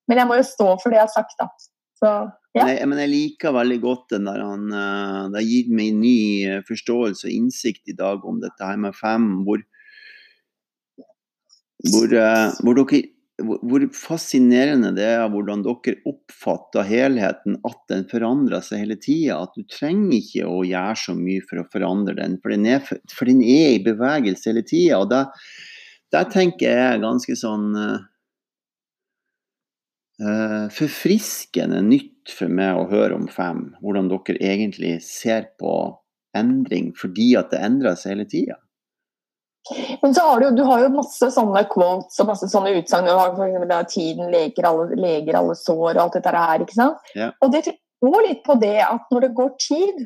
Men 0.09 0.21
jeg 0.21 0.29
må 0.29 0.37
jo 0.39 0.47
stå 0.47 0.67
for 0.81 0.91
det 0.91 0.99
jeg 0.99 1.07
har 1.07 1.13
sagt, 1.13 1.37
da. 1.39 1.49
Så, 1.95 2.11
ja. 2.57 2.65
Nei, 2.67 2.75
men 2.91 2.99
jeg 2.99 3.11
liker 3.11 3.55
veldig 3.55 3.77
godt 3.83 4.09
den 4.11 4.27
der 4.27 4.41
han 4.43 4.65
eh, 4.67 5.19
Det 5.31 5.39
har 5.39 5.45
gitt 5.47 5.69
meg 5.71 5.93
ny 5.95 6.17
eh, 6.43 6.63
forståelse 6.67 7.29
og 7.29 7.31
innsikt 7.31 7.91
i 7.91 7.95
dag 7.95 8.25
om 8.27 8.41
dette 8.43 8.67
her 8.67 8.79
med 8.81 8.97
fem, 8.99 9.29
hvor 9.47 9.63
hvor, 11.91 12.13
eh, 12.17 12.55
hvor, 12.63 12.79
dere, 12.79 13.01
hvor, 13.43 13.83
fascinerende 13.93 14.93
det 14.95 15.05
er 15.17 15.27
hvordan 15.31 15.63
dere 15.65 15.99
oppfatter 16.09 16.87
helheten, 16.87 17.59
at 17.67 17.81
den 17.91 18.05
forandrer 18.09 18.63
seg 18.65 18.85
hele 18.85 18.97
tida. 19.01 19.41
At 19.43 19.53
du 19.57 19.65
trenger 19.69 20.17
ikke 20.17 20.47
å 20.49 20.63
gjøre 20.65 20.97
så 21.03 21.15
mye 21.17 21.43
for 21.45 21.61
å 21.61 21.67
forandre 21.73 22.17
den, 22.17 22.39
for 22.41 22.55
den 22.55 22.67
er, 22.71 22.81
for 22.85 23.29
den 23.29 23.43
er 23.43 23.75
i 23.75 23.83
bevegelse 23.85 24.51
hele 24.51 24.65
tida. 24.65 25.03
Der, 25.11 25.47
der, 26.15 26.29
tenker 26.33 26.71
jeg 26.71 27.03
ganske 27.03 27.37
sånn 27.37 27.73
forfriskende 30.15 31.81
nytt 31.83 32.31
for 32.31 32.47
meg 32.47 32.77
å 32.79 32.85
høre 32.87 33.17
om 33.17 33.25
fem, 33.27 33.65
hvordan 33.83 34.07
dere 34.11 34.37
egentlig 34.39 34.93
ser 35.03 35.49
på 35.59 35.73
endring 36.35 36.93
fordi 36.95 37.33
at 37.39 37.51
det 37.51 37.59
endrer 37.65 37.97
seg 37.99 38.15
hele 38.15 38.27
tida. 38.31 38.55
Men 40.01 40.13
så 40.13 40.21
har 40.21 40.41
du, 40.41 40.51
du 40.55 40.63
har 40.67 40.83
jo 40.83 40.91
masse 40.93 41.29
sånne 41.33 41.63
quotes 41.71 42.19
og 42.21 42.29
masse 42.29 42.49
sånne 42.51 42.75
utsagn. 42.77 43.09
Tiden 43.89 44.29
leger 44.33 44.67
alle, 44.69 44.97
leger 44.99 45.39
alle, 45.39 45.55
sår 45.57 45.95
og 45.95 46.01
alt 46.03 46.17
dette 46.19 46.33
her. 46.35 46.61
ikke 46.61 46.77
sant? 46.77 47.13
Ja. 47.17 47.31
Og 47.41 47.53
det 47.53 47.63
går 48.05 48.27
litt 48.27 48.43
på 48.45 48.57
det 48.61 48.77
at 48.85 49.09
når 49.13 49.27
det 49.27 49.37
går 49.39 49.55
tid 49.61 50.05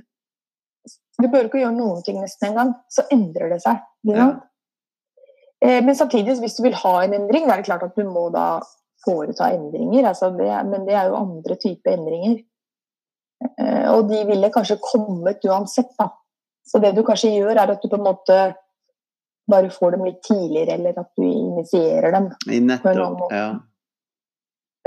Du 1.19 1.27
bør 1.27 1.49
ikke 1.49 1.59
gjøre 1.59 1.75
noen 1.75 1.99
ting 2.05 2.21
nesten 2.21 2.53
engang, 2.53 2.69
så 2.87 3.03
endrer 3.11 3.49
det 3.51 3.57
seg. 3.59 3.81
Ja. 4.07 4.29
Eh, 5.59 5.81
men 5.83 5.91
samtidig, 5.91 6.37
hvis 6.39 6.55
du 6.55 6.61
vil 6.63 6.77
ha 6.79 6.93
en 7.03 7.15
endring, 7.17 7.43
da 7.43 7.57
er 7.57 7.59
det 7.59 7.67
klart 7.67 7.83
at 7.83 7.97
du 7.99 8.05
må 8.07 8.29
da 8.31 8.61
foreta 9.05 9.49
endringer. 9.55 10.07
Altså 10.11 10.31
det, 10.35 10.49
men 10.69 10.87
det 10.87 10.95
er 10.97 11.09
jo 11.09 11.19
andre 11.19 11.57
typer 11.59 11.95
endringer. 11.95 12.39
Eh, 13.59 13.85
og 13.93 14.09
de 14.09 14.23
ville 14.27 14.51
kanskje 14.53 14.79
kommet 14.83 15.45
uansett, 15.47 15.91
da. 15.99 16.11
Så 16.67 16.81
det 16.83 16.93
du 16.97 17.03
kanskje 17.07 17.31
gjør, 17.33 17.55
er 17.55 17.73
at 17.73 17.81
du 17.81 17.89
på 17.89 17.97
en 17.97 18.05
måte 18.05 18.39
bare 19.49 19.71
får 19.73 19.95
dem 19.95 20.05
litt 20.05 20.21
tidligere, 20.25 20.75
eller 20.77 20.99
at 21.01 21.09
du 21.17 21.25
initierer 21.25 22.13
dem. 22.13 22.29
I 22.51 22.59
nettopp, 22.61 23.25
ja. 23.33 23.49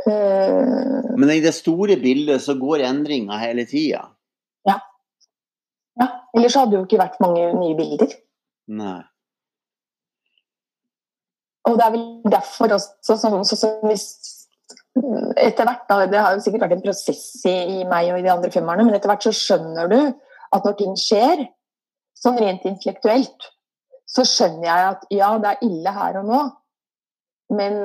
Uh, 0.03 1.15
Men 1.15 1.31
i 1.31 1.43
det 1.45 1.53
store 1.55 1.95
bildet 2.01 2.43
så 2.43 2.57
går 2.59 2.83
endringa 2.89 3.37
hele 3.39 3.65
tida? 3.71 4.07
Ja. 4.67 4.81
ja. 6.01 6.09
Ellers 6.35 6.57
hadde 6.59 6.75
det 6.75 6.81
jo 6.81 6.87
ikke 6.89 7.03
vært 7.03 7.21
mange 7.23 7.45
nye 7.55 7.77
bilder. 7.79 8.15
Nei. 8.73 9.01
Og 11.69 11.79
det 11.79 11.85
er 11.87 11.95
vel 11.95 12.07
derfor 12.33 12.75
også 12.75 13.17
så, 13.17 13.57
så 13.57 13.69
hvis 13.87 14.07
etter 15.41 15.65
hvert, 15.65 15.87
da, 15.89 16.07
Det 16.07 16.21
har 16.21 16.35
jo 16.35 16.43
sikkert 16.45 16.67
vært 16.67 16.77
en 16.77 16.85
prosess 16.85 17.25
i, 17.49 17.55
i 17.79 17.85
meg 17.89 18.11
og 18.13 18.21
i 18.21 18.27
de 18.27 18.33
andre 18.33 18.51
femmerne, 18.53 18.85
men 18.85 18.97
etter 18.97 19.09
hvert 19.09 19.25
så 19.25 19.33
skjønner 19.37 19.89
du 19.89 19.99
at 20.53 20.67
når 20.67 20.77
ting 20.77 20.97
skjer, 21.01 21.47
sånn 22.19 22.37
rent 22.37 22.67
intellektuelt, 22.69 23.49
så 24.05 24.25
skjønner 24.29 24.67
jeg 24.69 24.91
at 24.91 25.07
ja, 25.15 25.31
det 25.41 25.55
er 25.55 25.65
ille 25.65 25.95
her 25.97 26.19
og 26.21 26.29
nå, 26.29 26.43
men 27.57 27.79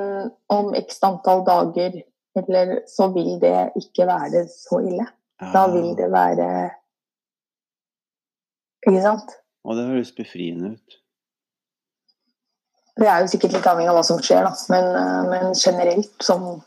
om 0.52 0.74
x 0.76 1.00
antall 1.06 1.44
dager 1.46 1.96
eller 2.38 2.82
så 2.86 3.08
vil 3.14 3.38
det 3.42 3.72
ikke 3.80 4.06
være 4.06 4.44
så 4.52 4.78
ille. 4.84 5.06
Da 5.38 5.64
vil 5.72 5.92
det 5.98 6.10
være 6.12 6.48
Ikke 8.86 9.02
sant? 9.02 9.34
Og 9.66 9.76
det 9.76 9.88
høres 9.88 10.12
befriende 10.14 10.76
ut. 10.76 10.98
Det 12.98 13.06
er 13.06 13.22
jo 13.22 13.30
sikkert 13.30 13.54
litt 13.54 13.66
avhengig 13.70 13.92
av 13.92 14.00
hva 14.00 14.06
som 14.06 14.18
skjer, 14.22 14.46
da. 14.46 14.54
Men, 14.72 14.88
eh, 14.98 15.22
men 15.30 15.54
generelt 15.54 16.24
sånn 16.24 16.58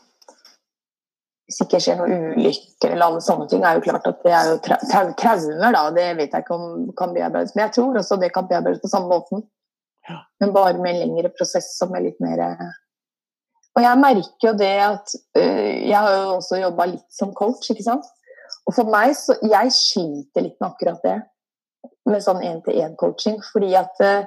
Hvis 1.42 1.58
det 1.58 1.64
ikke 1.66 1.80
skjer 1.84 1.98
noen 1.98 2.20
ulykker 2.32 2.92
eller 2.94 3.04
alle 3.04 3.20
sånne 3.20 3.44
ting, 3.50 3.64
er 3.66 3.76
jo 3.76 3.82
klart 3.84 4.06
at 4.08 4.22
det 4.24 4.30
er 4.32 4.46
jo 4.48 4.60
tra 4.64 4.78
tra 4.88 5.02
traumer, 5.20 5.74
da. 5.74 5.82
Det 5.92 6.06
vet 6.16 6.32
jeg 6.32 6.44
ikke 6.46 6.54
om 6.56 6.86
kan 6.96 7.12
bearbeides. 7.12 7.52
Men 7.54 7.66
jeg 7.66 7.74
tror 7.76 7.98
også 8.00 8.16
det 8.22 8.30
kan 8.32 8.46
bearbeides 8.48 8.80
på 8.80 8.88
samme 8.88 9.10
måten. 9.10 9.42
Ja. 10.08 10.22
Men 10.40 10.54
bare 10.54 10.78
med 10.78 10.94
en 10.94 11.02
lengre 11.02 11.32
prosess 11.34 11.74
som 11.76 11.92
er 11.94 12.06
litt 12.06 12.22
mer 12.24 12.40
eh, 12.42 12.70
Og 13.76 13.84
jeg 13.84 14.00
merker 14.00 14.48
jo 14.48 14.52
det 14.58 14.72
at 14.82 15.12
øh, 15.38 15.76
Jeg 15.86 15.94
har 15.94 16.16
jo 16.16 16.32
også 16.38 16.58
jobba 16.58 16.88
litt 16.90 17.06
som 17.14 17.34
coach, 17.36 17.68
ikke 17.70 17.84
sant. 17.84 18.08
Og 18.66 18.74
for 18.78 18.88
meg 18.88 19.12
så 19.18 19.36
Jeg 19.44 19.74
sliter 19.76 20.46
litt 20.46 20.56
med 20.56 20.70
akkurat 20.70 21.04
det. 21.04 21.18
Med 22.08 22.24
sånn 22.24 22.40
én-til-én-coaching. 22.40 23.42
Fordi 23.52 23.74
at 23.76 24.00
Uh, 24.00 24.24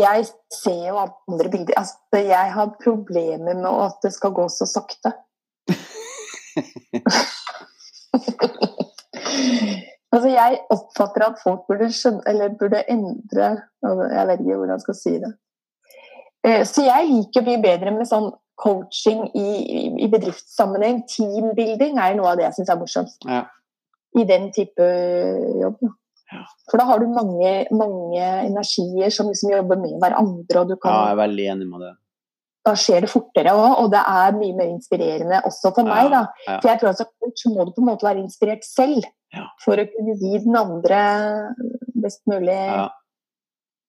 jeg 0.00 0.24
ser 0.62 0.88
jo 0.88 0.96
andre 1.04 1.48
bilder 1.52 1.74
altså, 1.76 1.96
Jeg 2.16 2.52
har 2.52 2.76
problemer 2.84 3.54
med 3.54 3.84
at 3.86 3.96
det 4.02 4.12
skal 4.14 4.30
gå 4.32 4.48
så 4.48 4.66
sakte. 4.66 5.12
altså, 10.12 10.28
jeg 10.28 10.60
oppfatter 10.70 11.22
at 11.26 11.40
folk 11.44 11.60
burde 11.68 11.92
skjønne 11.92 12.22
Eller 12.26 12.48
burde 12.58 12.90
endre 12.90 13.48
Jeg 13.82 14.26
vet 14.28 14.40
ikke 14.40 14.56
hvordan 14.56 14.74
jeg 14.74 14.80
skal 14.86 14.98
si 14.98 15.14
det. 15.24 15.32
Uh, 16.48 16.64
så 16.66 16.82
jeg 16.82 17.10
liker 17.10 17.46
mye 17.46 17.62
bedre 17.62 17.90
med 17.94 18.06
sånn 18.10 18.30
coaching 18.62 19.20
i, 19.38 19.48
i 20.04 20.06
bedriftssammenheng. 20.10 21.02
Teambuilding 21.10 21.98
er 21.98 22.14
noe 22.18 22.28
av 22.32 22.36
det 22.38 22.46
jeg 22.48 22.56
syns 22.58 22.72
er 22.72 22.80
morsomt. 22.80 23.16
Ja. 23.28 23.42
I 24.18 24.24
den 24.28 24.44
type 24.54 24.84
jobb. 25.60 25.78
For 26.70 26.80
da 26.80 26.86
har 26.88 27.02
du 27.02 27.08
mange, 27.12 27.50
mange 27.76 28.28
energier 28.46 29.12
som 29.14 29.28
liksom 29.30 29.52
jobber 29.52 29.80
med 29.82 29.98
hverandre. 30.02 30.62
Og 30.62 30.70
du 30.70 30.76
kan, 30.76 30.92
ja, 30.94 31.10
jeg 31.10 31.16
er 31.16 31.20
veldig 31.22 31.48
enig 31.54 31.68
med 31.68 31.84
det. 31.86 31.92
Da 32.62 32.76
skjer 32.78 33.02
det 33.02 33.10
fortere 33.10 33.52
òg, 33.58 33.72
og 33.82 33.88
det 33.90 34.00
er 34.06 34.36
mye 34.38 34.54
mer 34.54 34.68
inspirerende 34.70 35.40
også 35.48 35.72
for 35.74 35.88
meg. 35.88 36.12
da. 36.12 36.22
Ja. 36.46 36.60
For 36.62 36.70
jeg 36.70 36.80
tror 36.80 36.92
at 36.92 37.02
så 37.42 37.50
må 37.50 37.66
du 37.66 37.72
på 37.74 37.82
en 37.82 37.90
måte 37.90 38.06
være 38.06 38.22
inspirert 38.22 38.64
selv 38.66 39.08
for 39.64 39.80
å 39.80 39.88
kunne 39.88 40.14
gi 40.20 40.32
den 40.44 40.58
andre 40.60 41.00
best 42.04 42.22
mulig 42.30 42.60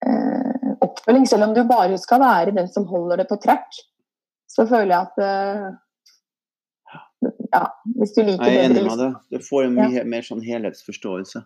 eh, 0.08 0.74
oppfølging. 0.82 1.28
Selv 1.30 1.50
om 1.50 1.56
du 1.56 1.62
bare 1.70 2.00
skal 2.02 2.24
være 2.24 2.56
den 2.58 2.70
som 2.72 2.88
holder 2.90 3.22
det 3.22 3.30
på 3.30 3.38
track, 3.44 3.70
så 4.50 4.66
føler 4.70 4.94
jeg 4.96 5.02
at 5.06 5.24
eh, 5.28 5.70
ja, 7.54 7.66
hvis 7.98 8.14
du 8.16 8.24
liker 8.26 8.50
Jeg 8.50 8.58
er 8.58 8.72
enig 8.72 8.84
med 8.88 9.00
det. 9.00 9.12
Du 9.32 9.46
får 9.46 9.68
en 9.68 9.78
mye 9.78 10.04
mer 10.10 10.26
sånn 10.26 10.42
helhetsforståelse. 10.44 11.44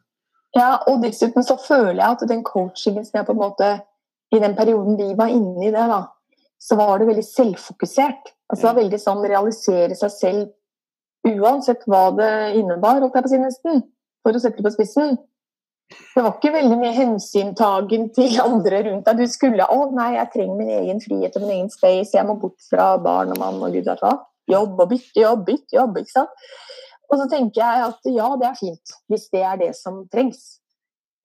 Ja, 0.57 0.71
og 0.89 1.03
dessuten 1.03 1.45
så 1.45 1.57
føler 1.61 1.99
jeg 2.01 2.15
at 2.15 2.27
den 2.29 2.43
coachingen 2.45 3.05
som 3.05 3.19
jeg 3.19 3.27
på 3.27 3.35
en 3.35 3.43
måte 3.43 3.71
I 4.33 4.39
den 4.43 4.55
perioden 4.57 4.97
vi 4.99 5.13
var 5.15 5.31
inne 5.31 5.67
i 5.67 5.71
det, 5.71 5.85
da, 5.87 6.01
så 6.59 6.75
var 6.75 6.97
det 6.99 7.07
veldig 7.07 7.23
selvfokusert. 7.23 8.33
Altså 8.49 8.63
det 8.63 8.67
var 8.67 8.79
veldig 8.81 8.99
sånn 8.99 9.23
realisere 9.23 9.95
seg 9.95 10.11
selv 10.11 10.47
uansett 11.27 11.85
hva 11.87 12.09
det 12.15 12.31
innebar, 12.59 12.99
holdt 13.01 13.15
jeg 13.15 13.23
på 13.23 13.29
å 13.29 13.33
si 13.33 13.39
nesten, 13.41 13.81
for 14.23 14.35
å 14.35 14.41
sette 14.41 14.59
det 14.59 14.67
på 14.67 14.73
spissen. 14.75 15.15
Det 15.87 16.23
var 16.23 16.33
ikke 16.35 16.51
veldig 16.57 16.77
mye 16.81 16.95
hensyntagen 16.95 18.09
til 18.15 18.35
andre 18.43 18.81
rundt 18.89 19.07
deg. 19.07 19.21
Du 19.21 19.31
skulle 19.31 19.63
'Å 19.63 19.91
nei, 19.95 20.13
jeg 20.15 20.31
trenger 20.33 20.57
min 20.57 20.73
egen 20.81 20.99
frihet 20.99 21.35
og 21.35 21.43
min 21.43 21.55
egen 21.55 21.69
space. 21.69 22.11
Jeg 22.13 22.27
må 22.27 22.35
bort 22.39 22.59
fra 22.69 22.97
barn 22.97 23.31
og 23.31 23.39
mann 23.39 23.63
og 23.63 23.71
gud 23.71 23.85
vet 23.85 24.03
hva'. 24.03 24.19
Jobb 24.51 24.79
og 24.79 24.89
bytte 24.89 25.21
jobb, 25.21 25.45
bytte 25.45 25.79
jobb, 25.79 25.97
ikke 25.97 26.11
sant. 26.11 26.29
Og 27.07 27.21
så 27.21 27.27
tenker 27.31 27.61
jeg 27.61 27.83
at 27.87 28.09
ja, 28.11 28.29
det 28.39 28.49
er 28.49 28.57
fint, 28.59 28.95
hvis 29.11 29.29
det 29.33 29.43
er 29.47 29.59
det 29.61 29.71
som 29.77 30.03
trengs. 30.11 30.57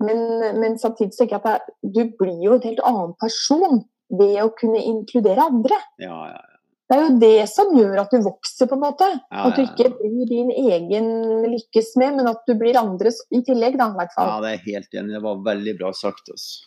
Men, 0.02 0.22
men 0.58 0.78
samtidig 0.82 1.14
tenker 1.16 1.38
jeg 1.38 1.58
at 1.58 1.74
du 1.82 2.04
blir 2.18 2.38
jo 2.42 2.56
en 2.56 2.64
helt 2.64 2.82
annen 2.86 3.12
person 3.22 3.82
ved 4.12 4.38
å 4.42 4.50
kunne 4.58 4.82
inkludere 4.82 5.50
andre. 5.50 5.78
Ja, 6.02 6.16
ja, 6.30 6.38
ja. 6.38 6.48
Det 6.92 6.98
er 6.98 7.06
jo 7.06 7.12
det 7.22 7.44
som 7.48 7.70
gjør 7.72 8.02
at 8.02 8.10
du 8.12 8.18
vokser, 8.20 8.68
på 8.68 8.76
en 8.76 8.82
måte. 8.82 9.06
At 9.32 9.54
du 9.56 9.62
ikke 9.62 9.94
blir 9.96 10.26
din 10.28 10.50
egen 10.52 11.06
lykkes 11.48 11.94
med, 11.96 12.18
men 12.18 12.28
at 12.28 12.42
du 12.44 12.52
blir 12.60 12.76
andres 12.76 13.22
i 13.32 13.40
tillegg, 13.46 13.78
da, 13.80 13.86
i 13.94 13.96
hvert 13.96 14.12
fall. 14.12 14.28
ja, 14.28 14.42
det 14.44 14.50
er 14.50 14.66
helt 14.66 14.98
enig. 15.00 15.14
Det 15.16 15.22
var 15.24 15.38
veldig 15.46 15.74
bra 15.78 15.92
sagt. 15.96 16.28
Også. 16.34 16.66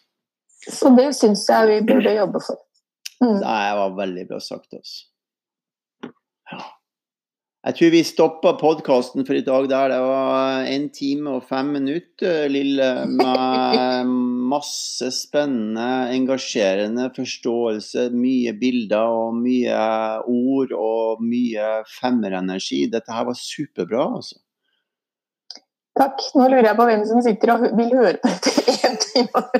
Så 0.66 0.89
det 0.97 1.11
syns 1.20 1.43
jeg 1.51 1.70
vi 1.70 1.78
burde 1.91 2.16
jobbe 2.16 2.41
for. 2.41 2.57
Mm. 3.22 3.38
Det 3.43 3.59
var 3.82 3.93
veldig 3.99 4.26
bra 4.32 4.39
sagt. 4.41 4.74
Altså. 4.74 5.05
Jeg 7.66 7.74
tror 7.80 7.89
vi 7.95 7.99
stoppa 8.05 8.51
podkasten 8.59 9.26
for 9.26 9.34
i 9.34 9.41
dag 9.41 9.66
der. 9.72 9.89
Det 9.89 10.01
var 10.05 10.68
en 10.70 10.84
time 10.93 11.32
og 11.39 11.47
fem 11.49 11.72
minutter, 11.74 12.43
Lille, 12.53 12.89
med 13.09 14.11
masse 14.51 15.09
spennende, 15.16 15.88
engasjerende 16.13 17.07
forståelse. 17.16 18.11
Mye 18.13 18.53
bilder 18.61 19.09
og 19.18 19.39
mye 19.39 19.80
ord 20.30 20.76
og 20.78 21.24
mye 21.26 21.72
femmerenergi. 21.95 22.84
Dette 22.93 23.18
her 23.18 23.26
var 23.32 23.39
superbra, 23.39 24.05
altså. 24.20 24.38
Takk. 25.97 26.22
Nå 26.38 26.45
lurer 26.51 26.70
jeg 26.70 26.78
på 26.78 26.88
hvem 26.91 27.03
som 27.09 27.26
sitter 27.26 27.55
og 27.55 27.66
vil 27.82 27.97
høre 27.97 28.20
på 28.22 28.30
dette 28.36 28.53
i 28.61 28.78
en 28.91 29.01
time. 29.07 29.45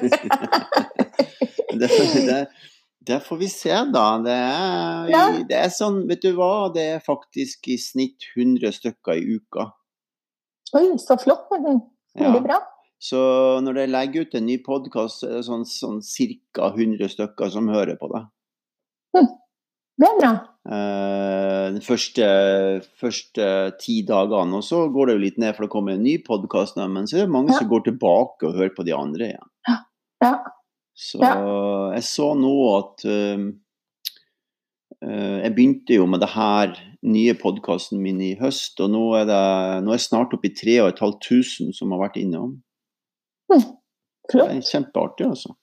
Det, 1.76 1.90
det, 2.24 2.36
det 3.08 3.20
får 3.26 3.38
vi 3.42 3.48
se, 3.52 3.74
da. 3.94 4.06
Det 4.26 4.36
er, 4.36 5.10
Ja. 5.12 5.26
det 5.50 5.58
er 5.58 5.70
sånn, 5.74 6.08
vet 6.10 6.22
du 6.22 6.32
hva, 6.38 6.72
det 6.74 6.86
er 6.96 7.00
faktisk 7.06 7.68
i 7.74 7.78
snitt 7.78 8.26
100 8.36 8.72
stykker 8.76 9.20
i 9.20 9.38
uka. 9.40 9.72
Oi, 10.76 10.88
så 11.02 11.18
flott. 11.22 11.48
Veldig 11.52 11.82
ja. 12.18 12.40
bra. 12.42 12.60
Så 13.06 13.20
når 13.62 13.82
jeg 13.84 13.90
legger 13.94 14.22
ut 14.26 14.36
en 14.40 14.46
ny 14.48 14.58
podkast, 14.66 15.24
er 15.28 15.38
det 15.38 15.46
sånn, 15.46 15.66
sånn 15.68 16.00
ca. 16.02 16.72
100 16.74 17.10
stykker 17.12 17.52
som 17.54 17.68
hører 17.70 17.98
på 18.02 18.10
det. 18.14 18.24
Det 19.96 20.08
er 20.10 20.18
bra. 20.20 20.32
De 21.76 21.80
første, 21.86 22.26
første 23.00 23.46
ti 23.80 24.02
dagene. 24.08 24.58
Og 24.58 24.64
så 24.66 24.82
går 24.92 25.08
det 25.08 25.14
jo 25.16 25.22
litt 25.22 25.38
ned, 25.40 25.56
for 25.56 25.64
det 25.68 25.72
kommer 25.72 25.94
en 25.96 26.04
ny 26.04 26.18
podkast, 26.26 26.76
men 26.82 27.08
så 27.08 27.22
er 27.22 27.28
det 27.28 27.32
mange 27.36 27.54
Ja. 27.54 27.60
som 27.60 27.70
går 27.70 27.86
tilbake 27.86 28.44
og 28.50 28.56
hører 28.58 28.74
på 28.76 28.84
de 28.84 28.92
andre 28.98 29.30
igjen. 29.30 29.50
Ja. 29.70 29.78
Ja. 30.24 30.34
Så 30.96 31.20
Ja. 31.20 31.36
jeg 31.94 32.04
så 32.08 32.32
nå 32.40 32.54
at 32.78 33.06
uh, 33.06 33.52
Jeg 35.06 35.52
begynte 35.54 35.94
jo 35.98 36.06
med 36.08 36.22
det 36.24 36.32
her 36.34 36.72
nye 37.06 37.34
podkasten 37.38 38.00
min 38.02 38.22
i 38.24 38.32
høst, 38.40 38.80
og 38.82 38.90
nå 38.90 39.02
er, 39.20 39.26
det, 39.30 39.42
nå 39.86 39.92
er 39.92 40.00
jeg 40.00 40.06
snart 40.08 40.34
oppe 40.34 40.48
i 40.50 40.56
3500 40.56 41.76
som 41.76 41.92
har 41.94 42.00
vært 42.08 42.18
innom. 42.18 42.56
Det 43.52 43.60
Flott. 44.32 44.50
er 44.50 44.64
kjempeartig, 44.66 45.28
altså. 45.30 45.54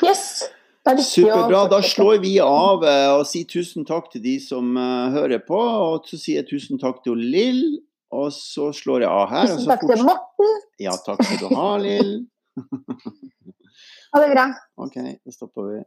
Yes. 0.00 0.46
Det 0.84 0.94
viktig 0.96 1.26
å 1.26 1.34
Superbra. 1.34 1.60
Da 1.74 1.82
slår 1.84 2.22
vi 2.22 2.32
av 2.40 2.86
eh, 2.88 3.10
og 3.18 3.26
sier 3.28 3.44
tusen 3.50 3.84
takk 3.88 4.08
til 4.14 4.22
de 4.24 4.38
som 4.40 4.76
hører 5.12 5.42
på. 5.44 5.58
Og 5.58 6.08
så 6.08 6.16
sier 6.20 6.40
jeg 6.40 6.48
tusen 6.54 6.80
takk 6.80 7.02
til 7.04 7.20
Lill, 7.20 7.62
og 8.14 8.32
så 8.32 8.70
slår 8.72 9.04
jeg 9.04 9.12
av 9.12 9.28
her. 9.34 9.52
Tusen 9.52 9.74
takk 9.74 9.84
til 9.90 10.04
Morten. 10.06 10.58
Ja, 10.80 10.96
takk 11.04 11.20
skal 11.26 11.42
du 11.42 11.56
ha, 11.58 11.70
Lill. 11.84 12.14
Ha 14.14 14.20
det 14.20 14.28
bra. 14.30 14.54
OK, 14.74 14.94
da 15.24 15.32
stopper 15.32 15.62
vi. 15.62 15.84